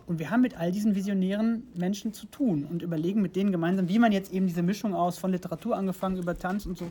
Und 0.06 0.20
wir 0.20 0.30
haben 0.30 0.42
mit 0.42 0.56
all 0.58 0.70
diesen 0.70 0.94
visionären 0.94 1.64
Menschen 1.74 2.12
zu 2.12 2.26
tun 2.26 2.66
und 2.70 2.82
überlegen 2.82 3.22
mit 3.22 3.34
denen 3.34 3.50
gemeinsam, 3.50 3.88
wie 3.88 3.98
man 3.98 4.12
jetzt 4.12 4.32
eben 4.32 4.46
diese 4.46 4.62
Mischung 4.62 4.94
aus 4.94 5.18
von 5.18 5.32
Literatur 5.32 5.76
angefangen 5.76 6.16
über 6.16 6.38
Tanz 6.38 6.64
und 6.64 6.78
so 6.78 6.90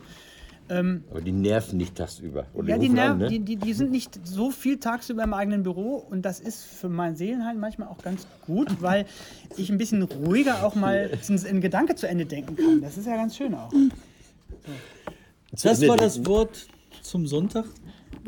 Aber 1.10 1.20
die 1.20 1.32
nerven 1.32 1.76
nicht 1.76 1.94
tagsüber. 1.94 2.46
Oder 2.52 2.70
ja, 2.70 2.78
die, 2.78 2.88
rufen 2.88 2.98
an, 2.98 3.18
Nerven, 3.18 3.22
ne? 3.22 3.28
die, 3.28 3.38
die, 3.38 3.56
die 3.56 3.72
sind 3.72 3.90
nicht 3.90 4.18
so 4.26 4.50
viel 4.50 4.78
tagsüber 4.78 5.22
im 5.22 5.32
eigenen 5.32 5.62
Büro 5.62 5.94
und 5.96 6.22
das 6.22 6.40
ist 6.40 6.64
für 6.64 6.88
mein 6.88 7.14
Seelenheil 7.14 7.56
manchmal 7.56 7.88
auch 7.88 7.98
ganz 7.98 8.26
gut, 8.46 8.82
weil 8.82 9.06
ich 9.56 9.70
ein 9.70 9.78
bisschen 9.78 10.02
ruhiger 10.02 10.64
auch 10.64 10.74
mal 10.74 11.10
in 11.28 11.60
Gedanke 11.60 11.94
zu 11.94 12.08
Ende 12.08 12.26
denken 12.26 12.56
kann. 12.56 12.80
Das 12.80 12.98
ist 12.98 13.06
ja 13.06 13.14
ganz 13.14 13.36
schön 13.36 13.54
auch. 13.54 13.72
Das 15.52 15.64
Ende 15.64 15.88
war 15.88 15.96
das. 15.96 16.26
Wort 16.26 16.66
zum 17.02 17.26
Sonntag. 17.26 17.66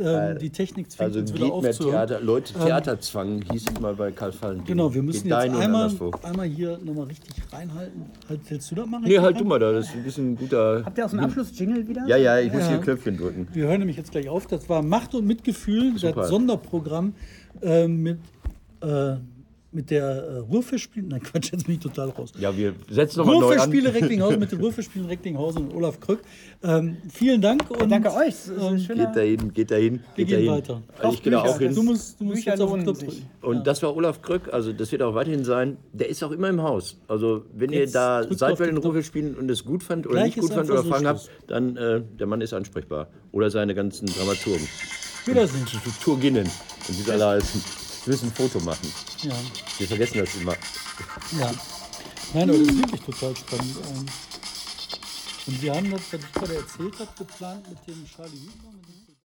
Ähm, 0.00 0.38
die 0.38 0.50
Technik 0.50 0.90
zwingt 0.90 1.08
Also 1.08 1.20
uns 1.20 1.32
geht 1.32 1.40
wieder 1.40 1.46
mehr 1.46 1.54
aufzuhören. 1.70 2.06
Theater, 2.08 2.20
Leute, 2.24 2.54
Theaterzwang 2.54 3.42
hieß 3.50 3.64
es 3.74 3.80
mal 3.80 3.94
bei 3.94 4.12
Karl 4.12 4.32
Valentin. 4.40 4.64
Genau, 4.66 4.92
wir 4.92 5.02
müssen 5.02 5.24
geht 5.24 5.32
jetzt 5.32 5.48
und 5.48 5.60
einmal, 5.60 5.90
einmal 6.22 6.46
hier 6.46 6.78
nochmal 6.84 7.06
richtig 7.06 7.34
reinhalten. 7.52 8.06
Halt, 8.28 8.40
willst 8.48 8.70
du 8.70 8.74
das 8.74 8.86
machen? 8.86 9.04
Nee, 9.06 9.18
halt 9.18 9.40
du 9.40 9.44
mal 9.44 9.58
da, 9.58 9.72
das 9.72 9.88
ist 9.88 9.94
ein 9.94 10.04
bisschen 10.04 10.32
ein 10.32 10.36
guter... 10.36 10.82
Habt 10.84 10.98
ihr 10.98 11.04
aus 11.04 11.10
dem 11.10 11.20
Abschluss-Jingle 11.20 11.88
wieder? 11.88 12.06
Ja, 12.06 12.16
ja, 12.16 12.38
ich 12.38 12.52
muss 12.52 12.62
Ja. 12.62 12.68
hier 12.68 12.78
Knöpfchen 12.78 13.16
drücken. 13.16 13.48
Wir 13.52 13.66
hören 13.66 13.80
nämlich 13.80 13.96
jetzt 13.96 14.10
gleich 14.12 14.28
auf. 14.28 14.46
Das 14.46 14.68
war 14.68 14.82
Macht 14.82 15.14
und 15.14 15.26
Mitgefühl, 15.26 15.96
Super. 15.98 16.22
das 16.22 16.28
Sonderprogramm 16.28 17.14
äh, 17.62 17.88
mit, 17.88 18.18
äh, 18.82 19.16
mit 19.70 19.90
der 19.90 20.04
äh, 20.04 20.38
Ruhrfischspiel. 20.38 21.02
Nein, 21.02 21.22
Quatsch, 21.22 21.52
jetzt 21.52 21.66
bin 21.66 21.74
ich 21.74 21.80
total 21.80 22.08
raus. 22.10 22.32
Ja, 22.38 22.56
wir 22.56 22.74
setzen 22.90 23.18
nochmal 23.18 23.38
neu 23.40 23.58
an. 23.58 23.70
Recklinghausen 23.70 24.40
mit 24.40 24.50
den 24.50 24.60
Ruhrfischspielen 24.60 25.08
Recklinghausen 25.08 25.68
und 25.68 25.74
Olaf 25.76 26.00
Krück. 26.00 26.20
Ähm, 26.62 26.96
vielen 27.12 27.40
Dank. 27.40 27.70
Und, 27.70 27.90
Danke 27.90 28.12
euch. 28.12 28.34
Ähm, 28.48 28.76
Geht 28.78 29.16
dahin, 29.16 29.52
geht 29.52 29.70
dahin, 29.70 30.00
Wir 30.14 30.24
geht 30.24 30.28
gehen 30.28 30.46
dahin. 30.46 30.50
weiter. 30.50 30.82
Also 30.98 31.14
ich 31.16 31.22
gehe 31.22 31.32
da 31.32 31.42
auch 31.42 31.58
hin. 31.58 31.74
Du 31.74 31.82
musst, 31.82 32.18
du 32.18 32.24
musst 32.24 32.44
jetzt 32.44 32.60
auf 32.60 32.72
den 32.72 32.82
Knopf 32.82 32.98
drücken. 33.00 33.22
Und 33.42 33.66
das 33.66 33.82
war 33.82 33.94
Olaf 33.94 34.22
Kröck, 34.22 34.52
also 34.52 34.72
das 34.72 34.90
wird 34.90 35.02
auch 35.02 35.14
weiterhin 35.14 35.44
sein. 35.44 35.76
Der 35.92 36.08
ist 36.08 36.22
auch 36.22 36.30
immer 36.30 36.48
im 36.48 36.62
Haus. 36.62 36.96
Also 37.06 37.44
wenn 37.54 37.70
Jetzt 37.70 37.90
ihr 37.90 37.92
da 37.92 38.24
seid 38.30 38.58
bei 38.58 38.66
den. 38.66 38.78
Ruhespielen 38.78 39.34
und 39.36 39.50
es 39.50 39.64
gut 39.64 39.82
fand 39.82 40.06
oder 40.06 40.16
Gleich 40.16 40.36
nicht 40.36 40.40
gut 40.40 40.52
fand 40.52 40.70
oder 40.70 40.84
Fragen 40.84 41.06
habt, 41.06 41.28
dann 41.46 41.76
äh, 41.76 42.00
der 42.18 42.26
Mann 42.26 42.40
ist 42.40 42.54
ansprechbar. 42.54 43.08
Oder 43.32 43.50
seine 43.50 43.74
ganzen 43.74 44.06
Dramaturgen. 44.06 44.66
Wiedersehen. 45.26 45.66
Turginnen 46.02 46.46
und 46.46 46.98
wie 46.98 47.02
sie 47.02 47.10
alle 47.12 47.26
heißen. 47.26 47.87
Wir 48.08 48.14
müssen 48.14 48.28
ein 48.28 48.32
Foto 48.34 48.58
machen. 48.60 48.90
Ja, 49.22 49.34
Wir 49.76 49.86
vergessen 49.86 50.18
das 50.20 50.34
immer. 50.36 50.54
ja. 51.38 51.52
Nein, 52.32 52.48
aber 52.48 52.58
das 52.58 52.68
ist 52.68 52.78
wirklich 52.78 53.00
total 53.02 53.36
spannend. 53.36 53.76
Ähm, 53.86 54.06
Und 55.46 55.62
wir 55.62 55.74
haben 55.74 55.90
das, 55.90 56.00
was 56.10 56.20
ich 56.22 56.32
gerade 56.32 56.56
erzählt 56.56 56.98
habe, 57.00 57.10
geplant 57.18 57.68
mit 57.68 57.86
dem 57.86 58.06
Charlie 58.06 58.40
Hübner. 58.40 58.97